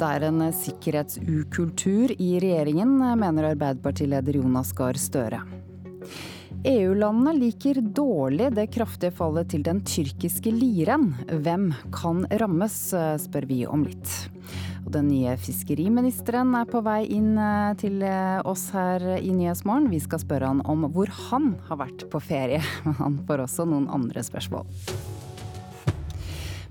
Det 0.00 0.08
er 0.08 0.24
en 0.30 0.40
sikkerhetsukultur 0.56 2.14
i 2.16 2.30
regjeringen, 2.40 2.94
mener 3.20 3.50
Arbeiderpartileder 3.50 4.38
Jonas 4.38 4.70
Gahr 4.72 4.96
Støre. 4.96 5.42
EU-landene 6.64 7.34
liker 7.36 7.82
dårlig 7.84 8.46
det 8.56 8.70
kraftige 8.72 9.12
fallet 9.18 9.50
til 9.52 9.66
den 9.66 9.82
tyrkiske 9.84 10.54
liren. 10.56 11.10
Hvem 11.44 11.68
kan 11.92 12.24
rammes, 12.40 12.78
spør 13.26 13.48
vi 13.52 13.66
om 13.68 13.84
litt. 13.84 14.14
Og 14.86 14.90
den 14.96 15.10
nye 15.12 15.36
fiskeriministeren 15.36 16.56
er 16.56 16.72
på 16.72 16.80
vei 16.86 17.02
inn 17.12 17.34
eh, 17.36 17.76
til 17.84 18.00
eh, 18.00 18.40
oss 18.48 18.70
her 18.72 19.04
i 19.20 19.36
Nyhetsmorgen. 19.36 19.92
Vi 19.92 20.00
skal 20.00 20.24
spørre 20.24 20.54
han 20.54 20.64
om 20.64 20.88
hvor 20.96 21.12
han 21.28 21.58
har 21.68 21.84
vært 21.84 22.08
på 22.08 22.24
ferie, 22.24 22.64
men 22.88 23.00
han 23.04 23.24
får 23.28 23.44
også 23.50 23.68
noen 23.68 23.90
andre 23.92 24.24
spørsmål. 24.24 24.64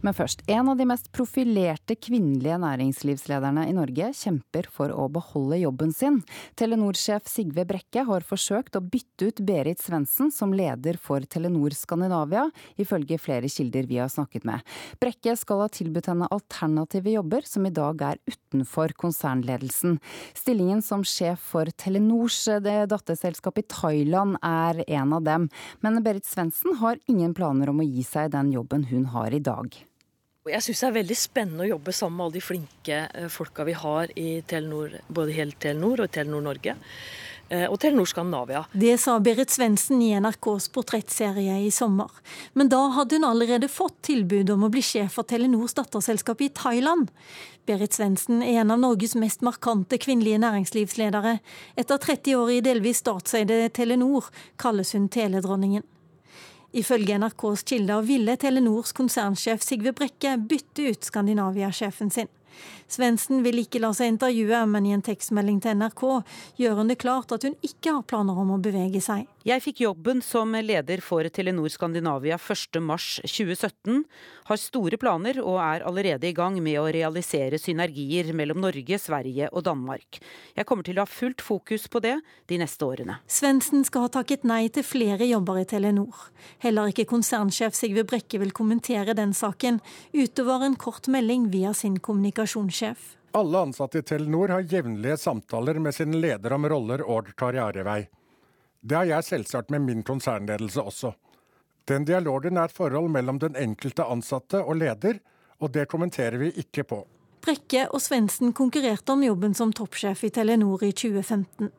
Men 0.02 0.16
først. 0.16 0.45
En 0.48 0.70
av 0.71 0.77
de 0.80 0.85
mest 0.88 1.09
profilerte 1.12 1.95
kvinnelige 1.99 2.55
næringslivslederne 2.62 3.66
i 3.67 3.73
Norge 3.76 4.12
kjemper 4.16 4.70
for 4.71 4.94
å 4.95 5.09
beholde 5.12 5.59
jobben 5.59 5.91
sin. 5.95 6.21
Telenor-sjef 6.59 7.27
Sigve 7.27 7.66
Brekke 7.67 8.05
har 8.07 8.23
forsøkt 8.23 8.77
å 8.80 8.84
bytte 8.84 9.27
ut 9.27 9.41
Berit 9.43 9.84
Svendsen 9.84 10.31
som 10.31 10.54
leder 10.55 10.95
for 11.02 11.26
Telenor 11.27 11.76
Skandinavia, 11.76 12.45
ifølge 12.80 13.20
flere 13.20 13.52
kilder 13.52 13.90
vi 13.90 13.99
har 13.99 14.12
snakket 14.12 14.48
med. 14.48 14.63
Brekke 15.04 15.35
skal 15.40 15.66
ha 15.66 15.67
tilbudt 15.76 16.07
henne 16.13 16.31
alternative 16.31 17.18
jobber 17.18 17.49
som 17.49 17.68
i 17.68 17.73
dag 17.76 18.05
er 18.13 18.23
utenfor 18.29 18.95
konsernledelsen. 19.04 19.99
Stillingen 20.38 20.84
som 20.85 21.04
sjef 21.04 21.43
for 21.52 21.68
Telenors 21.76 22.40
eh, 22.48 22.88
datterselskap 22.88 23.59
i 23.59 23.68
Thailand 23.68 24.40
er 24.40 24.79
en 24.88 25.20
av 25.20 25.27
dem. 25.27 25.52
Men 25.84 25.99
Berit 26.07 26.29
Svendsen 26.29 26.79
har 26.79 27.04
ingen 27.12 27.35
planer 27.35 27.73
om 27.73 27.84
å 27.84 27.90
gi 27.90 28.07
seg 28.07 28.31
den 28.31 28.55
jobben 28.55 28.88
hun 28.88 29.12
har 29.12 29.35
i 29.35 29.43
dag. 29.43 29.76
Jeg 30.48 30.63
syns 30.63 30.79
det 30.79 30.87
er 30.87 30.95
veldig 30.95 31.15
spennende 31.20 31.65
å 31.65 31.71
jobbe 31.73 31.91
sammen 31.91 32.15
med 32.15 32.26
alle 32.26 32.37
de 32.37 32.41
flinke 32.43 32.99
eh, 33.12 33.26
folka 33.27 33.65
vi 33.68 33.73
har 33.76 34.12
i 34.15 34.29
Telenor, 34.48 34.93
både 35.12 35.35
hele 35.35 35.57
Telenor 35.59 36.05
og 36.05 36.13
Telenor 36.15 36.46
Norge. 36.46 36.76
Eh, 37.49 37.65
og 37.68 37.76
Telenor 37.84 38.07
Skandinavia. 38.07 38.62
Det 38.71 38.93
sa 39.04 39.18
Berit 39.20 39.51
Svendsen 39.51 39.99
i 40.05 40.13
NRKs 40.15 40.70
portrettserie 40.71 41.57
i 41.65 41.68
sommer. 41.76 42.07
Men 42.55 42.71
da 42.71 42.79
hadde 42.96 43.20
hun 43.20 43.27
allerede 43.27 43.68
fått 43.68 43.99
tilbud 44.07 44.54
om 44.55 44.63
å 44.63 44.71
bli 44.71 44.85
sjef 44.85 45.20
for 45.20 45.27
Telenors 45.27 45.76
datterselskap 45.76 46.48
i 46.48 46.51
Thailand. 46.55 47.12
Berit 47.68 47.99
Svendsen 47.99 48.40
er 48.40 48.62
en 48.63 48.71
av 48.71 48.79
Norges 48.79 49.20
mest 49.20 49.43
markante 49.43 49.99
kvinnelige 49.99 50.40
næringslivsledere. 50.40 51.41
Etter 51.76 51.99
30 52.07 52.40
år 52.40 52.55
i 52.55 52.63
delvis 52.71 53.03
statseide 53.03 53.65
Telenor 53.76 54.31
kalles 54.55 54.96
hun 54.96 55.12
teledronningen. 55.12 55.84
Ifølge 56.77 57.17
NRKs 57.17 57.63
kilder 57.65 58.03
ville 58.05 58.35
Telenors 58.37 58.91
konsernsjef 58.93 59.63
Sigve 59.65 59.93
Brekke 59.98 60.35
bytte 60.37 60.91
ut 60.91 61.07
Skandinavia-sjefen 61.07 62.12
sin. 62.13 62.29
Svendsen 62.89 63.41
vil 63.45 63.62
ikke 63.62 63.81
la 63.81 63.89
seg 63.95 64.12
intervjue, 64.13 64.59
men 64.69 64.85
i 64.85 64.94
en 64.94 65.03
tekstmelding 65.06 65.62
til 65.63 65.78
NRK 65.79 66.03
gjør 66.59 66.79
hun 66.81 66.91
det 66.91 67.00
klart 67.01 67.31
at 67.34 67.45
hun 67.47 67.56
ikke 67.66 67.94
har 67.95 68.06
planer 68.09 68.38
om 68.38 68.53
å 68.56 68.62
bevege 68.62 69.01
seg. 69.01 69.25
Jeg 69.50 69.64
fikk 69.66 69.80
jobben 69.81 70.19
som 70.22 70.52
leder 70.53 71.02
for 71.02 71.25
Telenor 71.34 71.72
Skandinavia 71.74 72.36
1.3.2017, 72.38 74.03
har 74.46 74.59
store 74.62 74.97
planer 75.02 75.40
og 75.42 75.56
er 75.64 75.86
allerede 75.90 76.28
i 76.30 76.36
gang 76.38 76.59
med 76.62 76.78
å 76.78 76.84
realisere 76.94 77.58
synergier 77.58 78.30
mellom 78.38 78.59
Norge, 78.62 79.00
Sverige 79.02 79.47
og 79.50 79.64
Danmark. 79.66 80.20
Jeg 80.53 80.68
kommer 80.70 80.86
til 80.86 81.00
å 81.00 81.08
ha 81.08 81.09
fullt 81.09 81.42
fokus 81.42 81.88
på 81.90 82.02
det 82.06 82.20
de 82.52 82.59
neste 82.62 82.86
årene. 82.86 83.16
Svendsen 83.25 83.88
skal 83.88 84.06
ha 84.06 84.12
takket 84.20 84.46
nei 84.46 84.68
til 84.75 84.86
flere 84.86 85.25
jobber 85.25 85.64
i 85.64 85.66
Telenor. 85.74 86.30
Heller 86.62 86.94
ikke 86.94 87.08
konsernsjef 87.09 87.74
Sigve 87.80 88.06
Brekke 88.06 88.44
vil 88.44 88.53
kommentere 88.53 89.18
den 89.18 89.34
saken, 89.34 89.81
utover 90.14 90.68
en 90.68 90.78
kort 90.78 91.09
melding 91.09 91.50
via 91.50 91.74
sin 91.74 91.97
kommunikasjonssjef. 91.97 93.16
Alle 93.40 93.66
ansatte 93.66 94.04
i 94.04 94.06
Telenor 94.14 94.54
har 94.59 94.70
jevnlige 94.70 95.18
samtaler 95.26 95.82
med 95.82 95.98
sin 95.98 96.22
leder 96.22 96.54
om 96.54 96.70
roller 96.70 97.02
og 97.02 97.34
karrierevei. 97.34 98.04
Det 98.81 98.95
har 98.95 99.09
jeg 99.09 99.28
selvsagt 99.28 99.69
med 99.73 99.84
min 99.84 100.03
konsernledelse 100.03 100.81
også. 100.81 101.13
Den 101.90 102.06
dialogen 102.06 102.57
er 102.57 102.69
et 102.69 102.75
forhold 102.75 103.09
mellom 103.12 103.40
den 103.41 103.57
enkelte 103.59 104.06
ansatte 104.06 104.62
og 104.63 104.78
leder, 104.79 105.19
og 105.59 105.73
det 105.73 105.90
kommenterer 105.91 106.38
vi 106.40 106.53
ikke 106.62 106.85
på. 106.88 107.03
Brekke 107.44 107.85
og 107.95 108.01
Svendsen 108.03 108.51
konkurrerte 108.56 109.13
om 109.16 109.23
jobben 109.23 109.56
som 109.56 109.72
toppsjef 109.75 110.25
i 110.28 110.31
Telenor 110.35 110.84
i 110.84 110.91
2015. 110.91 111.72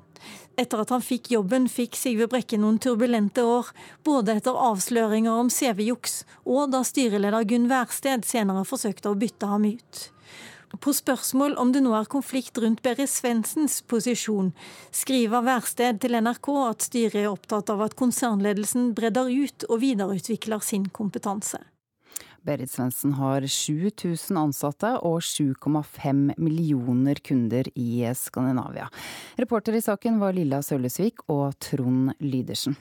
Etter 0.60 0.82
at 0.82 0.92
han 0.92 1.04
fikk 1.04 1.30
jobben, 1.32 1.68
fikk 1.72 1.96
Sigve 1.96 2.26
Brekke 2.28 2.58
noen 2.60 2.78
turbulente 2.82 3.44
år, 3.44 3.70
både 4.04 4.36
etter 4.40 4.56
avsløringer 4.56 5.40
om 5.40 5.52
CV-juks 5.52 6.22
og 6.44 6.72
da 6.74 6.82
styreleder 6.84 7.46
Gunn 7.48 7.68
Wærsted 7.70 8.26
senere 8.28 8.66
forsøkte 8.68 9.12
å 9.12 9.20
bytte 9.20 9.48
ham 9.48 9.68
ut. 9.68 10.08
På 10.78 10.92
spørsmål 10.94 11.56
om 11.58 11.72
det 11.74 11.82
nå 11.82 11.90
er 11.98 12.06
konflikt 12.10 12.58
rundt 12.62 12.82
Berit 12.84 13.10
Svendsens 13.10 13.80
posisjon, 13.90 14.52
skriver 14.94 15.42
Værsted 15.42 15.98
til 16.04 16.14
NRK 16.22 16.48
at 16.62 16.86
styret 16.86 17.18
er 17.24 17.32
opptatt 17.32 17.72
av 17.74 17.82
at 17.88 17.96
konsernledelsen 17.98 18.92
bredder 18.94 19.32
ut 19.32 19.66
og 19.66 19.82
videreutvikler 19.82 20.62
sin 20.62 20.86
kompetanse. 20.94 21.58
Berit 22.46 22.70
Svendsen 22.72 23.12
har 23.18 23.44
7000 23.44 24.38
ansatte 24.40 24.94
og 25.04 25.18
7,5 25.26 26.38
millioner 26.38 27.20
kunder 27.20 27.68
i 27.74 28.06
Skandinavia. 28.16 28.88
Reporter 29.36 29.76
i 29.76 29.82
saken 29.84 30.22
var 30.22 30.38
Lilla 30.38 30.62
Søllesvik 30.64 31.26
og 31.28 31.58
Trond 31.60 32.14
Lydersen. 32.22 32.78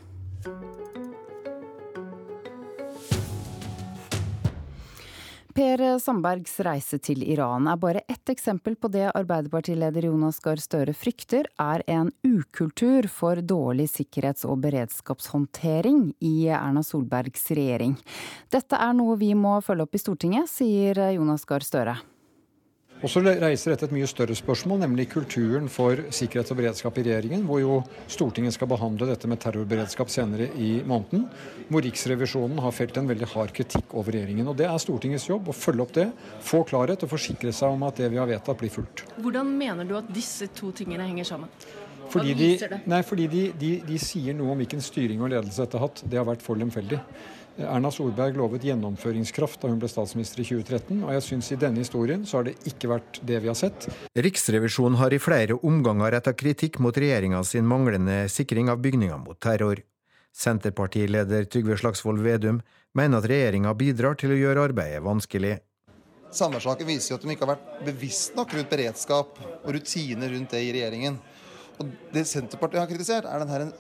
Per 5.60 5.82
Sandbergs 6.00 6.54
reise 6.64 7.02
til 7.04 7.20
Iran 7.28 7.66
er 7.68 7.76
bare 7.76 8.00
ett 8.08 8.30
eksempel 8.32 8.78
på 8.80 8.88
det 8.94 9.10
Arbeiderpartileder 9.10 10.06
Jonas 10.08 10.38
Gahr 10.40 10.62
Støre 10.64 10.94
frykter 10.96 11.50
er 11.60 11.82
en 11.92 12.14
ukultur 12.24 13.10
for 13.12 13.42
dårlig 13.44 13.90
sikkerhets- 13.92 14.48
og 14.48 14.62
beredskapshåndtering 14.64 16.14
i 16.24 16.48
Erna 16.48 16.80
Solbergs 16.80 17.44
regjering. 17.52 17.98
Dette 18.48 18.80
er 18.80 18.96
noe 18.96 19.18
vi 19.20 19.34
må 19.36 19.58
følge 19.66 19.84
opp 19.84 20.00
i 20.00 20.02
Stortinget, 20.06 20.48
sier 20.48 21.04
Jonas 21.18 21.44
Gahr 21.44 21.68
Støre. 21.68 21.98
Og 23.00 23.08
så 23.08 23.22
reiser 23.24 23.72
dette 23.72 23.88
et 23.88 23.94
mye 23.96 24.08
større 24.12 24.36
spørsmål, 24.36 24.82
nemlig 24.82 25.06
kulturen 25.14 25.70
for 25.72 26.02
sikkerhet 26.12 26.50
og 26.52 26.58
beredskap 26.60 26.98
i 27.00 27.06
regjeringen, 27.08 27.46
hvor 27.48 27.62
jo 27.64 27.78
Stortinget 28.12 28.58
skal 28.58 28.68
behandle 28.68 29.08
dette 29.08 29.30
med 29.32 29.40
terrorberedskap 29.40 30.12
senere 30.12 30.50
i 30.60 30.82
måneden. 30.84 31.24
Hvor 31.72 31.86
Riksrevisjonen 31.86 32.60
har 32.60 32.76
felt 32.76 33.00
en 33.00 33.08
veldig 33.08 33.30
hard 33.32 33.56
kritikk 33.56 33.96
over 33.96 34.18
regjeringen. 34.18 34.52
Og 34.52 34.58
Det 34.60 34.68
er 34.68 34.84
Stortingets 34.84 35.30
jobb 35.30 35.48
å 35.48 35.56
følge 35.56 35.86
opp 35.86 35.96
det, 35.96 36.10
få 36.44 36.66
klarhet 36.68 37.08
og 37.08 37.14
forsikre 37.16 37.56
seg 37.56 37.72
om 37.72 37.88
at 37.88 38.04
det 38.04 38.12
vi 38.12 38.20
har 38.20 38.28
vedtatt, 38.28 38.60
blir 38.60 38.74
fulgt. 38.74 39.06
Hvordan 39.24 39.56
mener 39.56 39.88
du 39.88 39.96
at 39.96 40.12
disse 40.12 40.52
to 40.52 40.74
tingene 40.76 41.08
henger 41.08 41.32
sammen? 41.32 41.56
Fordi, 42.10 42.34
de, 42.34 42.80
nei, 42.90 43.02
fordi 43.06 43.28
de, 43.30 43.44
de, 43.60 43.74
de 43.86 44.00
sier 44.02 44.38
noe 44.38 44.54
om 44.54 44.62
hvilken 44.62 44.82
styring 44.84 45.22
og 45.22 45.30
ledelse 45.34 45.62
dette 45.62 45.78
har 45.78 45.90
hatt. 45.90 46.02
Det 46.10 46.18
har 46.20 46.26
vært 46.28 46.46
for 46.46 46.60
lemfeldig. 46.60 47.00
Erna 47.60 47.90
Solberg 47.92 48.38
lovet 48.40 48.64
gjennomføringskraft 48.64 49.60
da 49.60 49.72
hun 49.72 49.80
ble 49.82 49.90
statsminister 49.92 50.40
i 50.44 50.48
2013, 50.48 51.02
og 51.04 51.12
jeg 51.12 51.26
syns 51.26 51.52
i 51.52 51.60
denne 51.60 51.84
historien 51.84 52.24
så 52.28 52.40
har 52.40 52.48
det 52.48 52.56
ikke 52.70 52.92
vært 52.94 53.20
det 53.28 53.42
vi 53.44 53.52
har 53.52 53.58
sett. 53.60 53.90
Riksrevisjonen 54.16 55.00
har 55.02 55.14
i 55.14 55.20
flere 55.20 55.58
omganger 55.68 56.16
retta 56.16 56.34
kritikk 56.38 56.80
mot 56.84 56.96
regjeringa 56.96 57.42
sin 57.48 57.68
manglende 57.68 58.22
sikring 58.32 58.72
av 58.72 58.80
bygninger 58.84 59.20
mot 59.26 59.40
terror. 59.44 59.82
Senterpartileder 60.36 61.50
Trygve 61.52 61.76
Slagsvold 61.82 62.22
Vedum 62.24 62.62
mener 62.96 63.20
at 63.20 63.28
regjeringa 63.28 63.74
bidrar 63.76 64.16
til 64.20 64.32
å 64.32 64.40
gjøre 64.40 64.70
arbeidet 64.70 65.04
vanskelig. 65.04 65.58
Samværssaken 66.32 66.88
viser 66.88 67.12
jo 67.12 67.18
at 67.18 67.26
de 67.26 67.34
ikke 67.34 67.48
har 67.48 67.56
vært 67.56 67.86
bevisst 67.88 68.36
nok 68.38 68.54
rundt 68.54 68.70
beredskap 68.72 69.40
og 69.42 69.70
rutiner 69.74 70.32
rundt 70.32 70.54
det 70.54 70.62
i 70.62 70.74
regjeringen. 70.78 71.18
Og 71.80 71.92
Det 72.14 72.26
Senterpartiet 72.28 72.82
har 72.82 72.90
kritisert, 72.90 73.28
er 73.30 73.46
den 73.46 73.72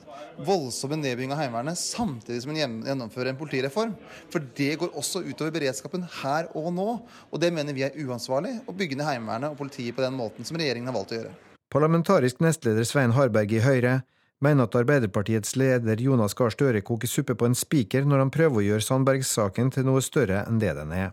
voldsomme 0.47 0.95
nedbygging 1.01 1.33
av 1.35 1.41
Heimevernet 1.41 1.79
samtidig 1.79 2.43
som 2.45 2.53
en 2.53 2.77
gjennomfører 2.87 3.33
en 3.33 3.39
politireform. 3.39 3.95
For 4.31 4.45
det 4.55 4.77
går 4.79 4.95
også 4.99 5.25
utover 5.27 5.51
beredskapen 5.57 6.05
her 6.21 6.47
og 6.55 6.71
nå. 6.75 6.87
Og 7.27 7.43
det 7.43 7.51
mener 7.55 7.75
vi 7.75 7.83
er 7.87 7.97
uansvarlig, 7.99 8.55
å 8.63 8.75
bygge 8.75 8.99
ned 8.99 9.09
Heimevernet 9.09 9.51
og 9.51 9.59
politiet 9.59 9.97
på 9.97 10.05
den 10.05 10.15
måten 10.15 10.47
som 10.47 10.59
regjeringen 10.59 10.91
har 10.91 10.95
valgt 10.95 11.15
å 11.15 11.19
gjøre. 11.19 11.35
Parlamentarisk 11.69 12.39
nestleder 12.41 12.87
Svein 12.87 13.13
Harberg 13.13 13.51
i 13.53 13.61
Høyre 13.61 13.99
mener 14.41 14.69
at 14.69 14.77
Arbeiderpartiets 14.79 15.57
leder 15.59 15.99
Jonas 16.01 16.33
Gahr 16.37 16.53
Støre 16.55 16.81
koker 16.85 17.11
suppe 17.11 17.35
på 17.35 17.49
en 17.49 17.57
spiker 17.57 18.07
når 18.07 18.23
han 18.23 18.31
prøver 18.33 18.61
å 18.61 18.67
gjøre 18.69 18.85
Sandberg-saken 18.85 19.73
til 19.75 19.85
noe 19.89 20.01
større 20.05 20.45
enn 20.47 20.61
det 20.63 20.71
den 20.79 20.95
er. 20.95 21.11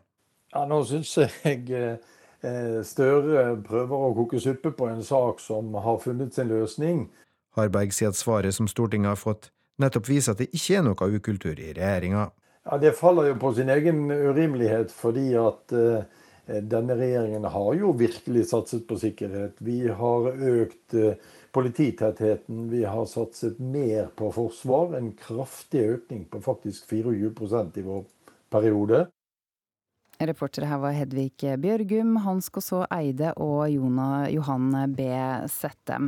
Ja, 0.55 0.63
nå 0.71 0.79
synes 0.89 1.11
jeg 1.19 1.67
eh, 1.75 1.99
Støre 2.87 3.57
prøver 3.67 4.03
å 4.09 4.15
koke 4.15 4.39
suppe 4.43 4.71
på 4.77 4.87
en 4.91 5.03
sak 5.03 5.41
som 5.43 5.75
har 5.83 5.99
funnet 6.03 6.37
sin 6.37 6.51
løsning. 6.53 7.07
Harberg 7.57 7.95
sier 7.97 8.13
at 8.13 8.19
svaret 8.19 8.55
som 8.55 8.69
Stortinget 8.71 9.15
har 9.15 9.21
fått, 9.21 9.49
nettopp 9.83 10.11
viser 10.11 10.35
at 10.35 10.43
det 10.43 10.51
ikke 10.55 10.79
er 10.79 10.85
noe 10.87 11.09
ukultur 11.17 11.57
i 11.57 11.73
regjeringa. 11.73 12.29
Ja, 12.67 12.79
Det 12.79 12.97
faller 12.99 13.31
jo 13.31 13.39
på 13.41 13.53
sin 13.55 13.71
egen 13.71 14.11
urimelighet, 14.11 14.93
fordi 14.93 15.33
at 15.39 15.73
uh, 15.73 16.05
denne 16.47 16.97
regjeringen 16.99 17.45
har 17.45 17.73
jo 17.79 17.93
virkelig 17.97 18.49
satset 18.51 18.87
på 18.89 18.99
sikkerhet. 18.99 19.55
Vi 19.63 19.87
har 19.87 20.29
økt 20.35 20.97
uh, 20.99 21.15
polititettheten, 21.57 22.67
vi 22.71 22.83
har 22.85 23.07
satset 23.07 23.61
mer 23.63 24.11
på 24.19 24.33
forsvar. 24.35 24.97
En 24.99 25.13
kraftig 25.17 25.87
økning 25.97 26.27
på 26.31 26.43
faktisk 26.45 26.91
24% 26.93 27.79
i 27.81 27.87
vår 27.87 28.05
periode. 28.53 29.07
Reportere 30.17 30.65
her 30.71 30.79
var 30.81 30.95
Hedvig 30.97 31.35
Bjørgum, 31.61 32.15
Hans 32.25 32.49
Kåså 32.49 32.87
Eide 32.95 33.35
og 33.37 33.67
Jona, 33.69 34.27
Johan 34.33 34.71
B. 34.97 35.11
Sette. 35.53 35.99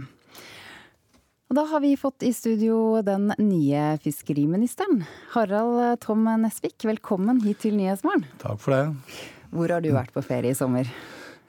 Og 1.49 1.57
da 1.57 1.65
har 1.69 1.81
vi 1.85 1.95
fått 1.97 2.25
i 2.25 2.33
studio 2.33 3.03
den 3.05 3.31
nye 3.37 3.83
fiskeriministeren. 4.05 5.03
Harald 5.35 6.01
Tom 6.05 6.25
Nesvik, 6.41 6.77
velkommen 6.89 7.43
hit 7.45 7.61
til 7.65 7.77
Nyhetsmorgen. 7.77 8.25
Takk 8.41 8.61
for 8.65 8.77
det. 8.77 9.21
Hvor 9.53 9.73
har 9.73 9.85
du 9.85 9.93
vært 9.93 10.13
på 10.17 10.25
ferie 10.25 10.53
i 10.53 10.57
sommer? 10.57 10.89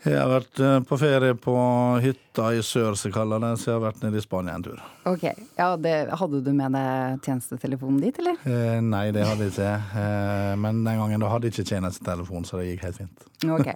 Jeg 0.05 0.15
har 0.15 0.29
vært 0.31 0.59
eh, 0.63 0.77
på 0.87 0.97
ferie 1.01 1.35
på 1.35 1.53
hytta 1.99 2.53
i 2.55 2.61
sør, 2.63 2.95
som 2.95 3.11
kaller 3.11 3.41
det, 3.43 3.51
så 3.59 3.67
jeg 3.67 3.75
har 3.75 3.83
vært 3.83 4.05
nede 4.05 4.21
i 4.21 4.23
Spania 4.23 4.55
en 4.55 4.63
tur. 4.63 4.79
Ok, 5.11 5.25
ja, 5.57 5.69
det, 5.75 5.95
Hadde 6.21 6.39
du 6.45 6.51
med 6.55 6.71
deg 6.77 7.25
tjenestetelefonen 7.27 7.99
dit, 8.05 8.21
eller? 8.23 8.39
Eh, 8.47 8.79
nei, 8.79 9.09
det 9.15 9.27
hadde 9.27 9.49
jeg 9.49 9.57
ikke. 9.57 9.73
Eh, 9.99 10.53
men 10.63 10.85
den 10.87 11.03
gangen 11.03 11.25
da 11.25 11.33
hadde 11.33 11.49
jeg 11.49 11.57
ikke 11.57 11.73
tjenestetelefon, 11.73 12.47
så 12.47 12.61
det 12.61 12.69
gikk 12.71 12.87
helt 12.87 13.03
fint. 13.03 13.27
Ok. 13.57 13.73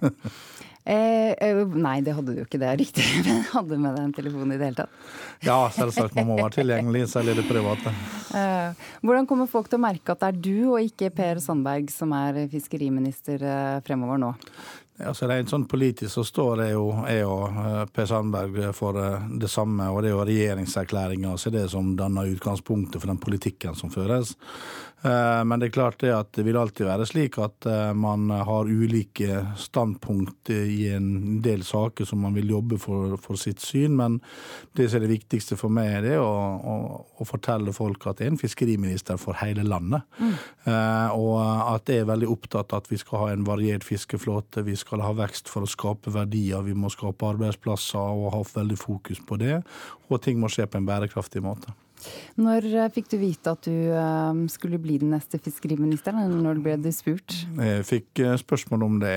Eh, 0.84 1.30
eh, 1.40 1.62
nei, 1.80 1.94
det 2.04 2.12
hadde 2.12 2.34
du 2.36 2.42
ikke, 2.42 2.58
det 2.60 2.66
er 2.68 2.76
riktig. 2.76 3.04
Men 3.24 3.38
hadde 3.54 3.78
med 3.80 3.94
deg 3.96 4.04
en 4.04 4.12
telefon 4.18 4.52
i 4.52 4.58
det 4.60 4.66
hele 4.68 4.82
tatt? 4.82 4.98
Ja, 5.40 5.56
selvsagt. 5.72 6.12
Man 6.18 6.28
må 6.28 6.36
være 6.36 6.52
tilgjengelig, 6.58 7.06
særlig 7.08 7.38
det 7.38 7.46
private. 7.48 7.94
Eh, 8.36 8.84
hvordan 9.00 9.28
kommer 9.30 9.48
folk 9.48 9.70
til 9.72 9.80
å 9.80 9.84
merke 9.86 10.12
at 10.12 10.20
det 10.20 10.28
er 10.28 10.42
du 10.44 10.74
og 10.74 10.84
ikke 10.84 11.08
Per 11.16 11.40
Sandberg 11.40 11.88
som 11.92 12.12
er 12.16 12.42
fiskeriminister 12.52 13.46
fremover 13.86 14.20
nå? 14.20 14.34
Altså 15.02 15.26
Rent 15.26 15.50
sånn 15.50 15.64
politisk 15.66 16.12
så 16.14 16.22
står 16.22 16.60
det 16.60 16.66
jo 16.70 16.84
jeg 17.10 17.24
og 17.26 17.88
Per 17.90 18.06
Sandberg 18.06 18.68
for 18.78 18.94
det 19.42 19.50
samme, 19.50 19.88
og 19.90 20.04
det 20.04 20.12
er 20.12 20.14
jo 20.14 20.26
regjeringserklæringa 20.28 21.32
så 21.40 21.50
det 21.50 21.64
som 21.72 21.96
danner 21.98 22.30
utgangspunktet 22.30 23.02
for 23.02 23.10
den 23.10 23.18
politikken 23.18 23.74
som 23.74 23.90
føres. 23.90 24.36
Men 25.04 25.60
det 25.60 25.66
er 25.68 25.74
klart 25.74 25.98
det 26.00 26.12
at 26.16 26.30
det 26.32 26.46
vil 26.46 26.56
alltid 26.56 26.86
være 26.88 27.04
slik 27.04 27.36
at 27.42 27.66
man 27.98 28.30
har 28.32 28.70
ulike 28.70 29.42
standpunkt 29.60 30.48
i 30.54 30.86
en 30.96 31.42
del 31.44 31.60
saker 31.66 32.08
som 32.08 32.22
man 32.24 32.32
vil 32.38 32.54
jobbe 32.54 32.78
for, 32.80 33.18
for 33.20 33.36
sitt 33.40 33.60
syn. 33.60 33.98
Men 33.98 34.16
det 34.72 34.88
som 34.88 34.98
er 34.98 35.04
det 35.04 35.12
viktigste 35.12 35.58
for 35.60 35.72
meg, 35.74 35.90
er 35.98 36.06
det 36.06 36.14
å, 36.22 36.24
å, 36.24 36.76
å 37.20 37.28
fortelle 37.28 37.74
folk 37.76 38.06
at 38.08 38.22
det 38.22 38.28
er 38.28 38.32
en 38.32 38.40
fiskeriminister 38.40 39.20
for 39.20 39.36
hele 39.42 39.66
landet. 39.68 40.08
Mm. 40.16 40.34
Og 41.20 41.36
at 41.44 41.92
jeg 41.92 42.04
er 42.04 42.10
veldig 42.10 42.30
opptatt 42.32 42.72
av 42.72 42.84
at 42.84 42.90
vi 42.92 43.00
skal 43.00 43.26
ha 43.26 43.30
en 43.34 43.46
variert 43.46 43.84
fiskeflåte. 43.84 44.64
Vi 44.66 44.76
skal 44.80 45.04
ha 45.04 45.12
vekst 45.16 45.52
for 45.52 45.64
å 45.64 45.70
skape 45.70 46.12
verdier. 46.14 46.64
Vi 46.64 46.76
må 46.76 46.92
skape 46.92 47.28
arbeidsplasser 47.34 48.00
og 48.00 48.32
ha 48.34 48.44
veldig 48.54 48.80
fokus 48.80 49.20
på 49.24 49.40
det. 49.42 49.60
Og 50.08 50.22
ting 50.24 50.40
må 50.40 50.52
skje 50.52 50.68
på 50.68 50.80
en 50.80 50.88
bærekraftig 50.88 51.44
måte. 51.44 51.74
Når 52.40 52.66
eh, 52.72 52.90
fikk 52.94 53.12
du 53.12 53.18
vite 53.20 53.54
at 53.54 53.68
du 53.68 53.94
eh, 53.94 54.42
skulle 54.52 54.80
bli 54.82 54.98
den 55.02 55.14
neste 55.14 55.40
fiskeriministeren, 55.42 56.26
eller 56.26 56.42
når 56.42 56.60
ble 56.64 56.76
du 56.82 56.90
spurt? 56.94 57.44
Jeg 57.60 57.86
fikk 57.88 58.24
eh, 58.24 58.36
spørsmål 58.40 58.86
om 58.88 59.00
det 59.02 59.16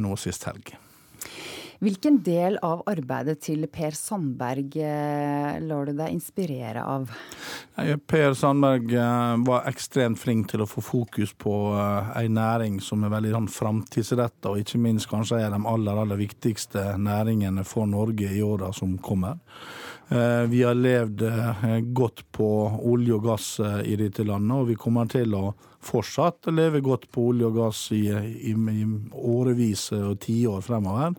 nå 0.00 0.16
sist 0.20 0.48
helg. 0.48 0.74
Hvilken 1.76 2.22
del 2.24 2.54
av 2.64 2.80
arbeidet 2.88 3.42
til 3.44 3.66
Per 3.68 3.92
Sandberg 3.92 4.78
lar 5.60 5.84
du 5.84 5.92
deg 5.92 6.14
inspirere 6.14 6.80
av? 6.80 7.10
Per 8.08 8.32
Sandberg 8.32 8.94
var 9.44 9.68
ekstremt 9.68 10.16
flink 10.16 10.48
til 10.54 10.64
å 10.64 10.68
få 10.70 10.80
fokus 10.80 11.34
på 11.36 11.52
en 11.76 12.32
næring 12.38 12.78
som 12.80 13.04
er 13.04 13.12
veldig 13.12 13.34
sånn 13.34 13.50
framtidsretta, 13.52 14.54
og 14.54 14.64
ikke 14.64 14.80
minst 14.80 15.10
kanskje 15.12 15.42
er 15.44 15.52
de 15.52 15.60
aller, 15.68 16.00
aller 16.00 16.22
viktigste 16.24 16.94
næringene 16.96 17.66
for 17.68 17.84
Norge 17.92 18.32
i 18.32 18.40
åra 18.40 18.72
som 18.72 18.96
kommer. 18.96 19.36
Vi 20.06 20.60
har 20.62 20.76
levd 20.78 21.22
godt 21.98 22.20
på 22.30 22.48
olje 22.86 23.16
og 23.16 23.24
gass 23.26 23.46
i 23.82 23.96
dette 23.98 24.22
landet, 24.22 24.54
og 24.54 24.68
vi 24.68 24.76
kommer 24.78 25.08
til 25.10 25.34
å 25.34 25.48
fortsatt 25.86 26.50
leve 26.50 26.82
godt 26.84 27.06
på 27.14 27.28
olje 27.30 27.48
og 27.48 27.58
gass 27.60 27.82
i, 27.94 28.02
i, 28.10 28.52
i 28.52 28.86
årevis 29.14 29.88
og 29.96 30.18
tiår 30.24 30.64
fremover. 30.66 31.14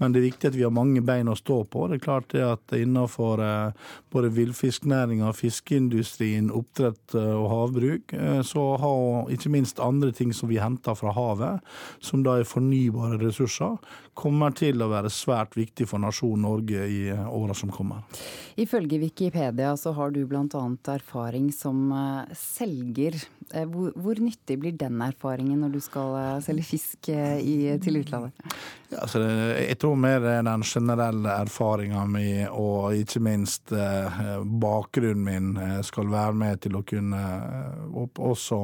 Men 0.00 0.14
det 0.14 0.22
er 0.22 0.28
viktig 0.30 0.50
at 0.50 0.56
vi 0.56 0.64
har 0.64 0.74
mange 0.74 1.02
bein 1.04 1.28
å 1.28 1.36
stå 1.38 1.62
på. 1.70 1.86
Det 1.90 1.98
er 1.98 2.04
klart 2.06 2.30
det 2.32 2.44
at 2.46 2.76
innenfor 2.76 3.42
både 4.12 4.32
villfisknæringa, 4.36 5.32
fiskeindustrien, 5.36 6.50
oppdrett 6.54 7.16
og 7.16 7.46
havbruk, 7.52 8.16
så 8.46 8.64
har 8.80 9.32
ikke 9.34 9.52
minst 9.52 9.80
andre 9.82 10.12
ting 10.16 10.32
som 10.36 10.50
vi 10.50 10.60
henter 10.62 10.96
fra 10.96 11.12
havet, 11.16 11.76
som 12.00 12.24
da 12.24 12.38
er 12.40 12.48
fornybare 12.48 13.20
ressurser, 13.20 13.76
kommer 14.16 14.54
til 14.56 14.80
å 14.80 14.90
være 14.90 15.12
svært 15.12 15.56
viktig 15.58 15.88
for 15.90 16.00
nasjonen 16.02 16.46
Norge 16.46 16.86
i 16.88 17.00
åra 17.12 17.54
som 17.56 17.72
kommer. 17.74 18.04
Ifølge 18.56 19.00
Wikipedia 19.02 19.74
så 19.76 19.92
har 19.96 20.14
du 20.14 20.22
bl.a. 20.28 20.62
erfaring 20.94 21.50
som 21.52 21.90
selger. 22.36 23.18
Hvor, 23.52 24.05
hvor, 24.06 24.22
nyttig 24.22 24.58
blir 24.62 24.76
den 24.78 25.02
erfaringen 25.04 25.60
når 25.64 25.76
du 25.76 25.80
skal 25.84 26.40
selge 26.44 26.66
fisk 26.66 27.10
i, 27.10 27.56
til 27.82 28.00
utlandet? 28.00 28.36
Ja, 28.90 29.02
altså, 29.02 29.22
jeg 29.58 29.78
tror 29.82 29.96
mer 29.98 30.22
den 30.22 30.64
generelle 30.66 31.38
erfaringa 31.42 32.04
mi 32.08 32.28
og 32.46 32.94
ikke 32.94 33.22
minst 33.26 33.74
bakgrunnen 34.62 35.26
min 35.26 35.82
skal 35.86 36.12
være 36.12 36.38
med 36.38 36.62
til 36.66 36.78
å 36.78 36.84
kunne 36.86 37.24
også 37.98 38.60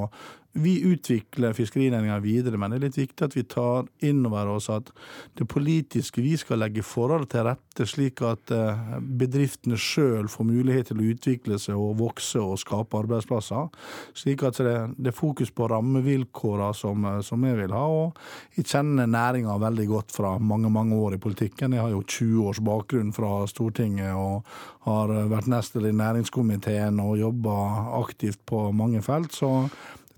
vi 0.52 0.74
utvikler 0.84 1.54
fiskerinæringa 1.56 2.18
videre, 2.20 2.58
men 2.60 2.72
det 2.72 2.78
er 2.78 2.84
litt 2.84 2.98
viktig 2.98 3.24
at 3.24 3.36
vi 3.36 3.44
tar 3.48 3.86
inn 4.04 4.20
over 4.28 4.50
oss 4.52 4.68
at 4.72 4.90
det 5.38 5.46
politiske 5.48 6.20
vi 6.20 6.34
skal 6.36 6.60
legge 6.60 6.84
forhold 6.84 7.30
til 7.32 7.46
rette, 7.46 7.86
slik 7.88 8.20
at 8.26 8.52
bedriftene 9.00 9.78
sjøl 9.80 10.28
får 10.28 10.48
mulighet 10.48 10.90
til 10.90 11.00
å 11.00 11.06
utvikle 11.14 11.56
seg 11.62 11.78
og 11.80 11.96
vokse 12.02 12.40
og 12.42 12.60
skape 12.60 13.00
arbeidsplasser. 13.00 13.70
Slik 14.18 14.44
at 14.44 14.60
det, 14.60 14.74
er 15.08 15.16
fokus 15.16 15.52
på 15.56 15.70
rammevilkårene 15.72 16.76
som, 16.76 17.08
som 17.24 17.48
jeg 17.48 17.56
vil 17.62 17.72
ha. 17.72 17.86
Og 17.88 18.58
jeg 18.58 18.68
kjenner 18.74 19.08
næringa 19.08 19.56
veldig 19.62 19.88
godt 19.88 20.12
fra 20.12 20.34
mange, 20.36 20.68
mange 20.72 21.00
år 21.00 21.16
i 21.16 21.22
politikken. 21.22 21.78
Jeg 21.78 21.86
har 21.86 21.94
jo 21.94 22.04
20 22.04 22.44
års 22.50 22.60
bakgrunn 22.64 23.14
fra 23.16 23.46
Stortinget 23.48 24.12
og 24.12 24.44
har 24.84 25.16
vært 25.32 25.48
nestleder 25.48 25.92
i 25.92 25.96
næringskomiteen 25.96 27.00
og 27.00 27.16
jobba 27.20 27.56
aktivt 28.02 28.42
på 28.48 28.68
mange 28.76 29.00
felt. 29.04 29.32
så 29.32 29.52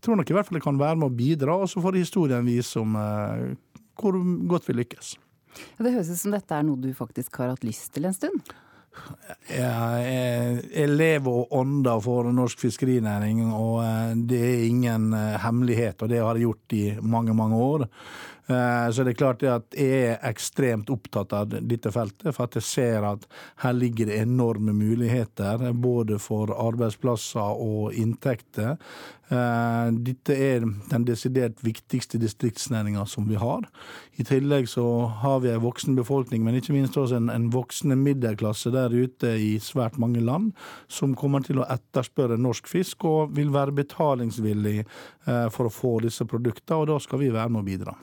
tror 0.04 0.20
nok 0.20 0.30
i 0.30 0.36
hvert 0.36 0.48
fall 0.48 0.58
det 0.60 0.66
kan 0.66 0.80
være 0.80 1.00
med 1.00 1.10
å 1.10 1.16
bidra, 1.16 1.56
og 1.64 1.70
så 1.70 1.82
får 1.84 2.00
historien 2.02 2.44
vise 2.46 2.80
om 2.80 2.98
eh, 3.00 3.54
hvor 4.00 4.18
godt 4.50 4.68
vi 4.68 4.78
lykkes. 4.82 5.14
Ja, 5.76 5.86
det 5.86 5.94
høres 5.94 6.10
ut 6.10 6.20
som 6.20 6.34
dette 6.34 6.56
er 6.56 6.66
noe 6.66 6.80
du 6.82 6.90
faktisk 6.96 7.40
har 7.42 7.54
hatt 7.54 7.66
lyst 7.66 7.92
til 7.94 8.08
en 8.08 8.16
stund? 8.16 8.54
Jeg, 9.48 10.04
jeg, 10.06 10.58
jeg 10.70 10.90
lever 10.92 11.38
og 11.40 11.54
ånder 11.58 12.02
for 12.02 12.28
norsk 12.34 12.62
fiskerinæring, 12.62 13.40
og 13.50 13.82
det 14.30 14.38
er 14.38 14.68
ingen 14.68 15.08
hemmelighet. 15.42 16.02
Og 16.02 16.12
det 16.12 16.22
har 16.22 16.38
jeg 16.38 16.46
gjort 16.46 16.76
i 16.78 16.84
mange, 17.02 17.34
mange 17.34 17.58
år. 17.58 17.86
Så 18.44 19.02
det 19.02 19.14
er 19.14 19.16
klart 19.16 19.42
at 19.48 19.76
jeg 19.78 20.00
er 20.12 20.24
ekstremt 20.28 20.90
opptatt 20.92 21.32
av 21.32 21.52
dette 21.54 21.90
feltet, 21.94 22.28
for 22.36 22.44
at 22.44 22.58
jeg 22.58 22.66
ser 22.68 23.06
at 23.08 23.24
her 23.64 23.76
ligger 23.76 24.10
det 24.10 24.20
enorme 24.20 24.74
muligheter, 24.76 25.64
både 25.72 26.20
for 26.20 26.52
arbeidsplasser 26.52 27.64
og 27.64 27.96
inntekter. 27.96 28.76
Dette 29.28 30.34
er 30.36 30.66
den 30.90 31.06
desidert 31.08 31.62
viktigste 31.64 32.20
distriktsnæringa 32.20 33.06
som 33.08 33.24
vi 33.28 33.38
har. 33.40 33.64
I 34.20 34.26
tillegg 34.28 34.68
så 34.68 34.84
har 35.22 35.40
vi 35.40 35.50
en 35.50 35.64
voksen 35.64 35.96
befolkning, 35.96 36.44
men 36.44 36.58
ikke 36.58 36.76
minst 36.76 36.98
også 37.00 37.16
en, 37.18 37.32
en 37.32 37.48
voksende 37.54 37.96
middelklasse 37.96 38.70
der 38.74 38.92
ute 38.92 39.32
i 39.40 39.54
svært 39.64 39.96
mange 39.98 40.20
land, 40.20 40.52
som 40.92 41.16
kommer 41.16 41.42
til 41.46 41.62
å 41.62 41.68
etterspørre 41.72 42.36
norsk 42.36 42.68
fisk 42.68 43.08
og 43.08 43.34
vil 43.38 43.50
være 43.54 43.74
betalingsvillig 43.80 44.84
for 45.24 45.66
å 45.66 45.72
få 45.72 45.98
disse 46.04 46.28
produktene, 46.28 46.82
og 46.82 46.90
da 46.92 47.00
skal 47.00 47.24
vi 47.24 47.32
være 47.32 47.56
med 47.56 47.64
å 47.64 47.68
bidra. 47.72 47.98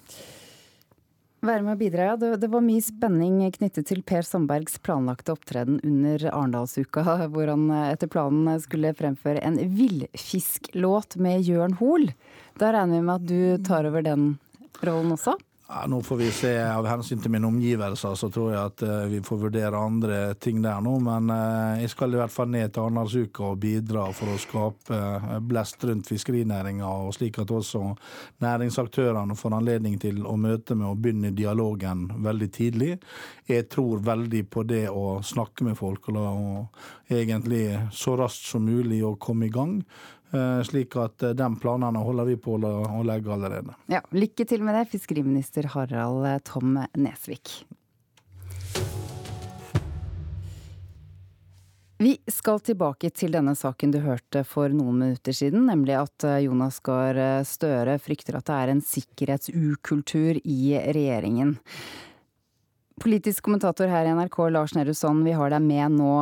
Være 1.42 1.66
med 1.66 1.74
å 1.74 1.80
bidra, 1.80 2.04
ja. 2.12 2.18
Det, 2.22 2.36
det, 2.44 2.50
var 2.54 2.62
mye 2.62 2.84
spenning 2.86 3.40
knyttet 3.56 3.88
til 3.90 4.04
Per 4.06 4.26
Sandbergs 4.26 4.78
planlagte 4.86 5.34
opptreden 5.34 5.80
under 5.82 6.28
Arendalsuka, 6.30 7.02
hvor 7.34 7.50
han 7.50 7.66
etter 7.88 8.12
planen 8.12 8.62
skulle 8.62 8.94
fremføre 8.98 9.42
en 9.42 9.58
villfisklåt 9.58 11.18
med 11.18 11.42
Jørn 11.48 11.80
Hoel. 11.82 12.12
Da 12.62 12.70
regner 12.76 13.00
vi 13.00 13.08
med 13.08 13.16
at 13.16 13.30
du 13.32 13.66
tar 13.66 13.90
over 13.90 14.06
den 14.06 14.36
rollen 14.86 15.18
også? 15.18 15.34
Ja, 15.74 15.88
nå 15.88 16.02
får 16.04 16.18
vi 16.18 16.32
se. 16.32 16.50
Av 16.68 16.84
hensyn 16.84 17.22
til 17.24 17.32
mine 17.32 17.48
omgivelser 17.48 18.18
så 18.20 18.28
tror 18.28 18.50
jeg 18.52 18.60
at 18.60 18.82
vi 19.08 19.22
får 19.24 19.38
vurdere 19.46 19.80
andre 19.80 20.18
ting 20.36 20.60
der 20.60 20.82
nå. 20.84 20.98
Men 21.00 21.32
jeg 21.80 21.94
skal 21.94 22.12
i 22.12 22.20
hvert 22.20 22.34
fall 22.34 22.52
ned 22.52 22.74
til 22.74 22.84
Arendalsuka 22.84 23.46
og 23.54 23.62
bidra 23.64 24.10
for 24.12 24.34
å 24.34 24.42
skape 24.42 25.00
blest 25.48 25.88
rundt 25.88 26.12
fiskerinæringa, 26.12 26.92
og 27.06 27.16
slik 27.16 27.40
at 27.40 27.56
også 27.56 27.86
næringsaktørene 28.44 29.40
får 29.40 29.58
anledning 29.62 29.96
til 30.02 30.20
å 30.28 30.36
møte 30.36 30.76
med 30.76 30.90
og 30.92 31.00
begynne 31.06 31.32
dialogen 31.40 32.10
veldig 32.20 32.52
tidlig. 32.52 32.98
Jeg 33.48 33.72
tror 33.72 34.04
veldig 34.04 34.44
på 34.52 34.68
det 34.68 34.90
å 34.92 35.22
snakke 35.24 35.72
med 35.72 35.80
folk 35.80 36.12
og 36.12 36.68
egentlig 37.08 37.68
så 37.96 38.20
raskt 38.20 38.52
som 38.52 38.68
mulig 38.68 39.06
å 39.08 39.16
komme 39.16 39.48
i 39.48 39.56
gang. 39.56 39.80
Slik 40.32 40.96
at 40.96 41.26
de 41.36 41.48
planene 41.60 42.00
holder 42.06 42.30
vi 42.30 42.38
på 42.40 42.56
å 42.56 43.02
legge 43.04 43.34
allerede. 43.36 43.76
Ja, 43.92 44.00
Lykke 44.16 44.46
til 44.48 44.64
med 44.64 44.78
det, 44.80 44.86
fiskeriminister 44.94 45.68
Harald 45.74 46.24
Tom 46.48 46.80
Nesvik. 46.96 47.58
Vi 52.02 52.16
skal 52.34 52.58
tilbake 52.66 53.12
til 53.14 53.36
denne 53.36 53.52
saken 53.54 53.92
du 53.94 54.00
hørte 54.02 54.42
for 54.48 54.74
noen 54.74 54.96
minutter 55.04 55.36
siden, 55.38 55.68
nemlig 55.70 56.00
at 56.00 56.26
eh, 56.26 56.40
Jonas 56.48 56.80
Gahr 56.82 57.14
eh, 57.14 57.44
Støre 57.46 58.00
frykter 58.02 58.40
at 58.40 58.48
det 58.48 58.56
er 58.58 58.72
en 58.72 58.82
sikkerhetsukultur 58.82 60.40
i 60.42 60.62
regjeringen. 60.82 61.52
Politisk 63.06 63.46
kommentator 63.46 63.92
her 63.94 64.10
i 64.10 64.16
NRK, 64.18 64.40
Lars 64.50 64.74
Nehru 64.74 64.96
Sand, 64.98 65.22
vi 65.30 65.36
har 65.38 65.54
deg 65.54 65.62
med 65.62 66.00
nå. 66.00 66.16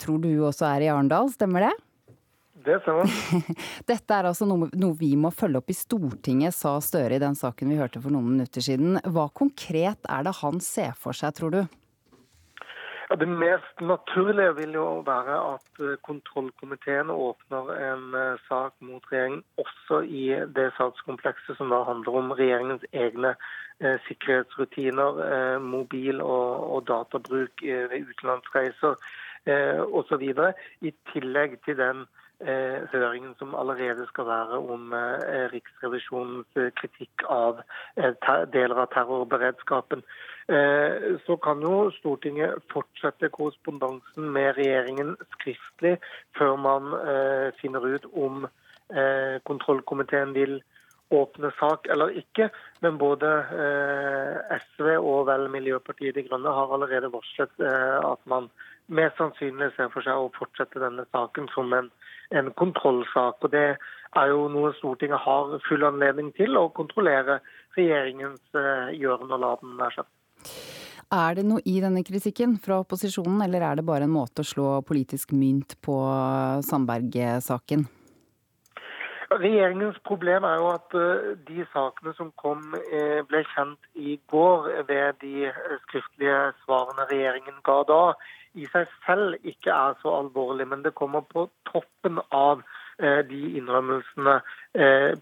Tror 0.00 0.24
du 0.24 0.30
også 0.48 0.64
er 0.70 0.86
i 0.86 0.90
Arendal, 0.94 1.28
stemmer 1.36 1.66
det? 1.66 1.74
Det 2.64 2.80
stemmer. 2.82 3.10
Dette 3.90 4.14
er 4.14 4.28
altså 4.30 4.46
noe, 4.48 4.68
noe, 4.74 4.96
vi 4.98 5.12
må 5.20 5.30
følge 5.34 5.60
opp 5.60 5.70
i 5.70 5.76
Stortinget, 5.76 6.56
sa 6.56 6.78
Støre 6.82 7.18
i 7.18 7.22
den 7.22 7.36
saken 7.38 7.70
vi 7.70 7.78
hørte 7.78 8.02
for 8.02 8.14
noen 8.14 8.32
minutter 8.32 8.64
siden. 8.64 8.98
Hva 9.06 9.28
konkret 9.30 10.08
er 10.10 10.26
det 10.26 10.38
han 10.40 10.58
ser 10.64 10.96
for 10.98 11.16
seg, 11.16 11.36
tror 11.38 11.54
du? 11.54 11.60
Ja, 13.08 13.16
det 13.16 13.28
mest 13.28 13.80
naturlige 13.80 14.56
vil 14.58 14.74
jo 14.76 14.88
være 15.06 15.36
at 15.54 15.80
eh, 15.80 15.94
kontrollkomiteen 16.04 17.08
åpner 17.14 17.70
en 17.76 18.02
uh, 18.12 18.42
sak 18.50 18.74
mot 18.84 19.06
regjeringen 19.08 19.40
også 19.56 20.02
i 20.04 20.26
det 20.58 20.66
sakskomplekset 20.76 21.56
som 21.56 21.72
da 21.72 21.78
handler 21.88 22.18
om 22.20 22.34
regjeringens 22.36 22.84
egne 22.92 23.32
eh, 23.80 23.96
sikkerhetsrutiner, 24.10 25.22
eh, 25.24 25.56
mobil- 25.62 26.20
og, 26.20 26.68
og 26.74 26.84
databruk 26.90 27.64
ved 27.64 28.12
utenlandsreiser 28.12 29.00
uh, 29.48 29.82
osv. 30.00 30.24
I 30.80 30.94
tillegg 31.12 31.60
til 31.66 31.80
den 31.80 32.06
høringen 32.38 33.32
som 33.40 33.56
allerede 33.58 34.04
skal 34.06 34.28
være 34.28 34.60
om 34.70 34.92
Riksrevisjonens 35.50 36.60
kritikk 36.78 37.24
av 37.34 37.64
deler 38.54 38.78
av 38.78 38.92
terrorberedskapen. 38.92 40.04
Eh, 40.48 41.18
så 41.26 41.36
kan 41.36 41.60
jo 41.60 41.90
Stortinget 41.98 42.62
fortsette 42.72 43.28
korrespondansen 43.28 44.30
med 44.32 44.54
regjeringen 44.56 45.10
skriftlig 45.34 45.98
før 46.38 46.54
man 46.56 46.94
eh, 46.96 47.48
finner 47.60 47.84
ut 47.84 48.06
om 48.16 48.46
eh, 48.46 49.36
kontrollkomiteen 49.44 50.32
vil 50.32 50.56
åpne 51.12 51.50
sak 51.58 51.90
eller 51.92 52.16
ikke. 52.16 52.48
Men 52.80 52.96
både 53.00 53.28
SV 54.56 54.88
og 54.96 55.28
vel 55.28 55.50
Miljøpartiet 55.52 56.16
De 56.16 56.24
Grønne 56.24 56.56
har 56.56 56.72
allerede 56.72 57.12
varslet 57.12 57.52
at 57.60 58.20
man 58.28 58.48
mest 58.88 59.20
sannsynlig 59.20 59.70
ser 59.76 59.92
for 59.92 60.04
seg 60.06 60.16
å 60.16 60.32
fortsette 60.36 60.82
denne 60.82 61.04
saken 61.12 61.48
som 61.54 61.72
en, 61.76 61.90
en 62.34 62.50
kontrollsak. 62.58 63.44
Og 63.44 63.52
Det 63.52 63.66
er 63.76 64.32
jo 64.32 64.48
noe 64.52 64.72
Stortinget 64.78 65.20
har 65.24 65.54
full 65.68 65.84
anledning 65.86 66.32
til, 66.36 66.56
å 66.56 66.72
kontrollere 66.74 67.40
regjeringens 67.76 68.42
gjøren 68.96 69.32
og 69.32 69.44
laden. 69.44 69.76
Der. 69.80 70.00
Er 71.08 71.38
det 71.38 71.46
noe 71.48 71.62
i 71.64 71.78
denne 71.80 72.02
kritikken 72.04 72.58
fra 72.60 72.82
opposisjonen, 72.82 73.40
eller 73.44 73.64
er 73.64 73.78
det 73.78 73.86
bare 73.88 74.04
en 74.04 74.12
måte 74.12 74.44
å 74.44 74.48
slå 74.48 74.72
politisk 74.84 75.32
mynt 75.32 75.78
på 75.84 75.96
Sandberg-saken? 76.68 77.86
Regjeringens 79.28 79.96
problem 80.08 80.44
er 80.48 80.56
jo 80.56 80.68
at 80.72 80.94
eh, 80.96 81.32
de 81.48 81.64
sakene 81.72 82.14
som 82.16 82.30
kom 82.40 82.72
eh, 82.78 83.20
ble 83.28 83.42
kjent 83.52 83.88
i 84.00 84.16
går 84.32 84.70
ved 84.88 85.18
de 85.20 85.50
skriftlige 85.82 86.38
svarene 86.62 87.04
regjeringen 87.10 87.58
ga 87.64 87.82
da, 87.90 88.00
i 88.58 88.66
seg 88.72 88.90
selv 89.06 89.38
ikke 89.42 89.72
er 89.74 89.96
så 90.02 90.16
alvorlig. 90.22 90.68
Men 90.68 90.84
det 90.84 90.96
kommer 90.98 91.24
på 91.28 91.46
toppen 91.70 92.20
av 92.34 92.64
eh, 92.98 93.22
de 93.30 93.42
innrømmelsene 93.60 94.40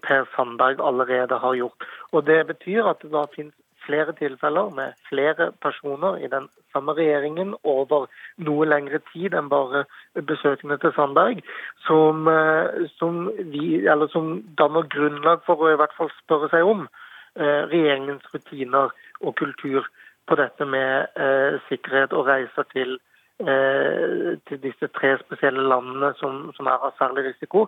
Per 0.03 0.25
Sandberg 0.35 0.81
allerede 0.83 1.37
har 1.39 1.55
gjort. 1.55 1.85
Og 2.11 2.25
Det 2.27 2.41
betyr 2.49 2.89
at 2.91 2.99
det 3.01 3.13
da 3.13 3.23
finnes 3.33 3.55
flere 3.87 4.13
tilfeller 4.13 4.69
med 4.75 4.93
flere 5.09 5.51
personer 5.63 6.17
i 6.17 6.27
den 6.27 6.49
samme 6.73 6.93
regjeringen 6.97 7.55
over 7.63 8.07
noe 8.47 8.67
lengre 8.67 8.99
tid 9.11 9.35
enn 9.37 9.49
bare 9.53 9.85
besøkende 10.31 10.77
til 10.81 10.93
Sandberg, 10.95 11.43
som, 11.87 12.27
eh, 12.27 12.87
som, 12.99 13.27
vi, 13.53 13.67
som 14.13 14.31
danner 14.59 14.89
grunnlag 14.95 15.45
for 15.47 15.63
å 15.63 15.73
i 15.73 15.79
hvert 15.81 15.95
fall 15.97 16.11
spørre 16.19 16.51
seg 16.53 16.67
om 16.73 16.87
eh, 16.87 17.63
regjeringens 17.71 18.27
rutiner 18.33 18.93
og 19.21 19.37
kultur 19.41 19.87
på 20.27 20.39
dette 20.39 20.67
med 20.67 21.19
eh, 21.23 21.59
sikkerhet 21.69 22.13
og 22.13 22.27
reiser 22.27 22.67
til, 22.73 22.97
eh, 22.97 23.06
til, 23.37 24.59
disse 24.63 24.87
tre 24.97 25.17
spesielle 25.21 25.61
landene 25.69 26.13
som, 26.17 26.47
som 26.57 26.65
er 26.65 26.85
av 26.87 26.95
særlig 26.97 27.27
risiko, 27.27 27.67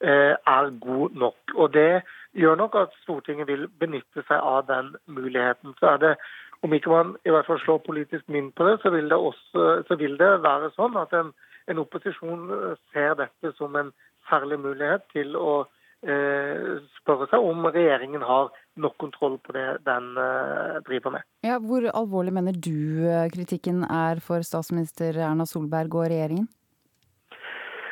eh, 0.00 0.34
er 0.56 0.70
god 0.80 1.10
nok. 1.10 1.54
Og 1.54 1.72
Det 1.72 2.02
gjør 2.32 2.54
nok 2.56 2.74
at 2.74 2.94
Stortinget 3.02 3.46
vil 3.46 3.68
benytte 3.68 4.22
seg 4.28 4.38
av 4.38 4.66
den 4.66 4.94
muligheten. 5.06 5.74
Så 5.80 5.86
er 5.86 5.96
det, 5.96 6.14
om 6.62 6.72
ikke 6.72 6.90
man 6.90 7.16
i 7.24 7.30
hvert 7.30 7.46
fall 7.46 7.60
slår 7.60 7.78
politisk 7.86 8.28
mynt 8.28 8.54
på 8.54 8.64
det, 8.68 8.78
så 8.82 8.90
vil 8.90 9.10
det, 9.10 9.18
også, 9.18 9.84
så 9.88 9.96
vil 9.96 10.18
det 10.18 10.42
være 10.42 10.70
sånn 10.76 10.96
at 10.96 11.12
en, 11.12 11.32
en, 11.68 11.78
opposisjon 11.78 12.76
ser 12.92 13.14
dette 13.14 13.52
som 13.58 13.76
en 13.76 13.92
særlig 14.30 14.60
mulighet 14.60 15.04
til 15.12 15.36
å 15.36 15.64
eh, 15.64 15.76
spørre 16.00 17.26
seg 17.28 17.44
om 17.44 17.66
regjeringen 17.68 18.22
har 18.24 18.48
nok 18.80 18.96
kontroll 19.00 19.36
på 19.44 19.52
det 19.56 19.66
den 19.86 20.14
eh, 20.16 20.78
driver 20.86 21.16
med. 21.16 21.26
Ja, 21.44 21.58
hvor 21.58 21.84
alvorlig 21.92 22.32
mener 22.32 22.56
du 22.56 23.04
eh, 23.08 23.28
kritikken 23.32 23.84
er 23.84 24.22
for 24.24 24.44
statsminister 24.46 25.18
Erna 25.18 25.46
Solberg 25.48 25.94
og 25.94 26.08
regjeringen? 26.12 26.48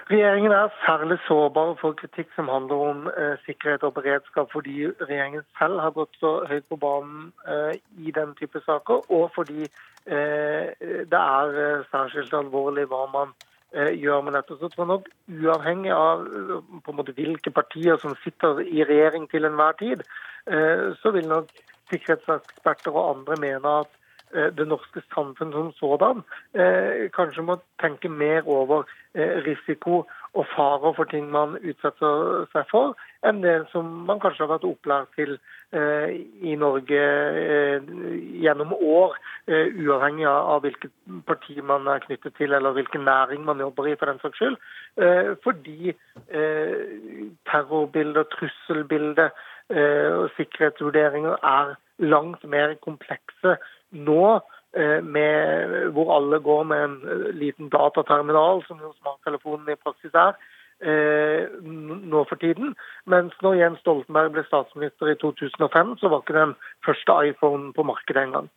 Regjeringen 0.09 0.55
er 0.57 0.73
særlig 0.87 1.19
sårbar 1.27 1.75
for 1.81 1.93
kritikk 1.93 2.31
som 2.37 2.49
handler 2.49 2.85
om 2.93 3.11
eh, 3.13 3.35
sikkerhet 3.45 3.85
og 3.85 3.93
beredskap, 3.99 4.49
fordi 4.53 4.87
regjeringen 5.03 5.45
selv 5.59 5.83
har 5.85 5.93
gått 5.99 6.17
så 6.21 6.47
høyt 6.49 6.65
på 6.73 6.81
banen 6.81 7.29
eh, 7.45 7.77
i 8.01 8.15
den 8.17 8.33
type 8.41 8.63
saker, 8.65 9.05
og 9.13 9.29
fordi 9.37 9.67
eh, 10.09 10.73
det 11.13 11.21
er 11.21 11.61
eh, 11.67 11.85
særskilt 11.93 12.33
alvorlig 12.41 12.89
hva 12.89 13.05
man 13.13 13.37
eh, 13.37 13.48
gjør 13.75 14.23
man 14.25 14.39
dette. 14.39 14.57
Så 14.61 14.69
tror 14.73 14.89
nok 14.89 15.09
uavhengig 15.29 15.93
av 15.93 16.25
eh, 16.27 16.55
på 16.85 16.93
en 16.93 17.01
måte 17.01 17.17
hvilke 17.17 17.53
partier 17.55 18.01
som 18.03 18.17
sitter 18.25 18.63
i 18.65 18.85
regjering 18.85 19.29
til 19.31 19.49
enhver 19.49 19.77
tid, 19.79 20.05
så 21.03 21.11
vil 21.13 21.27
nok 21.29 21.51
sikkerhetseksperter 21.91 22.95
og 22.97 23.11
andre 23.11 23.37
mene 23.43 23.73
at 23.83 23.91
Eh, 24.35 24.53
det 24.53 24.69
norske 24.69 25.01
samfunn 25.15 25.53
som 25.53 25.73
sådan 25.73 26.19
eh, 26.53 27.09
kanskje 27.17 27.43
må 27.43 27.55
tenke 27.81 28.09
mer 28.09 28.49
over 28.49 28.85
eh, 29.15 29.41
risiko 29.47 30.03
og 30.37 30.45
farer 30.53 30.93
for 30.97 31.09
ting 31.09 31.31
man 31.33 31.57
utsetter 31.63 32.45
seg 32.53 32.67
for, 32.71 32.93
enn 33.25 33.41
det 33.41 33.57
som 33.73 33.89
man 34.11 34.21
kanskje 34.21 34.45
har 34.45 34.53
vært 34.53 34.67
opplært 34.69 35.15
til 35.17 35.39
i 35.73 36.55
Norge 36.57 37.01
gjennom 38.41 38.71
år, 38.73 39.19
uavhengig 39.49 40.25
av 40.31 40.63
hvilket 40.65 40.95
parti 41.29 41.59
man 41.61 41.85
er 41.93 42.01
knyttet 42.07 42.39
til 42.41 42.55
eller 42.57 42.73
hvilken 42.73 43.05
næring 43.05 43.45
man 43.45 43.61
jobber 43.61 43.91
i, 43.91 43.97
for 44.01 44.09
den 44.09 44.23
saks 44.23 44.41
skyld. 44.41 44.57
Fordi 45.45 45.93
terrorbilder, 47.51 48.25
trusselbilder 48.33 49.29
og 50.17 50.31
sikkerhetsvurderinger 50.39 51.37
er 51.45 51.77
langt 51.99 52.45
mer 52.49 52.75
komplekse 52.85 53.57
nå, 53.91 54.41
eh, 54.77 55.05
med, 55.05 55.91
hvor 55.93 56.15
alle 56.17 56.41
går 56.41 56.63
med 56.63 56.85
en 56.85 56.97
eh, 57.09 57.35
liten 57.35 57.69
dataterminal, 57.73 58.63
som 58.67 58.81
jo 58.83 58.93
smarttelefonen 59.01 59.69
i 59.73 59.81
praksis 59.83 60.15
er, 60.15 60.37
eh, 60.83 61.49
nå 61.63 62.25
for 62.29 62.41
tiden. 62.43 62.75
Mens 63.07 63.35
når 63.45 63.59
Jens 63.61 63.83
Stoltenberg 63.85 64.33
ble 64.37 64.45
statsminister 64.47 65.13
i 65.13 65.19
2005, 65.21 65.97
så 66.01 66.13
var 66.13 66.23
ikke 66.23 66.39
den 66.39 66.55
første 66.87 67.19
iPhonen 67.31 67.73
på 67.77 67.87
markedet 67.89 68.29
engang. 68.29 68.49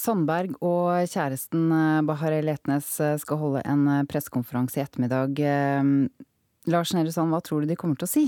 Sandberg 0.00 0.54
og 0.64 1.08
kjæresten 1.12 1.68
Bahar 2.08 2.38
Letnes 2.40 2.94
skal 3.20 3.36
holde 3.36 3.60
en 3.68 4.06
pressekonferanse 4.08 4.80
i 4.80 4.84
ettermiddag. 4.86 5.42
Lars 6.68 6.94
Nehru 6.94 7.12
Sand, 7.12 7.32
hva 7.34 7.40
tror 7.44 7.60
du 7.60 7.68
de 7.68 7.76
kommer 7.76 8.00
til 8.00 8.08
å 8.08 8.14
si? 8.14 8.24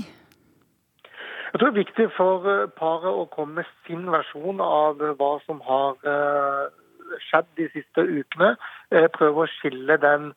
Jeg 1.53 1.59
tror 1.59 1.69
det 1.69 1.73
er 1.75 1.83
viktig 1.85 2.05
for 2.15 2.47
eh, 2.49 2.69
paret 2.79 3.13
å 3.13 3.27
komme 3.29 3.59
med 3.61 3.67
sin 3.85 4.07
versjon 4.09 4.61
av 4.65 5.03
eh, 5.05 5.11
hva 5.19 5.35
som 5.45 5.59
har 5.61 5.99
eh, 6.09 6.63
skjedd 7.27 7.51
de 7.59 7.67
siste 7.75 8.01
ukene. 8.01 8.55
Prøve 9.13 9.43
å 9.43 9.51
skille 9.59 9.99
den 10.01 10.31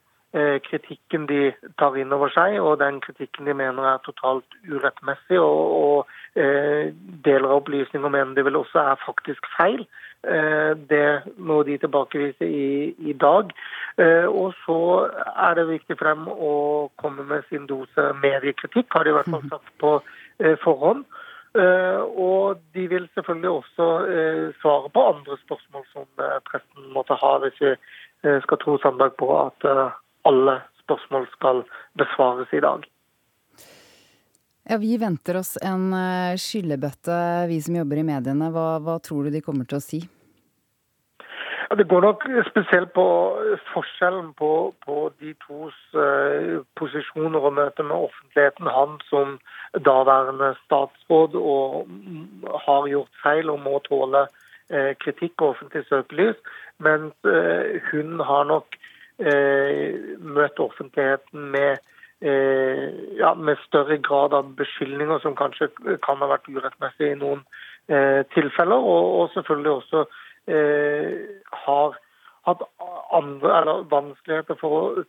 kritikken 0.66 1.26
de 1.30 1.52
tar 1.80 1.96
inn 1.96 2.12
over 2.12 2.32
seg, 2.34 2.58
og 2.60 2.80
den 2.82 2.98
kritikken 3.04 3.48
de 3.48 3.54
mener 3.56 3.86
er 3.88 4.02
totalt 4.04 4.58
urettmessig. 4.68 5.38
Og, 5.40 5.62
og 5.80 6.42
deler 7.24 7.48
av 7.48 7.62
opplysninger 7.62 8.12
mener 8.12 8.34
de 8.36 8.44
vel 8.44 8.58
også 8.60 8.82
er 8.82 9.00
faktisk 9.06 9.48
feil. 9.56 9.86
Det 10.90 11.08
må 11.38 11.62
de 11.64 11.78
tilbakevise 11.80 12.44
i, 12.44 12.92
i 12.98 13.14
dag. 13.16 13.52
Og 14.28 14.52
så 14.66 14.78
er 15.32 15.56
det 15.56 15.68
viktig 15.70 15.96
for 15.96 16.10
dem 16.10 16.28
å 16.28 16.52
komme 17.00 17.24
med 17.30 17.48
sin 17.48 17.64
dose 17.70 18.10
mediekritikk, 18.20 18.90
har 18.92 19.06
de 19.06 19.14
i 19.14 19.16
hvert 19.16 19.32
fall 19.32 19.48
sagt 19.54 19.72
på 19.80 19.96
Eh, 20.38 20.56
forhånd. 20.64 21.04
Eh, 21.56 22.00
og 22.28 22.58
de 22.74 22.88
vil 22.88 23.08
selvfølgelig 23.14 23.50
også 23.50 23.84
eh, 24.14 24.46
svare 24.60 24.88
på 24.92 25.04
andre 25.12 25.36
spørsmål 25.44 25.84
som 25.92 26.04
presten 26.50 26.90
måtte 26.92 27.16
ha, 27.22 27.30
hvis 27.40 27.60
vi 27.60 27.70
skal 28.44 28.58
tro 28.60 28.74
Sandberg 28.82 29.14
på 29.20 29.28
at 29.38 29.64
alle 30.28 30.58
spørsmål 30.82 31.26
skal 31.34 31.64
besvares 31.98 32.52
i 32.52 32.62
dag. 32.64 32.84
Ja, 34.66 34.80
Vi 34.82 34.96
venter 34.98 35.38
oss 35.38 35.54
en 35.62 35.92
skyllebøtte, 36.42 37.16
vi 37.46 37.60
som 37.62 37.78
jobber 37.78 38.02
i 38.02 38.06
mediene. 38.06 38.50
Hva, 38.50 38.68
hva 38.82 38.98
tror 38.98 39.26
du 39.26 39.34
de 39.34 39.44
kommer 39.44 39.68
til 39.70 39.78
å 39.78 39.84
si? 39.84 40.00
Det 41.74 41.88
går 41.88 42.02
nok 42.02 42.22
spesielt 42.46 42.92
på 42.94 43.04
forskjellen 43.72 44.28
på, 44.38 44.50
på 44.86 44.96
de 45.20 45.32
tos 45.42 45.74
uh, 45.98 46.62
posisjoner 46.78 47.42
og 47.42 47.56
møte 47.58 47.82
med 47.82 48.06
offentligheten. 48.06 48.70
Han 48.70 49.00
som 49.10 49.38
daværende 49.88 50.52
statsråd 50.62 51.34
og 51.34 51.90
har 52.68 52.86
gjort 52.92 53.22
feil 53.22 53.50
og 53.50 53.64
må 53.66 53.80
tåle 53.88 54.28
uh, 54.28 54.92
kritikk 55.02 55.42
og 55.42 55.56
offentlig 55.56 55.82
søkelys, 55.88 56.38
mens 56.78 57.14
uh, 57.26 57.82
hun 57.90 58.22
har 58.22 58.46
nok 58.52 58.78
møtt 59.18 60.58
offentligheten 60.60 61.50
med 61.54 61.78
ja, 62.20 63.30
med 63.34 63.56
større 63.64 63.96
grad 64.00 64.32
av 64.36 64.50
beskyldninger 64.56 65.18
som 65.20 65.34
kanskje 65.36 65.70
kan 66.04 66.20
ha 66.20 66.28
vært 66.30 66.48
urettmessige 66.48 67.12
i 67.12 67.18
noen 67.20 67.42
tilfeller, 68.32 68.76
og, 68.76 69.08
og 69.20 69.34
selvfølgelig 69.34 69.72
også 69.72 70.04
Eh, 70.46 71.26
har 71.66 71.96
hatt 72.46 72.60
andre, 73.10 73.50
eller 73.60 73.86
vanskeligheter 73.90 74.58
for 74.60 74.74
å 74.76 75.04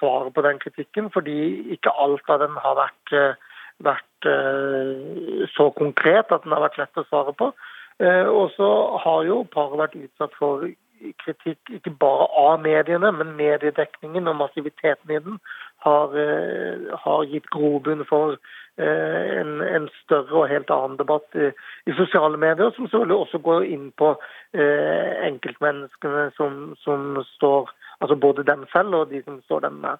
svare 0.00 0.32
på 0.34 0.42
den 0.42 0.58
kritikken, 0.58 1.12
fordi 1.14 1.36
ikke 1.76 1.92
alt 1.94 2.32
av 2.34 2.42
den 2.42 2.56
har 2.58 2.74
vært, 2.78 3.12
eh, 3.14 3.60
vært 3.86 4.26
eh, 4.26 5.46
så 5.54 5.68
konkret 5.78 6.34
at 6.34 6.42
den 6.42 6.56
har 6.56 6.66
vært 6.66 6.80
lett 6.82 6.98
å 6.98 7.06
svare 7.06 7.36
på. 7.38 7.52
Og 8.00 8.46
så 8.56 8.66
har 9.04 9.26
jo 9.28 9.42
paret 9.52 9.76
vært 9.76 9.96
utsatt 9.98 10.32
for 10.38 10.62
kritikk 11.24 11.74
ikke 11.78 11.92
bare 12.00 12.28
av 12.38 12.60
mediene, 12.64 13.12
men 13.16 13.36
mediedekningen 13.38 14.28
og 14.28 14.40
massiviteten 14.44 15.12
i 15.14 15.20
den 15.24 15.38
har, 15.84 16.16
har 17.04 17.28
gitt 17.30 17.46
grobunn 17.54 18.04
for 18.08 18.36
Eh, 18.80 19.40
en, 19.40 19.60
en, 19.60 19.88
større 20.04 20.36
og 20.40 20.48
helt 20.48 20.70
annen 20.72 20.96
debatt 20.96 21.34
i, 21.36 21.50
i 21.90 21.94
sosiale 21.98 22.38
medier, 22.40 22.70
som 22.72 22.86
selvfølgelig 22.86 23.16
også 23.16 23.40
går 23.44 23.66
inn 23.74 23.90
på 24.00 24.12
eh, 24.56 25.10
enkeltmenneskene 25.26 26.30
som, 26.38 26.62
som, 26.84 27.20
står 27.36 27.74
Altså 28.00 28.16
både 28.16 28.46
dem 28.48 28.62
selv 28.72 28.94
og 28.96 29.10
de 29.10 29.18
som 29.26 29.34
står 29.44 29.60
dem 29.66 29.74
nær. 29.82 29.98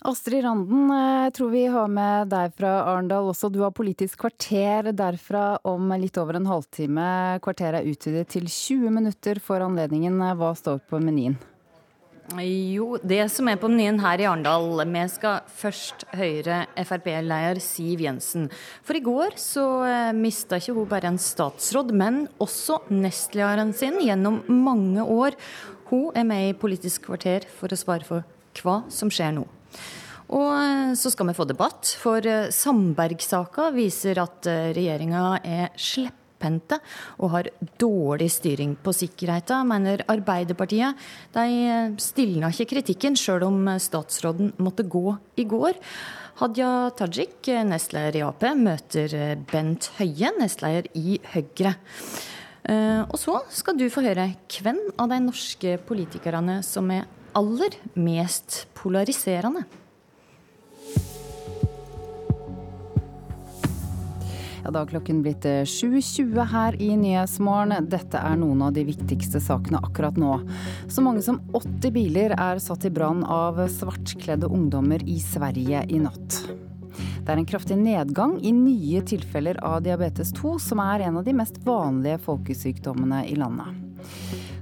Astrid 0.00 0.40
Randen, 0.46 0.86
jeg 0.88 1.26
eh, 1.26 1.32
tror 1.36 1.50
vi 1.52 1.66
har 1.68 1.90
med 1.92 2.30
deg 2.32 2.54
fra 2.56 2.70
Arendal 2.88 3.26
også. 3.28 3.50
Du 3.52 3.58
har 3.60 3.74
Politisk 3.76 4.22
kvarter 4.22 4.88
derfra 4.96 5.58
om 5.68 5.92
litt 6.00 6.16
over 6.16 6.38
en 6.38 6.48
halvtime. 6.48 7.08
Kvarteret 7.44 7.82
er 7.82 7.90
utvidet 7.90 8.30
til 8.32 8.48
20 8.48 8.94
minutter 8.96 9.42
for 9.44 9.60
anledningen. 9.60 10.16
Hva 10.40 10.54
står 10.56 10.80
på 10.88 11.02
menyen? 11.04 11.36
Jo, 12.40 12.94
det 13.04 13.26
som 13.34 13.50
er 13.50 13.60
på 13.60 13.68
menyen 13.68 13.98
her 14.00 14.22
i 14.22 14.26
Arendal 14.30 14.84
Vi 14.86 15.04
skal 15.10 15.44
først 15.50 16.06
høre 16.16 16.62
Frp-leder 16.78 17.60
Siv 17.60 18.00
Jensen. 18.06 18.48
For 18.86 18.96
i 18.96 19.04
går 19.04 19.36
så 19.36 19.68
eh, 19.84 20.16
mista 20.16 20.56
ikke 20.56 20.78
hun 20.80 20.90
bare 20.96 21.12
en 21.12 21.20
statsråd, 21.20 21.92
men 21.92 22.24
også 22.40 22.86
nestlederen 22.88 23.76
sin 23.76 24.00
gjennom 24.00 24.46
mange 24.48 25.04
år. 25.04 25.36
Hun 25.92 26.08
er 26.16 26.24
med 26.24 26.48
i 26.48 26.56
Politisk 26.56 27.10
kvarter 27.10 27.44
for 27.60 27.68
å 27.68 27.84
svare 27.84 28.08
for 28.08 28.24
hva 28.64 28.80
som 28.88 29.12
skjer 29.12 29.36
nå. 29.36 29.50
Og 30.30 30.48
eh, 30.54 30.92
så 30.98 31.10
skal 31.10 31.30
vi 31.30 31.36
få 31.36 31.46
debatt, 31.48 31.90
for 32.00 32.24
eh, 32.26 32.52
Sandberg-saka 32.54 33.70
viser 33.74 34.22
at 34.22 34.46
regjeringa 34.76 35.24
er 35.42 35.74
slepphendte 35.74 36.78
og 37.18 37.34
har 37.34 37.50
dårlig 37.82 38.30
styring 38.32 38.76
på 38.78 38.94
sikkerheten, 38.94 39.68
mener 39.70 40.06
Arbeiderpartiet. 40.10 40.98
De 41.34 41.98
stilna 42.02 42.52
ikke 42.54 42.70
kritikken, 42.76 43.18
sjøl 43.18 43.48
om 43.48 43.74
statsråden 43.82 44.54
måtte 44.62 44.86
gå 44.86 45.06
i 45.40 45.46
går. 45.50 45.78
Hadia 46.40 46.88
Tajik, 46.96 47.50
nestleder 47.68 48.16
i 48.16 48.24
Ap, 48.24 48.46
møter 48.56 49.12
Bent 49.50 49.90
Høie, 49.98 50.30
nestleder 50.38 50.86
i 50.96 51.18
Høyre. 51.34 51.74
Eh, 52.68 53.02
og 53.08 53.16
så 53.18 53.38
skal 53.54 53.78
du 53.78 53.86
få 53.92 54.02
høre 54.04 54.30
hvem 54.52 54.78
av 55.00 55.08
de 55.12 55.20
norske 55.24 55.78
politikerne 55.88 56.60
som 56.66 56.90
er 56.92 57.08
aller 57.32 57.76
mest 57.94 58.66
polariserende. 58.74 59.64
Ja, 64.60 64.70
da 64.70 64.82
er 64.82 64.90
klokken 64.90 65.22
blitt 65.24 65.46
7.20 65.46 66.36
eh, 66.36 66.50
her 66.52 66.76
i 66.82 66.90
Nyhetsmorgen. 67.00 67.88
Dette 67.90 68.20
er 68.20 68.36
noen 68.38 68.60
av 68.66 68.74
de 68.76 68.84
viktigste 68.84 69.40
sakene 69.40 69.80
akkurat 69.80 70.18
nå. 70.20 70.34
Så 70.88 71.04
mange 71.04 71.24
som 71.24 71.40
80 71.56 71.94
biler 71.94 72.34
er 72.36 72.60
satt 72.60 72.84
i 72.84 72.92
brann 72.92 73.24
av 73.24 73.62
svartkledde 73.72 74.50
ungdommer 74.50 75.02
i 75.08 75.16
Sverige 75.24 75.86
i 75.88 76.02
natt. 76.02 76.42
Det 76.90 77.32
er 77.32 77.40
en 77.40 77.48
kraftig 77.48 77.78
nedgang 77.80 78.36
i 78.44 78.52
nye 78.52 79.00
tilfeller 79.06 79.60
av 79.64 79.80
diabetes 79.86 80.32
2, 80.36 80.58
som 80.60 80.82
er 80.82 81.06
en 81.06 81.20
av 81.20 81.24
de 81.24 81.34
mest 81.36 81.60
vanlige 81.64 82.20
folkesykdommene 82.26 83.24
i 83.30 83.36
landet. 83.40 83.76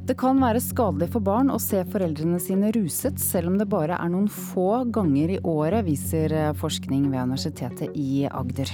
Det 0.08 0.16
kan 0.16 0.40
være 0.40 0.62
skadelig 0.64 1.10
for 1.12 1.20
barn 1.20 1.52
å 1.52 1.58
se 1.60 1.82
foreldrene 1.92 2.40
sine 2.40 2.70
ruset, 2.72 3.20
selv 3.20 3.52
om 3.52 3.58
det 3.60 3.68
bare 3.68 3.98
er 4.00 4.08
noen 4.08 4.30
få 4.32 4.86
ganger 4.88 5.36
i 5.36 5.42
året, 5.44 5.84
viser 5.84 6.32
forskning 6.56 7.10
ved 7.12 7.28
Universitetet 7.28 7.92
i 7.92 8.24
Agder 8.24 8.72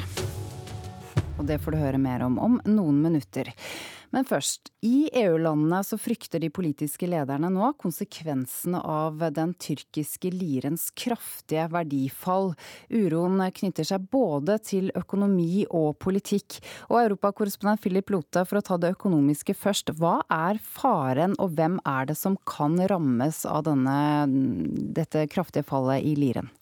og 1.45 1.49
det 1.49 1.61
får 1.63 1.75
du 1.75 1.83
høre 1.83 2.01
mer 2.01 2.25
om 2.25 2.39
om 2.41 2.57
noen 2.65 3.03
minutter. 3.05 3.51
Men 4.15 4.27
først, 4.29 4.71
i 4.87 5.09
EU-landene 5.25 5.81
så 5.83 5.97
frykter 5.99 6.39
de 6.39 6.47
politiske 6.55 7.09
lederne 7.11 7.49
nå 7.51 7.73
konsekvensene 7.83 8.79
av 8.79 9.19
den 9.35 9.57
tyrkiske 9.59 10.31
lirens 10.31 10.87
kraftige 10.95 11.65
verdifall. 11.73 12.53
Uroen 12.95 13.43
knytter 13.59 13.89
seg 13.89 14.07
både 14.15 14.61
til 14.63 14.93
økonomi 14.95 15.65
og 15.67 15.97
politikk. 16.05 16.61
Og 16.93 17.01
europakorrespondent 17.03 17.83
Philip 17.83 18.15
Lote, 18.15 18.45
for 18.47 18.61
å 18.61 18.67
ta 18.71 18.79
det 18.79 18.95
økonomiske 18.95 19.57
først. 19.59 19.97
Hva 19.99 20.21
er 20.31 20.63
faren, 20.63 21.35
og 21.43 21.59
hvem 21.59 21.81
er 21.83 22.13
det 22.13 22.21
som 22.21 22.39
kan 22.47 22.79
rammes 22.91 23.43
av 23.51 23.67
denne, 23.67 23.99
dette 24.95 25.27
kraftige 25.33 25.67
fallet 25.67 26.07
i 26.07 26.15
liren? 26.21 26.55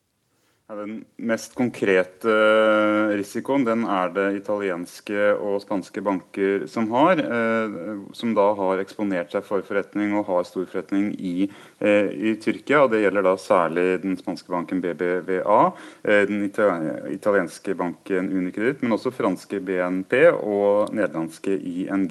Den 0.72 1.02
mest 1.20 1.52
konkrete 1.58 2.32
eh, 2.32 3.10
risikoen 3.18 3.64
den 3.66 3.82
er 3.88 4.12
det 4.14 4.26
italienske 4.38 5.32
og 5.34 5.60
spanske 5.60 6.00
banker 6.04 6.64
som 6.70 6.88
har. 6.94 7.20
Eh, 7.20 7.74
som 8.16 8.32
da 8.36 8.46
har 8.56 8.80
eksponert 8.80 9.34
seg 9.34 9.44
for 9.44 9.64
forretning 9.66 10.14
og 10.16 10.30
har 10.30 10.46
stor 10.48 10.64
forretning 10.70 11.10
i, 11.18 11.48
eh, 11.84 12.08
i 12.08 12.34
Tyrkia. 12.40 12.84
og 12.84 12.92
Det 12.94 13.02
gjelder 13.02 13.26
da 13.26 13.34
særlig 13.36 13.86
den 14.02 14.16
spanske 14.16 14.48
banken 14.48 14.80
BBVA, 14.80 15.60
den 16.02 16.44
italienske 16.48 17.74
banken 17.76 18.30
Unicredit, 18.32 18.82
men 18.82 18.96
også 18.96 19.12
franske 19.12 19.60
BNP 19.60 20.32
og 20.32 20.92
nederlandske 20.94 21.52
ING. 21.52 22.08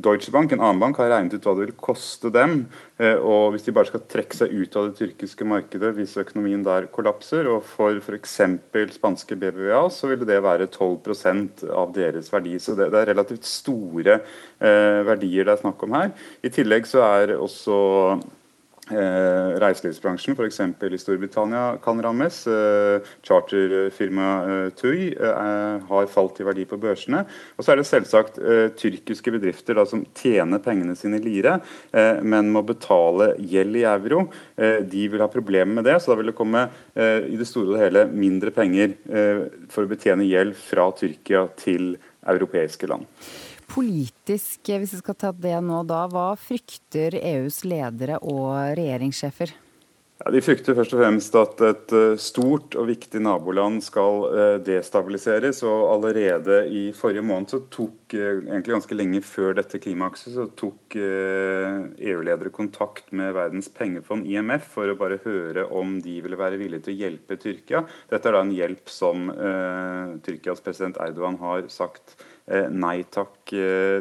Deutsche 0.00 0.32
Bank, 0.32 0.52
en 0.52 0.60
annen 0.60 0.80
bank, 0.80 0.96
har 0.96 1.10
regnet 1.12 1.34
ut 1.34 1.44
hva 1.44 1.54
det 1.56 1.66
vil 1.68 1.76
koste 1.80 2.32
dem 2.32 2.64
og 3.00 3.54
Hvis 3.54 3.64
de 3.64 3.72
bare 3.72 3.88
skal 3.88 4.02
trekke 4.10 4.36
seg 4.36 4.52
ut 4.52 4.74
av 4.76 4.88
det 4.88 4.98
tyrkiske 4.98 5.46
markedet 5.48 5.92
hvis 5.96 6.18
økonomien 6.20 6.64
der 6.66 6.88
kollapser, 6.92 7.48
og 7.48 7.62
for 7.64 7.96
f.eks. 7.96 8.34
spanske 8.96 9.38
BBVA, 9.40 9.82
så 9.88 10.10
ville 10.10 10.28
det 10.28 10.40
være 10.44 10.68
12% 10.68 11.64
av 11.70 11.94
deres 11.96 12.28
verdi. 12.32 12.58
Så 12.60 12.76
det, 12.76 12.90
det 12.92 13.00
er 13.00 13.12
relativt 13.14 13.48
store 13.48 14.18
eh, 14.18 15.00
verdier 15.08 15.48
det 15.48 15.54
er 15.54 15.62
snakk 15.62 15.86
om 15.86 15.96
her. 15.96 16.12
I 16.44 16.52
tillegg 16.52 16.88
så 16.90 17.04
er 17.06 17.36
også 17.38 17.78
Eh, 18.90 19.58
reiselivsbransjen, 19.62 20.34
f.eks. 20.34 20.60
i 20.82 20.98
Storbritannia, 20.98 21.76
kan 21.82 22.00
rammes. 22.02 22.46
Eh, 22.50 23.06
charterfirmaet 23.22 24.48
eh, 24.50 24.72
TUI 24.74 25.12
eh, 25.14 25.76
har 25.90 26.08
falt 26.10 26.40
i 26.40 26.46
verdi 26.48 26.64
på 26.66 26.78
børsene. 26.80 27.22
Og 27.54 27.64
så 27.64 27.72
er 27.72 27.80
det 27.80 27.86
selvsagt 27.86 28.40
eh, 28.42 28.64
tyrkiske 28.74 29.34
bedrifter 29.36 29.78
da, 29.78 29.84
som 29.86 30.02
tjener 30.18 30.62
pengene 30.64 30.96
sine 30.98 31.20
i 31.20 31.24
lire, 31.24 31.60
eh, 31.94 32.18
men 32.22 32.50
må 32.50 32.64
betale 32.66 33.32
gjeld 33.38 33.78
i 33.78 33.86
euro. 33.86 34.26
de 34.60 35.04
vil 35.08 35.22
ha 35.22 35.28
problemer 35.30 35.78
med 35.78 35.86
det, 35.86 35.94
så 36.02 36.10
da 36.10 36.18
vil 36.18 36.30
det 36.30 36.36
komme 36.36 36.66
i 37.00 37.36
det 37.38 37.46
store 37.48 37.76
og 37.76 37.80
hele 37.80 38.02
mindre 38.12 38.52
penger 38.52 38.92
for 39.72 39.86
å 39.86 39.90
betjene 39.90 40.26
gjeld 40.28 40.56
fra 40.58 40.90
Tyrkia 40.96 41.46
til 41.60 41.94
europeiske 42.28 42.90
land 42.90 43.08
politisk, 43.70 44.66
hvis 44.66 44.94
vi 44.96 45.00
skal 45.00 45.18
ta 45.18 45.32
det 45.32 45.56
nå 45.64 45.82
da, 45.88 46.04
hva 46.10 46.32
frykter 46.38 47.16
EUs 47.20 47.62
ledere 47.68 48.18
og 48.20 48.76
regjeringssjefer? 48.78 49.54
Ja, 50.20 50.28
de 50.34 50.42
frykter 50.44 50.76
først 50.76 50.92
og 50.92 51.00
fremst 51.00 51.36
at 51.40 51.62
et 51.64 51.92
eh, 51.96 52.18
stort 52.20 52.74
og 52.76 52.90
viktig 52.90 53.22
naboland 53.24 53.78
skal 53.80 54.26
eh, 54.28 54.56
destabiliseres. 54.60 55.62
og 55.64 55.86
Allerede 55.94 56.58
i 56.68 56.82
forrige 56.92 57.24
måned, 57.24 57.48
så 57.48 57.62
tok, 57.72 58.12
eh, 58.12 58.42
egentlig 58.42 58.74
ganske 58.74 58.98
lenge 58.98 59.22
før 59.24 59.56
dette 59.56 59.80
klimakset, 59.80 60.34
så 60.34 60.44
tok 60.60 60.98
EU-ledere 61.00 62.52
kontakt 62.52 63.14
med 63.16 63.32
Verdens 63.38 63.70
pengefond, 63.72 64.28
IMF, 64.28 64.68
for 64.74 64.92
å 64.92 64.98
bare 65.00 65.22
høre 65.24 65.64
om 65.72 65.96
de 66.04 66.18
ville 66.20 66.36
være 66.36 66.60
villige 66.60 66.84
til 66.84 66.98
å 66.98 67.00
hjelpe 67.06 67.40
Tyrkia. 67.40 67.86
Dette 68.12 68.28
er 68.28 68.36
da 68.36 68.44
en 68.44 68.52
hjelp 68.52 68.92
som 68.92 69.30
uh, 69.32 70.18
Tyrkias 70.26 70.60
president 70.64 70.98
Erdogan 71.00 71.38
har 71.40 71.64
sagt 71.72 72.18
uh, 72.50 72.66
nei 72.68 73.06
takk 73.08 73.39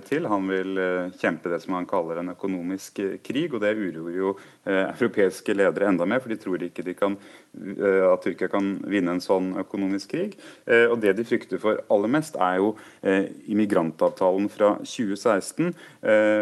til. 0.06 0.28
Han 0.30 0.48
vil 0.52 0.78
eh, 0.78 1.12
kjempe 1.20 1.50
det 1.50 1.62
som 1.64 1.78
han 1.78 1.88
kaller 1.90 2.22
en 2.22 2.34
økonomisk 2.36 3.02
krig, 3.26 3.54
og 3.54 3.64
det 3.64 3.76
uroer 3.80 4.16
jo 4.18 4.34
europeiske 4.70 5.56
ledere 5.56 5.88
enda 5.90 6.06
mer, 6.06 6.22
for 6.22 6.30
de 6.30 6.38
tror 6.38 6.62
ikke 6.62 6.84
de 6.86 6.94
kan 6.94 7.16
Eh, 7.58 8.06
at 8.06 8.22
Tyrkia 8.24 8.48
kan 8.52 8.76
vinne 8.88 9.16
en 9.16 9.24
sånn 9.24 9.52
økonomisk 9.60 10.14
krig. 10.14 10.36
Eh, 10.70 10.86
og 10.86 11.00
Det 11.02 11.16
de 11.18 11.26
frykter 11.26 11.60
for 11.62 11.80
aller 11.90 12.12
mest, 12.12 12.38
er 12.38 12.60
jo 12.60 12.76
eh, 13.02 13.32
immigrantavtalen 13.50 14.50
fra 14.54 14.76
2016, 14.84 15.74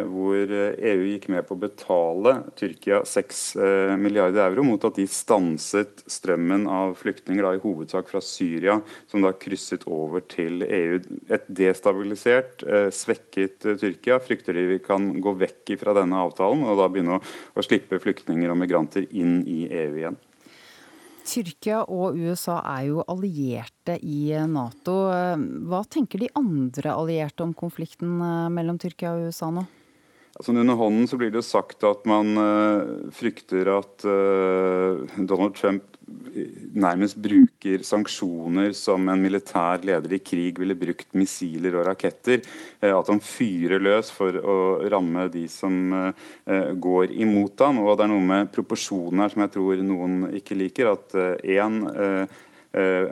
hvor 0.07 0.51
EU 0.51 1.03
gikk 1.07 1.27
med 1.31 1.45
på 1.47 1.55
å 1.55 1.59
betale 1.61 2.33
Tyrkia 2.57 2.99
6 3.07 3.39
milliarder 3.99 4.51
euro 4.51 4.65
mot 4.67 4.83
at 4.85 4.97
de 4.99 5.05
stanset 5.09 6.03
strømmen 6.09 6.67
av 6.69 6.93
flyktninger, 6.99 7.45
da, 7.45 7.55
i 7.55 7.61
hovedsak 7.63 8.09
fra 8.11 8.21
Syria, 8.23 8.77
som 9.09 9.23
da 9.25 9.33
krysset 9.33 9.87
over 9.89 10.23
til 10.29 10.61
EU. 10.65 10.99
Et 11.33 11.49
destabilisert, 11.49 12.65
svekket 12.97 13.67
Tyrkia 13.81 14.19
frykter 14.23 14.57
de 14.57 14.65
vi 14.73 14.79
kan 14.83 15.09
gå 15.21 15.33
vekk 15.39 15.75
fra 15.81 15.93
denne 15.97 16.19
avtalen 16.25 16.65
og 16.67 16.79
da 16.81 16.89
begynne 16.91 17.19
å, 17.19 17.21
å 17.55 17.65
slippe 17.65 18.01
flyktninger 18.03 18.51
og 18.51 18.59
migranter 18.59 19.07
inn 19.11 19.39
i 19.47 19.65
EU 19.69 19.93
igjen. 20.01 20.19
Tyrkia 21.27 21.81
og 21.91 22.15
USA 22.15 22.61
er 22.77 22.85
jo 22.87 23.03
allierte 23.11 23.97
i 23.99 24.31
Nato. 24.47 24.95
Hva 25.67 25.81
tenker 25.91 26.23
de 26.23 26.29
andre 26.39 26.93
allierte 26.95 27.43
om 27.43 27.51
konflikten 27.57 28.21
eh, 28.23 28.47
mellom 28.53 28.79
Tyrkia 28.79 29.11
og 29.15 29.27
USA 29.27 29.51
nå? 29.51 29.65
Altså, 30.37 30.53
under 30.53 30.77
hånden 30.77 31.09
så 31.09 31.17
blir 31.19 31.33
det 31.33 31.43
sagt 31.43 31.83
at 31.87 32.03
man 32.05 32.37
uh, 32.37 33.09
frykter 33.15 33.71
at 33.73 34.05
uh, 34.05 35.01
Donald 35.17 35.55
Trump 35.57 35.96
nærmest 36.77 37.17
bruker 37.19 37.83
sanksjoner 37.83 38.71
som 38.77 39.09
en 39.11 39.21
militær 39.21 39.83
leder 39.85 40.15
i 40.15 40.21
krig 40.23 40.59
ville 40.61 40.77
brukt 40.77 41.11
missiler 41.17 41.75
og 41.79 41.87
raketter. 41.89 42.43
Uh, 42.81 42.93
at 42.93 43.11
han 43.11 43.21
fyrer 43.23 43.83
løs 43.83 44.11
for 44.13 44.37
å 44.37 44.57
ramme 44.91 45.27
de 45.33 45.47
som 45.51 46.13
går 46.87 47.11
imot 47.17 47.59
han. 47.65 47.79
Og 47.83 47.97
det 47.97 48.05
er 48.05 48.11
noe 48.11 48.23
med 48.23 48.51
proporsjonen 48.53 49.23
her 49.23 49.33
som 49.33 49.43
jeg 49.43 49.53
tror 49.57 49.83
noen 49.83 50.19
ikke 50.37 50.57
liker. 50.57 50.93
At 50.95 51.17
Eh, 51.47 52.27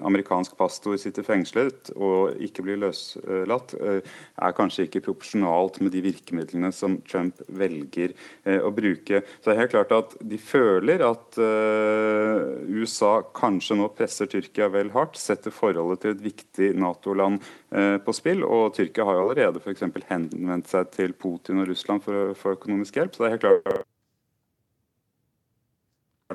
amerikansk 0.06 0.58
pastor 0.58 0.98
sitter 1.00 1.26
fengslet 1.26 1.92
og 1.96 2.42
ikke 2.44 2.66
blir 2.66 2.80
løslatt, 2.82 3.76
eh, 3.80 4.02
er 4.42 4.56
kanskje 4.58 4.88
ikke 4.88 5.04
proporsjonalt 5.08 5.80
med 5.82 5.94
de 5.96 6.04
virkemidlene 6.06 6.72
som 6.76 7.00
Trump 7.08 7.42
velger 7.48 8.14
eh, 8.46 8.60
å 8.60 8.72
bruke. 8.76 9.24
Så 9.40 9.50
det 9.50 9.56
er 9.56 9.62
helt 9.64 9.76
klart 9.76 9.96
at 9.96 10.18
De 10.26 10.38
føler 10.42 11.02
at 11.06 11.38
USA 11.38 13.20
kanskje 13.36 13.78
nå 13.78 13.88
presser 13.96 14.30
Tyrkia 14.32 14.68
vel 14.74 14.90
hardt, 14.96 15.20
setter 15.20 15.54
forholdet 15.54 16.02
til 16.04 16.16
et 16.16 16.24
viktig 16.24 16.72
Nato-land 16.80 17.44
på 17.70 18.16
spill. 18.16 18.44
og 18.44 18.74
Tyrkia 18.76 19.06
har 19.06 19.18
jo 19.18 19.26
allerede 19.26 19.62
for 19.62 20.08
henvendt 20.10 20.72
seg 20.72 20.92
til 20.96 21.14
Putin 21.14 21.62
og 21.62 21.70
Russland 21.70 22.04
for 22.04 22.34
for 22.34 22.52
økonomisk 22.52 22.96
hjelp. 22.96 23.16
så 23.16 23.24
det 23.24 23.28
er 23.28 23.38
helt 23.38 23.42
klart 23.42 23.95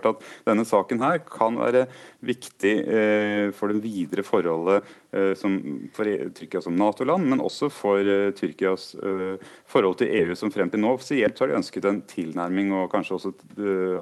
at 0.08 0.24
denne 0.46 0.64
saken 0.68 1.00
her 1.02 1.20
kan 1.26 1.58
være 1.60 1.86
viktig 2.24 2.72
eh, 2.84 3.46
for 3.56 3.72
det 3.72 3.82
videre 3.84 4.24
forholdet 4.26 4.88
eh, 5.16 5.32
som, 5.38 5.56
for 5.94 6.08
e, 6.08 6.30
Tyrkia 6.36 6.62
som 6.64 6.76
Nato-land, 6.78 7.26
men 7.32 7.42
også 7.44 7.70
for 7.72 8.04
eh, 8.04 8.30
Tyrkias 8.36 8.90
forhold 9.70 10.00
til 10.00 10.12
EU, 10.20 10.36
som 10.38 10.52
frem 10.54 10.70
til 10.72 10.82
nå 10.82 10.94
offisielt 10.96 11.38
har 11.40 11.50
de 11.50 11.58
ønsket 11.60 11.88
en 11.88 12.02
tilnærming 12.10 12.72
og 12.76 12.90
kanskje 12.92 13.16
også 13.18 13.34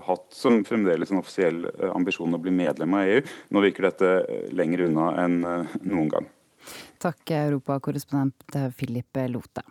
hatt 0.06 0.26
som 0.34 0.60
fremdeles 0.66 1.12
en 1.12 1.22
offisiell 1.22 1.64
ambisjon 1.92 2.36
å 2.36 2.42
bli 2.42 2.54
medlem 2.54 2.98
av 2.98 3.14
EU. 3.14 3.24
Nå 3.54 3.64
virker 3.64 3.90
dette 3.90 4.12
lenger 4.56 4.86
unna 4.88 5.10
enn 5.24 5.40
noen 5.42 6.12
gang. 6.12 6.30
Takk, 6.98 7.30
europakorrespondent 7.30 8.58
Philip 8.76 9.20
Lote. 9.30 9.64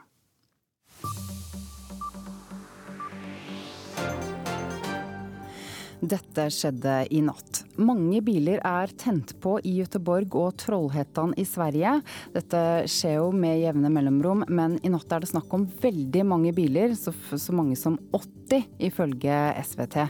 Dette 6.02 6.50
skjedde 6.54 7.00
i 7.10 7.22
natt. 7.26 7.64
Mange 7.78 8.24
biler 8.26 8.58
er 8.66 8.90
tent 8.98 9.36
på 9.44 9.58
i 9.62 9.76
Göteborg 9.78 10.34
og 10.40 10.56
Trollhättan 10.64 11.36
i 11.38 11.46
Sverige. 11.46 12.00
Dette 12.34 12.62
skjer 12.90 13.20
jo 13.20 13.28
med 13.36 13.60
jevne 13.62 13.92
mellomrom, 13.94 14.42
men 14.50 14.80
i 14.82 14.90
natt 14.90 15.14
er 15.14 15.22
det 15.22 15.30
snakk 15.30 15.54
om 15.54 15.68
veldig 15.84 16.26
mange 16.26 16.56
biler, 16.58 16.96
så, 16.98 17.14
så 17.14 17.54
mange 17.54 17.78
som 17.78 18.00
80 18.18 18.66
ifølge 18.90 19.42
SVT. 19.62 20.08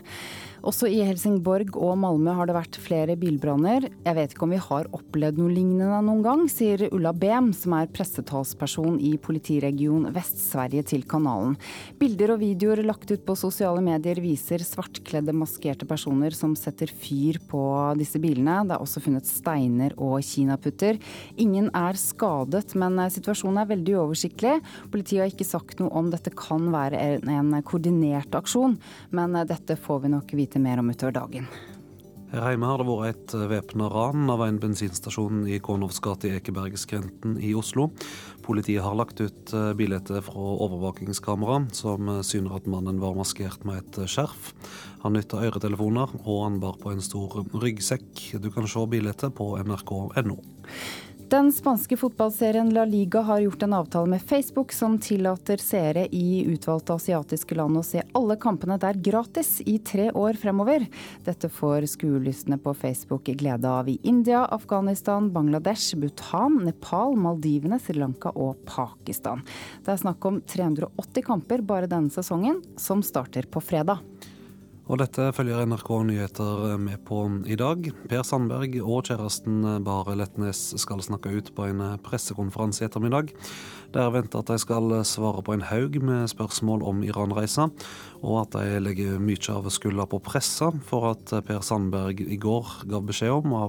Også 0.67 0.89
i 0.89 0.97
Helsingborg 1.05 1.75
og 1.79 1.93
Malmö 2.01 2.33
har 2.35 2.49
det 2.49 2.55
vært 2.57 2.77
flere 2.81 3.15
bilbranner. 3.19 3.85
Jeg 4.03 4.17
vet 4.17 4.33
ikke 4.33 4.45
om 4.47 4.53
vi 4.55 4.61
har 4.61 4.89
opplevd 4.95 5.39
noe 5.39 5.53
lignende 5.53 5.99
noen 6.03 6.23
gang, 6.25 6.41
sier 6.51 6.87
Ulla 6.89 7.13
Behm, 7.15 7.51
som 7.55 7.75
er 7.77 7.91
pressetalsperson 7.93 8.97
i 8.99 9.13
politiregion 9.21 10.09
Vest-Sverige 10.15 10.83
til 10.91 11.05
kanalen. 11.07 11.55
Bilder 12.01 12.35
og 12.35 12.41
videoer 12.41 12.81
lagt 12.83 13.11
ut 13.13 13.23
på 13.27 13.37
sosiale 13.39 13.83
medier 13.85 14.19
viser 14.23 14.63
svartkledde, 14.65 15.35
maskerte 15.37 15.87
personer 15.87 16.35
som 16.35 16.55
setter 16.57 16.91
fyr 16.91 17.39
på 17.47 17.56
disse 17.99 18.21
bilene. 18.23 18.59
Det 18.67 18.77
er 18.77 18.83
også 18.83 19.03
funnet 19.03 19.29
steiner 19.29 19.95
og 19.97 20.19
kinaputter. 20.25 20.99
Ingen 21.41 21.71
er 21.75 21.99
skadet, 21.99 22.75
men 22.79 22.99
situasjonen 23.13 23.61
er 23.63 23.71
veldig 23.71 23.97
uoversiktlig. 23.99 24.57
Politiet 24.93 25.23
har 25.23 25.31
ikke 25.33 25.47
sagt 25.47 25.81
noe 25.81 25.93
om 25.97 26.11
dette 26.13 26.33
kan 26.37 26.69
være 26.73 27.17
en 27.21 27.55
koordinert 27.67 28.35
aksjon, 28.37 28.77
men 29.15 29.41
dette 29.47 29.79
får 29.79 30.05
vi 30.05 30.13
nok 30.13 30.37
vite 30.37 30.61
mer 30.61 30.83
om 30.83 30.93
utover 30.93 31.19
dagen. 31.21 31.49
Her 32.27 32.51
hjemme 32.51 32.67
har 32.67 32.81
det 32.81 32.87
vært 32.89 33.07
et 33.13 33.33
eh, 33.37 33.47
væpna 33.47 33.87
ran 33.87 34.27
av 34.33 34.41
en 34.43 34.57
bensinstasjon 34.59 35.45
i 35.47 35.61
Kornovs 35.63 36.01
gate 36.03 36.27
i 36.27 36.33
Ekebergskrenten 36.35 37.37
i 37.39 37.53
Oslo. 37.55 37.87
Politiet 38.47 38.83
har 38.83 38.95
lagt 38.95 39.19
ut 39.19 39.51
bilde 39.75 40.21
fra 40.23 40.43
overvåkingskamera 40.63 41.65
som 41.75 42.07
eh, 42.09 42.21
syner 42.23 42.55
at 42.57 42.69
mannen 42.71 43.01
var 43.03 43.17
maskert 43.17 43.65
med 43.67 43.81
et 43.81 44.07
skjerf. 44.07 44.53
Han 45.03 45.17
nytta 45.17 45.41
øretelefoner, 45.43 46.13
og 46.23 46.39
han 46.45 46.61
bar 46.63 46.79
på 46.81 46.93
en 46.93 47.03
stor 47.03 47.43
ryggsekk. 47.51 48.39
Du 48.41 48.49
kan 48.53 48.67
se 48.69 48.85
bildet 48.89 49.27
på 49.35 49.51
nrk.no. 49.61 50.39
Den 51.27 51.49
spanske 51.51 51.97
fotballserien 51.97 52.69
La 52.73 52.85
Liga 52.85 53.19
har 53.21 53.39
gjort 53.39 53.63
en 53.63 53.73
avtale 53.73 54.07
med 54.07 54.21
Facebook 54.21 54.71
som 54.71 54.93
tillater 54.99 55.59
seere 55.59 56.05
i 56.15 56.45
utvalgte 56.47 56.95
asiatiske 56.95 57.55
land 57.59 57.75
å 57.75 57.81
se 57.83 57.99
alle 58.15 58.37
kampene 58.39 58.77
der 58.79 58.95
gratis 59.03 59.57
i 59.67 59.75
tre 59.83 60.05
år 60.15 60.39
fremover. 60.39 60.85
Dette 61.25 61.49
får 61.51 61.89
skuelystne 61.91 62.55
på 62.63 62.71
Facebook 62.79 63.27
glede 63.41 63.67
av 63.67 63.91
i 63.91 63.97
India, 64.07 64.45
Afghanistan, 64.45 65.27
Bangladesh, 65.35 65.97
Bhutan, 65.99 66.61
Nepal, 66.63 67.19
Maldivene, 67.19 67.81
Sri 67.83 67.99
Lanka 67.99 68.31
og 68.31 68.63
Pakistan. 68.69 69.43
Det 69.83 69.97
er 69.97 69.99
snakk 70.05 70.31
om 70.31 70.39
380 70.47 71.27
kamper 71.27 71.67
bare 71.73 71.91
denne 71.91 72.13
sesongen, 72.13 72.63
som 72.79 73.03
starter 73.03 73.51
på 73.51 73.59
fredag. 73.59 73.99
Og 74.87 75.01
dette 75.01 75.33
følger 75.35 75.65
NRK 75.67 75.89
Nyheter 76.07 76.77
med 76.79 77.01
på 77.03 77.19
i 77.43 77.57
dag. 77.59 77.89
Per 78.07 78.21
Sandberg 78.23 78.77
og 78.79 79.09
kjæresten 79.09 79.65
Bare 79.83 80.15
Letnes 80.15 80.61
skal 80.79 81.03
snakke 81.03 81.33
ut 81.35 81.51
på 81.57 81.65
en 81.67 81.81
pressekonferanse 82.05 82.85
i 82.85 82.87
ettermiddag. 82.87 83.33
Det 83.91 83.99
er 83.99 84.13
venta 84.15 84.39
at 84.39 84.47
de 84.47 84.55
skal 84.63 84.95
svare 85.03 85.43
på 85.43 85.57
en 85.57 85.65
haug 85.67 85.99
med 85.99 86.31
spørsmål 86.31 86.87
om 86.87 87.03
Iran-reisa, 87.03 87.67
og 88.23 88.39
at 88.45 88.55
de 88.55 88.79
legger 88.85 89.19
mye 89.19 89.57
av 89.57 89.67
skylda 89.75 90.07
på 90.07 90.23
pressa 90.23 90.71
for 90.87 91.11
at 91.11 91.35
Per 91.35 91.59
Sandberg 91.67 92.23
i 92.23 92.39
går 92.39 92.87
gav 92.87 93.03
beskjed 93.11 93.41
om, 93.41 93.59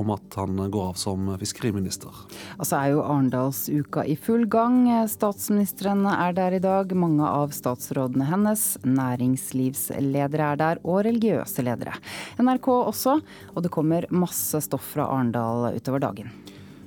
om 0.00 0.12
at 0.14 0.38
han 0.38 0.58
går 0.58 0.90
av 0.92 0.98
som 1.00 1.28
fiskeriminister. 1.40 2.12
Altså 2.58 2.78
er 2.78 2.94
jo 2.94 3.02
Arendalsuka 3.04 4.04
i 4.08 4.16
full 4.20 4.46
gang. 4.50 4.86
Statsministeren 5.10 6.04
er 6.10 6.36
der 6.36 6.58
i 6.58 6.62
dag. 6.62 6.94
Mange 6.96 7.26
av 7.28 7.54
statsrådene 7.56 8.28
hennes, 8.28 8.66
næringslivsledere 8.84 10.52
er 10.54 10.60
der, 10.60 10.82
og 10.84 11.04
religiøse 11.06 11.64
ledere. 11.66 11.96
NRK 12.40 12.70
også, 12.74 13.18
og 13.54 13.64
det 13.64 13.72
kommer 13.74 14.08
masse 14.14 14.60
stoff 14.64 14.94
fra 14.94 15.08
Arendal 15.10 15.74
utover 15.74 16.02
dagen. 16.04 16.32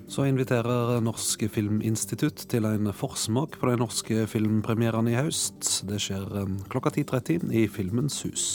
Så 0.08 0.24
inviterer 0.24 1.02
Norsk 1.04 1.43
Filminstitutt 1.52 2.46
til 2.48 2.65
en 2.70 2.93
forsmak 2.96 3.58
på 3.60 3.67
de 3.67 3.76
norske 3.82 4.24
filmpremierene 4.32 5.12
i 5.12 5.20
høst. 5.20 5.82
Det 5.89 6.00
skjer 6.00 6.48
klokka 6.72 6.93
10.30 6.96 7.52
i 7.52 7.67
Filmens 7.67 8.22
hus. 8.24 8.46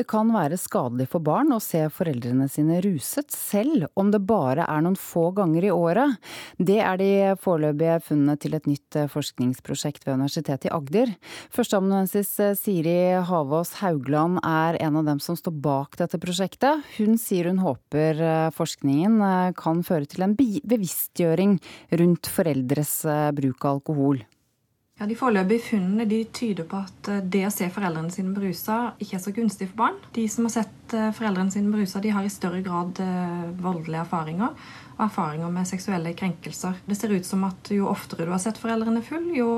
Det 0.00 0.06
kan 0.08 0.30
være 0.32 0.56
skadelig 0.56 1.10
for 1.12 1.20
barn 1.20 1.50
å 1.52 1.58
se 1.60 1.82
foreldrene 1.92 2.46
sine 2.48 2.78
ruset, 2.80 3.26
selv 3.36 3.84
om 4.00 4.08
det 4.08 4.22
bare 4.24 4.64
er 4.64 4.80
noen 4.80 4.96
få 4.96 5.26
ganger 5.36 5.66
i 5.68 5.72
året. 5.74 6.14
Det 6.56 6.78
er 6.80 6.96
de 6.96 7.10
foreløpige 7.42 7.98
funnene 8.06 8.38
til 8.40 8.56
et 8.56 8.70
nytt 8.70 8.96
eh, 8.96 9.10
forskningsprosjekt 9.12 10.08
ved 10.08 10.16
Universitetet 10.16 10.70
i 10.70 10.72
Agder. 10.72 11.12
Førsteamanuensis 11.52 12.32
eh, 12.40 12.56
Siri 12.56 12.96
Havås 13.28 13.74
Haugland 13.82 14.40
er 14.40 14.80
en 14.80 14.96
av 15.02 15.12
dem 15.12 15.20
som 15.20 15.36
står 15.36 15.58
bak 15.68 16.00
dette 16.00 16.22
prosjektet. 16.22 16.80
Hun 16.96 17.20
sier 17.20 17.52
hun 17.52 17.60
håper 17.60 18.24
eh, 18.24 18.48
forskningen 18.56 19.20
kan 19.60 19.84
føre 19.84 20.08
til 20.08 20.24
en 20.24 20.38
bevisstgjøring 20.40 21.58
rundt 22.00 22.36
foreldres 22.40 23.02
bruk 23.36 23.68
av 23.68 23.82
alkohol. 23.82 24.24
Ja, 25.00 25.06
De 25.08 25.16
foreløpige 25.16 25.64
funnene 25.64 26.04
de 26.04 26.18
tyder 26.28 26.66
på 26.68 26.76
at 26.84 27.08
eh, 27.08 27.22
det 27.24 27.46
å 27.48 27.52
se 27.54 27.70
foreldrene 27.72 28.12
sine 28.12 28.34
berusa 28.36 28.92
ikke 29.00 29.16
er 29.16 29.22
så 29.24 29.32
gunstig 29.32 29.70
for 29.70 29.78
barn. 29.86 29.96
De 30.12 30.26
som 30.28 30.44
har 30.44 30.52
sett 30.58 30.94
eh, 30.96 31.08
foreldrene 31.16 31.54
sine 31.54 31.72
berusa, 31.72 32.02
de 32.04 32.12
har 32.12 32.26
i 32.26 32.32
større 32.32 32.60
grad 32.66 33.00
eh, 33.00 33.46
voldelige 33.64 34.02
erfaringer 34.04 34.52
og 34.98 35.02
erfaringer 35.06 35.56
med 35.56 35.70
seksuelle 35.72 36.12
krenkelser. 36.12 36.76
Det 36.84 36.98
ser 37.00 37.16
ut 37.16 37.24
som 37.24 37.48
at 37.48 37.72
jo 37.72 37.88
oftere 37.88 38.28
du 38.28 38.34
har 38.34 38.44
sett 38.44 38.60
foreldrene 38.60 39.00
full, 39.06 39.30
jo 39.32 39.50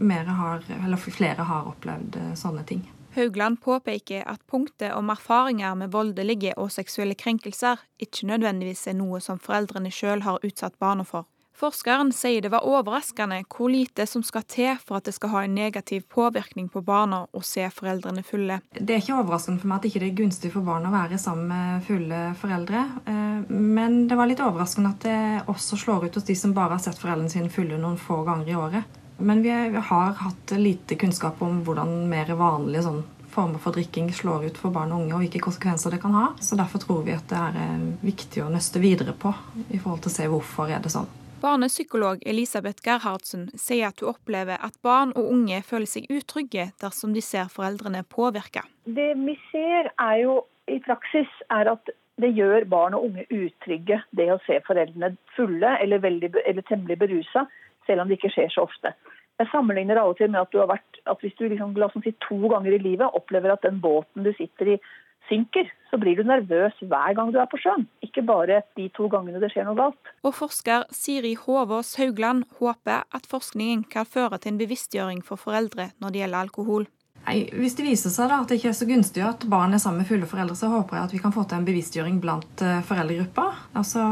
har, 0.00 0.66
flere 1.14 1.46
har 1.46 1.70
opplevd 1.70 2.18
sånne 2.38 2.66
ting. 2.66 2.82
Haugland 3.14 3.58
påpeker 3.62 4.22
at 4.26 4.42
punktet 4.46 4.94
om 4.94 5.10
erfaringer 5.10 5.74
med 5.78 5.90
voldelige 5.94 6.54
og 6.58 6.70
seksuelle 6.70 7.14
krenkelser 7.18 7.82
ikke 7.98 8.26
nødvendigvis 8.30 8.86
er 8.90 8.98
noe 8.98 9.22
som 9.22 9.38
foreldrene 9.38 9.90
sjøl 9.94 10.22
har 10.26 10.42
utsatt 10.46 10.78
barna 10.82 11.06
for. 11.06 11.26
Forskeren 11.60 12.08
sier 12.16 12.40
det 12.40 12.48
var 12.48 12.64
overraskende 12.64 13.42
hvor 13.52 13.68
lite 13.68 14.06
som 14.08 14.22
skal 14.24 14.46
til 14.48 14.78
for 14.80 14.96
at 14.96 15.04
det 15.04 15.12
skal 15.12 15.32
ha 15.34 15.42
en 15.44 15.54
negativ 15.58 16.06
påvirkning 16.08 16.70
på 16.72 16.80
barna 16.80 17.26
å 17.36 17.42
se 17.44 17.66
foreldrene 17.76 18.24
fulle. 18.24 18.62
Det 18.72 18.94
er 18.94 19.02
ikke 19.02 19.18
overraskende 19.18 19.60
for 19.60 19.68
meg 19.68 19.76
at 19.76 19.84
det 19.84 19.90
ikke 19.90 20.06
er 20.06 20.16
gunstig 20.22 20.52
for 20.54 20.64
barn 20.64 20.88
å 20.88 20.94
være 20.94 21.18
sammen 21.20 21.52
med 21.52 21.84
fulle 21.84 22.22
foreldre. 22.40 22.86
Eh, 23.12 23.52
men 23.52 24.00
det 24.08 24.16
var 24.16 24.30
litt 24.30 24.40
overraskende 24.40 24.94
at 24.94 25.04
det 25.04 25.20
også 25.52 25.76
slår 25.84 26.08
ut 26.08 26.16
hos 26.16 26.28
de 26.30 26.38
som 26.46 26.56
bare 26.56 26.78
har 26.78 26.82
sett 26.86 27.02
foreldrene 27.02 27.34
sine 27.34 27.52
fulle 27.52 27.76
noen 27.76 28.00
få 28.00 28.22
ganger 28.24 28.48
i 28.48 28.56
året. 28.56 28.98
Men 29.20 29.44
vi 29.44 29.52
har 29.52 30.16
hatt 30.16 30.56
lite 30.56 30.96
kunnskap 30.96 31.44
om 31.44 31.60
hvordan 31.66 31.92
mer 32.08 32.32
vanlige 32.40 32.88
sånn 32.88 33.02
former 33.30 33.60
for 33.60 33.76
drikking 33.76 34.08
slår 34.16 34.48
ut 34.48 34.58
for 34.58 34.72
barn 34.72 34.96
og 34.96 35.04
unge, 35.04 35.12
og 35.12 35.26
hvilke 35.26 35.44
konsekvenser 35.44 35.92
det 35.92 36.00
kan 36.00 36.16
ha. 36.16 36.30
Så 36.40 36.56
Derfor 36.56 36.80
tror 36.80 37.04
vi 37.04 37.20
at 37.20 37.28
det 37.28 37.46
er 37.52 37.64
eh, 37.68 37.88
viktig 38.00 38.48
å 38.48 38.48
nøste 38.48 38.80
videre 38.80 39.12
på 39.12 39.36
i 39.68 39.76
forhold 39.76 40.06
til 40.06 40.16
å 40.16 40.18
se 40.22 40.32
hvorfor 40.32 40.72
er 40.72 40.80
det 40.80 40.96
sånn. 40.96 41.18
Barnepsykolog 41.40 42.18
Elisabeth 42.28 42.82
Gerhardsen 42.84 43.46
sier 43.56 43.88
at 43.88 44.02
hun 44.02 44.10
opplever 44.12 44.60
at 44.60 44.74
barn 44.84 45.14
og 45.16 45.30
unge 45.32 45.62
føler 45.64 45.88
seg 45.88 46.10
utrygge 46.12 46.66
dersom 46.82 47.14
de 47.16 47.22
ser 47.24 47.48
foreldrene 47.48 48.02
påvirka. 48.12 48.66
Det 48.84 49.14
vi 49.16 49.36
ser 49.48 49.88
er 49.94 50.18
jo 50.20 50.34
i 50.68 50.76
praksis 50.84 51.30
er 51.48 51.72
at 51.72 51.88
det 52.20 52.34
gjør 52.36 52.66
barn 52.68 52.96
og 52.98 53.06
unge 53.08 53.24
utrygge, 53.32 54.02
det 54.12 54.28
å 54.28 54.36
se 54.44 54.58
foreldrene 54.66 55.14
fulle 55.32 55.72
eller, 55.80 56.02
veldig, 56.04 56.34
eller 56.44 56.66
temmelig 56.68 56.98
berusa, 57.00 57.46
selv 57.88 58.04
om 58.04 58.10
det 58.10 58.20
ikke 58.20 58.34
skjer 58.34 58.52
så 58.52 58.66
ofte. 58.68 58.92
Jeg 59.40 59.48
sammenligner 59.48 59.96
av 59.96 60.12
og 60.12 60.18
til 60.18 60.28
med 60.28 60.42
at, 60.42 60.52
du 60.52 60.60
har 60.60 60.68
vært, 60.68 61.00
at 61.08 61.24
hvis 61.24 61.38
du 61.38 61.46
liksom, 61.48 61.72
la 61.80 61.88
oss 61.88 61.96
si, 62.04 62.12
to 62.26 62.36
ganger 62.52 62.76
i 62.76 62.82
livet 62.84 63.16
opplever 63.16 63.54
at 63.54 63.64
den 63.64 63.80
båten 63.80 64.28
du 64.28 64.34
sitter 64.36 64.74
i 64.74 64.80
synker, 65.30 65.70
så 65.90 65.98
blir 65.98 66.18
du 66.18 66.26
nervøs 66.26 66.76
hver 66.82 67.16
gang 67.18 67.32
du 67.34 67.40
er 67.42 67.48
på 67.50 67.58
sjøen. 67.60 67.86
Ikke 68.04 68.22
bare 68.26 68.62
de 68.78 68.88
to 68.94 69.08
gangene 69.10 69.42
det 69.42 69.50
skjer 69.54 69.66
noe 69.68 69.78
galt. 69.78 70.14
Og 70.26 70.36
forsker 70.36 70.86
Siri 70.94 71.34
Håvås 71.38 71.96
Haugland 72.00 72.46
håper 72.60 73.06
at 73.16 73.28
forskningen 73.30 73.86
kan 73.90 74.08
føre 74.08 74.38
til 74.38 74.54
en 74.54 74.62
bevisstgjøring 74.62 75.22
for 75.26 75.40
foreldre 75.40 75.92
når 76.02 76.14
det 76.14 76.24
gjelder 76.24 76.46
alkohol. 76.46 76.90
Nei, 77.20 77.42
hvis 77.52 77.74
det 77.76 77.84
viser 77.84 78.12
seg 78.12 78.30
da 78.30 78.38
at 78.40 78.48
det 78.48 78.56
ikke 78.56 78.70
er 78.70 78.78
så 78.78 78.86
gunstig 78.88 79.22
at 79.26 79.42
barn 79.52 79.76
er 79.76 79.82
sammen 79.82 80.00
med 80.00 80.08
fulle 80.08 80.28
foreldre, 80.28 80.56
så 80.56 80.70
håper 80.72 80.96
jeg 80.96 81.08
at 81.08 81.14
vi 81.14 81.20
kan 81.20 81.34
få 81.34 81.44
til 81.44 81.58
en 81.58 81.66
bevisstgjøring 81.68 82.16
blant 82.22 82.64
uh, 82.64 82.78
foreldregruppa. 82.88 83.44
Og 83.76 83.84
så 83.86 84.04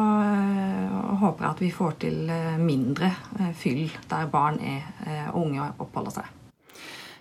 håper 1.23 1.47
jeg 1.47 1.51
at 1.55 1.63
vi 1.65 1.71
får 1.73 1.97
til 2.05 2.19
uh, 2.29 2.59
mindre 2.61 3.15
fyll 3.57 3.87
der 4.11 4.29
barn 4.33 4.61
er 4.61 5.33
unge 5.33 5.63
og 5.65 5.87
oppholder 5.87 6.21
seg. 6.21 6.35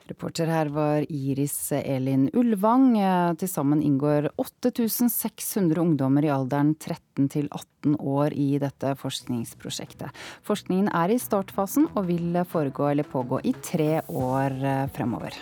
Reporter 0.08 0.48
her 0.48 0.70
var 0.72 1.04
Iris 1.12 1.72
Elin 1.76 2.30
Ulvang. 2.34 2.94
Til 3.40 3.50
sammen 3.52 3.82
inngår 3.84 4.30
8600 4.40 5.82
ungdommer 5.82 6.24
i 6.24 6.32
alderen 6.32 6.74
13 6.80 7.28
til 7.34 7.50
18 7.52 7.98
år 8.00 8.32
i 8.32 8.48
dette 8.64 8.94
forskningsprosjektet. 9.02 10.16
Forskningen 10.48 10.88
er 10.96 11.12
i 11.12 11.20
startfasen 11.20 11.90
og 11.94 12.08
vil 12.08 12.40
foregå 12.48 12.88
eller 12.94 13.08
pågå 13.12 13.44
i 13.44 13.56
tre 13.60 14.00
år 14.08 14.60
fremover. 14.96 15.36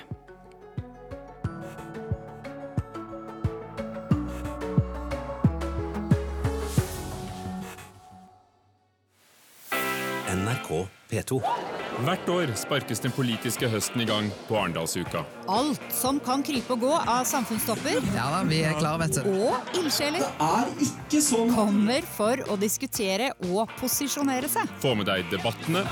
NRK 10.36 10.88
P2. 11.10 11.85
Hvert 12.04 12.28
år 12.30 12.52
sparkes 12.60 13.00
den 13.00 13.14
politiske 13.16 13.70
høsten 13.72 14.02
i 14.04 14.08
gang 14.10 14.28
på 14.50 14.58
Arendalsuka. 14.60 15.22
Alt 15.48 15.84
som 15.96 16.20
kan 16.24 16.44
krype 16.44 16.76
og 16.76 16.84
gå 16.84 16.92
av 16.98 17.24
samfunnstopper 17.30 18.02
Ja 18.16 18.26
da, 18.34 18.42
vi 18.50 18.60
er 18.68 18.76
klare, 18.76 19.06
vet 19.06 19.22
du. 19.22 19.30
og 19.46 19.78
ildsjeler 19.80 20.26
Det 20.26 20.50
er 20.50 20.74
ikke 20.90 21.22
sånn 21.24 21.54
kommer 21.56 22.10
for 22.18 22.44
å 22.52 22.60
diskutere 22.60 23.32
og 23.48 23.72
posisjonere 23.80 24.52
seg. 24.52 24.76
Få 24.84 24.92
med 25.00 25.08
deg 25.08 25.24
debattene 25.32 25.86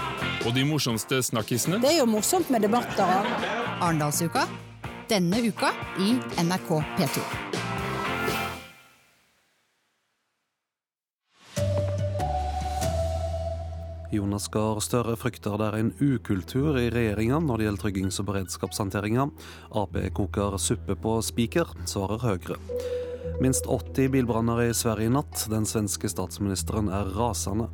og 0.43 0.51
de 0.57 0.67
morsomste 0.67 1.21
snakkisene. 1.23 1.79
Det 1.79 1.93
er 1.95 2.01
jo 2.01 2.11
morsomt 2.11 2.51
med 2.51 2.67
debatter. 2.67 3.31
Arendalsuka 3.79 4.47
denne 5.07 5.39
uka 5.47 5.71
i 5.99 6.15
NRK 6.43 6.79
P2. 6.97 7.62
Jonas 14.13 14.45
Gahr 14.53 14.77
Støre 14.83 15.15
frykter 15.17 15.55
det 15.57 15.67
er 15.71 15.75
en 15.79 15.91
ukultur 15.97 16.75
i 16.77 16.89
regjeringa 16.93 17.39
når 17.41 17.57
det 17.57 17.65
gjelder 17.65 17.81
tryggings- 17.81 18.19
og 18.21 18.27
beredskapshåndteringa. 18.27 19.25
Ap 19.79 19.97
koker 20.13 20.57
suppe 20.61 20.95
på 20.99 21.15
spiker, 21.25 21.71
svarer 21.89 22.21
Høyre. 22.21 22.57
Minst 23.41 23.65
80 23.65 24.11
bilbranner 24.13 24.61
i 24.67 24.73
Sverige 24.77 25.09
i 25.09 25.13
natt. 25.13 25.47
Den 25.49 25.65
svenske 25.65 26.11
statsministeren 26.11 26.91
er 26.93 27.09
rasende. 27.17 27.69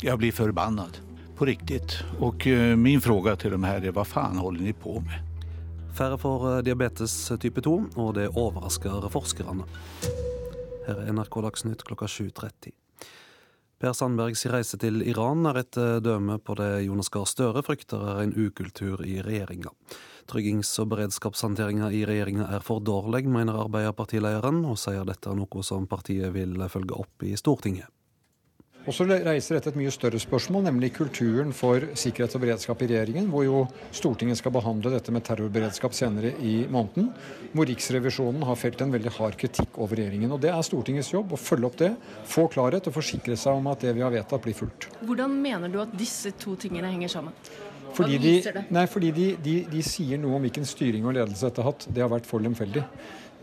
Jeg 0.00 0.16
blir 0.22 0.32
forbannet. 0.32 1.02
På 1.36 1.48
riktig. 1.50 1.82
Og 2.22 2.46
eh, 2.48 2.72
min 2.78 3.02
spørsmål 3.02 3.36
til 3.42 3.56
dem 3.56 3.66
her 3.68 3.84
er 3.84 3.92
hva 3.92 4.06
faen 4.08 4.40
holder 4.40 4.64
de 4.64 4.76
på 4.78 5.00
med? 5.04 5.50
Færre 5.94 6.16
får 6.18 6.46
eh, 6.52 6.62
diabetes 6.70 7.18
type 7.42 7.60
2, 7.60 7.74
og 7.96 8.14
det 8.16 8.30
overrasker 8.32 9.04
forskerne. 9.12 9.68
Her 10.88 11.04
er 11.04 11.12
NRK 11.12 11.42
Dagsnytt 11.48 11.84
klokka 11.84 12.08
7.30. 12.08 12.72
Per 13.84 13.92
Sandbergs 13.92 14.46
reise 14.48 14.78
til 14.80 15.02
Iran 15.04 15.44
er 15.44 15.58
et 15.60 15.76
eh, 15.76 15.98
døme 16.00 16.38
på 16.40 16.54
det 16.56 16.86
Jonas 16.86 17.10
Gahr 17.12 17.26
Støre 17.28 17.60
frykter 17.60 18.00
er 18.14 18.22
en 18.22 18.30
ukultur 18.32 19.02
i 19.04 19.18
regjeringa. 19.20 19.74
Tryggings- 20.24 20.70
og 20.80 20.88
beredskapshåndteringa 20.94 21.90
i 21.92 22.00
regjeringa 22.08 22.46
er 22.56 22.64
for 22.64 22.80
dårlig, 22.80 23.26
mener 23.28 23.60
Arbeiderpartilederen, 23.66 24.62
og 24.64 24.80
sier 24.80 25.04
dette 25.04 25.28
er 25.28 25.36
noe 25.36 25.66
som 25.68 25.84
partiet 25.84 26.32
vil 26.32 26.64
følge 26.72 26.96
opp 26.96 27.28
i 27.28 27.34
Stortinget. 27.36 27.92
Og 28.84 28.92
så 28.92 29.06
reiser 29.08 29.56
dette 29.56 29.70
et 29.72 29.78
mye 29.80 29.92
større 29.92 30.18
spørsmål, 30.20 30.66
nemlig 30.66 30.90
kulturen 30.98 31.54
for 31.56 31.86
sikkerhet 31.96 32.34
og 32.36 32.42
beredskap 32.42 32.82
i 32.84 32.88
regjeringen, 32.90 33.30
hvor 33.32 33.46
jo 33.46 33.62
Stortinget 33.96 34.40
skal 34.40 34.52
behandle 34.52 34.92
dette 34.92 35.14
med 35.14 35.24
terrorberedskap 35.24 35.96
senere 35.96 36.34
i 36.44 36.66
måneden. 36.68 37.08
Hvor 37.56 37.68
Riksrevisjonen 37.70 38.44
har 38.44 38.60
felt 38.60 38.84
en 38.84 38.92
veldig 38.92 39.14
hard 39.16 39.38
kritikk 39.40 39.80
over 39.80 39.96
regjeringen. 39.96 40.36
Og 40.36 40.42
Det 40.44 40.52
er 40.52 40.66
Stortingets 40.68 41.14
jobb 41.14 41.32
å 41.32 41.40
følge 41.40 41.70
opp 41.70 41.78
det, 41.80 41.94
få 42.28 42.44
klarhet 42.52 42.90
og 42.90 42.98
forsikre 42.98 43.38
seg 43.40 43.56
om 43.56 43.72
at 43.72 43.86
det 43.86 43.96
vi 43.96 44.04
har 44.04 44.12
vedtatt, 44.12 44.42
blir 44.44 44.56
fulgt. 44.58 44.90
Hvordan 45.00 45.32
mener 45.40 45.72
du 45.72 45.80
at 45.80 45.96
disse 45.96 46.34
to 46.36 46.52
tingene 46.60 46.92
henger 46.92 47.16
sammen? 47.16 47.32
Fordi, 47.94 48.18
de, 48.18 48.62
nei, 48.74 48.84
fordi 48.90 49.10
de, 49.14 49.26
de, 49.38 49.52
de 49.70 49.82
sier 49.86 50.18
noe 50.18 50.34
om 50.36 50.42
hvilken 50.44 50.66
styring 50.66 51.04
og 51.06 51.14
ledelse 51.14 51.46
dette 51.46 51.62
har 51.62 51.70
hatt. 51.70 51.86
Det 51.86 52.02
har 52.02 52.10
vært 52.10 52.26
for 52.26 52.42
lemfeldig. 52.42 52.82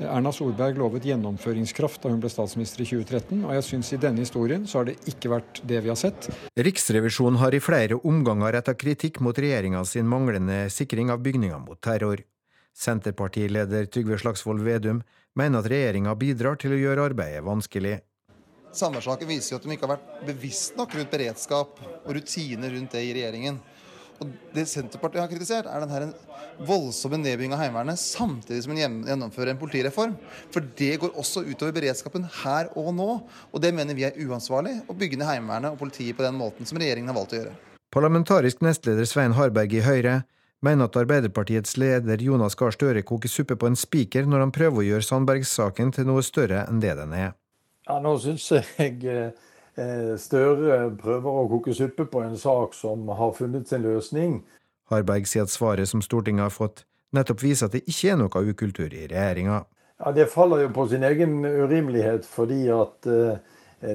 Erna 0.01 0.31
Solberg 0.33 0.79
lovet 0.79 1.05
gjennomføringskraft 1.05 2.01
da 2.03 2.11
hun 2.11 2.21
ble 2.23 2.29
statsminister 2.31 2.83
i 2.83 2.87
2013, 2.89 3.43
og 3.45 3.53
jeg 3.55 3.65
syns 3.67 3.91
i 3.93 3.99
denne 4.01 4.23
historien 4.23 4.65
så 4.69 4.81
har 4.81 4.89
det 4.89 4.97
ikke 5.11 5.31
vært 5.33 5.61
det 5.67 5.81
vi 5.85 5.91
har 5.91 5.99
sett. 5.99 6.29
Riksrevisjonen 6.57 7.39
har 7.41 7.53
i 7.53 7.61
flere 7.63 7.99
omganger 8.07 8.57
retta 8.57 8.73
kritikk 8.77 9.21
mot 9.25 9.37
regjeringa 9.37 9.83
sin 9.85 10.09
manglende 10.09 10.63
sikring 10.73 11.13
av 11.13 11.21
bygninger 11.25 11.61
mot 11.61 11.81
terror. 11.81 12.23
Senterpartileder 12.77 13.89
Trygve 13.91 14.17
Slagsvold 14.21 14.63
Vedum 14.65 15.03
mener 15.37 15.61
at 15.61 15.69
regjeringa 15.71 16.15
bidrar 16.17 16.57
til 16.61 16.75
å 16.75 16.79
gjøre 16.79 17.11
arbeidet 17.11 17.43
vanskelig. 17.45 17.99
Sandberg-saken 18.71 19.27
viser 19.27 19.53
jo 19.53 19.59
at 19.59 19.67
de 19.67 19.75
ikke 19.75 19.87
har 19.87 19.97
vært 19.97 20.25
bevisst 20.29 20.77
nok 20.79 20.95
rundt 20.95 21.11
beredskap 21.11 21.79
og 21.83 22.11
rutiner 22.15 22.71
rundt 22.71 22.95
det 22.95 23.03
i 23.03 23.13
regjeringen. 23.17 23.59
Og 24.21 24.29
Det 24.53 24.67
Senterpartiet 24.69 25.23
har 25.23 25.29
kritisert, 25.31 25.65
er 25.65 25.81
den 25.81 26.11
voldsomme 26.67 27.17
nedbyggingen 27.17 27.55
av 27.57 27.63
Heimevernet 27.63 27.97
samtidig 27.97 28.61
som 28.65 28.75
en 28.75 28.99
gjennomfører 29.07 29.53
en 29.53 29.61
politireform. 29.61 30.13
For 30.53 30.67
det 30.77 30.91
går 31.01 31.15
også 31.17 31.41
utover 31.47 31.73
beredskapen 31.79 32.27
her 32.43 32.69
og 32.77 32.91
nå. 32.97 33.09
Og 33.49 33.63
det 33.63 33.73
mener 33.73 33.97
vi 33.97 34.05
er 34.05 34.19
uansvarlig, 34.21 34.77
å 34.85 34.97
bygge 34.97 35.17
ned 35.17 35.29
Heimevernet 35.29 35.73
og 35.73 35.81
politiet 35.81 36.19
på 36.19 36.27
den 36.27 36.37
måten 36.37 36.69
som 36.69 36.77
regjeringen 36.81 37.09
har 37.09 37.17
valgt 37.17 37.33
å 37.33 37.41
gjøre. 37.41 37.55
Parlamentarisk 37.91 38.61
nestleder 38.63 39.09
Svein 39.09 39.33
Harberg 39.35 39.73
i 39.75 39.81
Høyre 39.83 40.21
mener 40.61 40.87
at 40.87 40.97
Arbeiderpartiets 41.01 41.73
leder 41.81 42.21
Jonas 42.21 42.55
Gahr 42.59 42.75
Støre 42.75 43.01
koker 43.07 43.31
suppe 43.31 43.57
på 43.57 43.67
en 43.71 43.79
spiker 43.79 44.29
når 44.29 44.45
han 44.45 44.53
prøver 44.55 44.83
å 44.83 44.85
gjøre 44.85 45.07
Sandberg-saken 45.07 45.95
til 45.97 46.07
noe 46.07 46.21
større 46.23 46.67
enn 46.69 46.83
det 46.83 46.93
den 46.99 47.15
er. 47.17 47.33
Ja, 47.89 47.97
nå 47.99 48.13
synes 48.21 48.45
jeg 48.53 49.01
eh, 49.09 49.33
Støre 49.75 50.79
prøver 50.99 51.37
å 51.41 51.47
koke 51.47 51.73
suppe 51.73 52.03
på 52.11 52.23
en 52.25 52.35
sak 52.37 52.73
som 52.75 53.07
har 53.15 53.31
funnet 53.37 53.69
sin 53.71 53.85
løsning. 53.85 54.41
Harberg 54.91 55.29
sier 55.29 55.47
at 55.47 55.53
svaret 55.53 55.87
som 55.87 56.03
Stortinget 56.03 56.49
har 56.49 56.53
fått, 56.53 56.83
nettopp 57.15 57.43
viser 57.43 57.69
at 57.69 57.77
det 57.77 57.85
ikke 57.87 58.11
er 58.11 58.19
noe 58.19 58.43
ukultur 58.51 58.91
i 58.91 59.07
regjeringa. 59.07 59.63
Ja, 60.01 60.11
Det 60.11 60.27
faller 60.33 60.65
jo 60.65 60.73
på 60.73 60.87
sin 60.89 61.03
egen 61.03 61.45
urimelighet, 61.45 62.25
fordi 62.25 62.65
at 62.73 63.07
eh, 63.07 63.37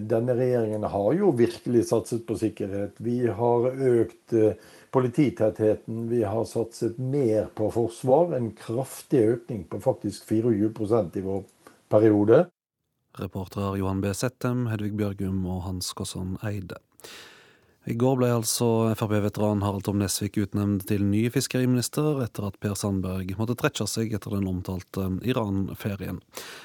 denne 0.00 0.36
regjeringen 0.38 0.86
har 0.86 1.12
jo 1.18 1.32
virkelig 1.36 1.88
satset 1.90 2.26
på 2.26 2.38
sikkerhet. 2.38 2.94
Vi 3.02 3.26
har 3.26 3.66
økt 3.74 4.32
eh, 4.32 4.54
polititettheten, 4.94 6.06
vi 6.08 6.22
har 6.22 6.44
satset 6.48 6.98
mer 6.98 7.50
på 7.54 7.70
forsvar. 7.74 8.36
En 8.38 8.52
kraftig 8.56 9.24
økning 9.34 9.66
på 9.68 9.82
faktisk 9.82 10.30
24% 10.30 11.18
i 11.18 11.24
vår 11.26 11.42
periode. 11.90 12.46
Reportere 13.20 13.78
Johan 13.80 14.02
B. 14.04 14.12
Settem, 14.16 14.66
Hedvig 14.70 14.94
Bjørgum 14.98 15.44
og 15.48 15.64
Hans 15.66 15.92
Kosson 15.96 16.36
Eide. 16.46 16.80
I 17.86 17.94
går 17.94 18.16
ble 18.18 18.28
altså 18.34 18.66
Frp-veteran 18.98 19.60
Harald 19.62 19.84
Tom 19.86 20.00
Nesvik 20.00 20.40
utnevnt 20.42 20.88
til 20.88 21.04
ny 21.06 21.28
fiskeriminister 21.30 22.18
etter 22.24 22.48
at 22.48 22.56
Per 22.58 22.74
Sandberg 22.74 23.30
måtte 23.38 23.54
trekke 23.60 23.86
seg 23.86 24.10
etter 24.16 24.34
den 24.34 24.48
omtalte 24.50 25.06
Iran-ferien. 25.22 26.18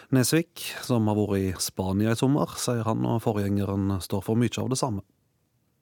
Nesvik, 0.10 0.66
som 0.82 1.06
har 1.12 1.20
vært 1.20 1.38
i 1.38 1.52
Spania 1.62 2.16
i 2.16 2.18
sommer, 2.18 2.58
sier 2.58 2.82
han 2.90 3.06
og 3.06 3.22
forgjengeren 3.22 4.00
står 4.02 4.26
for 4.26 4.42
mye 4.42 4.58
av 4.64 4.74
det 4.74 4.82
samme. 4.82 5.06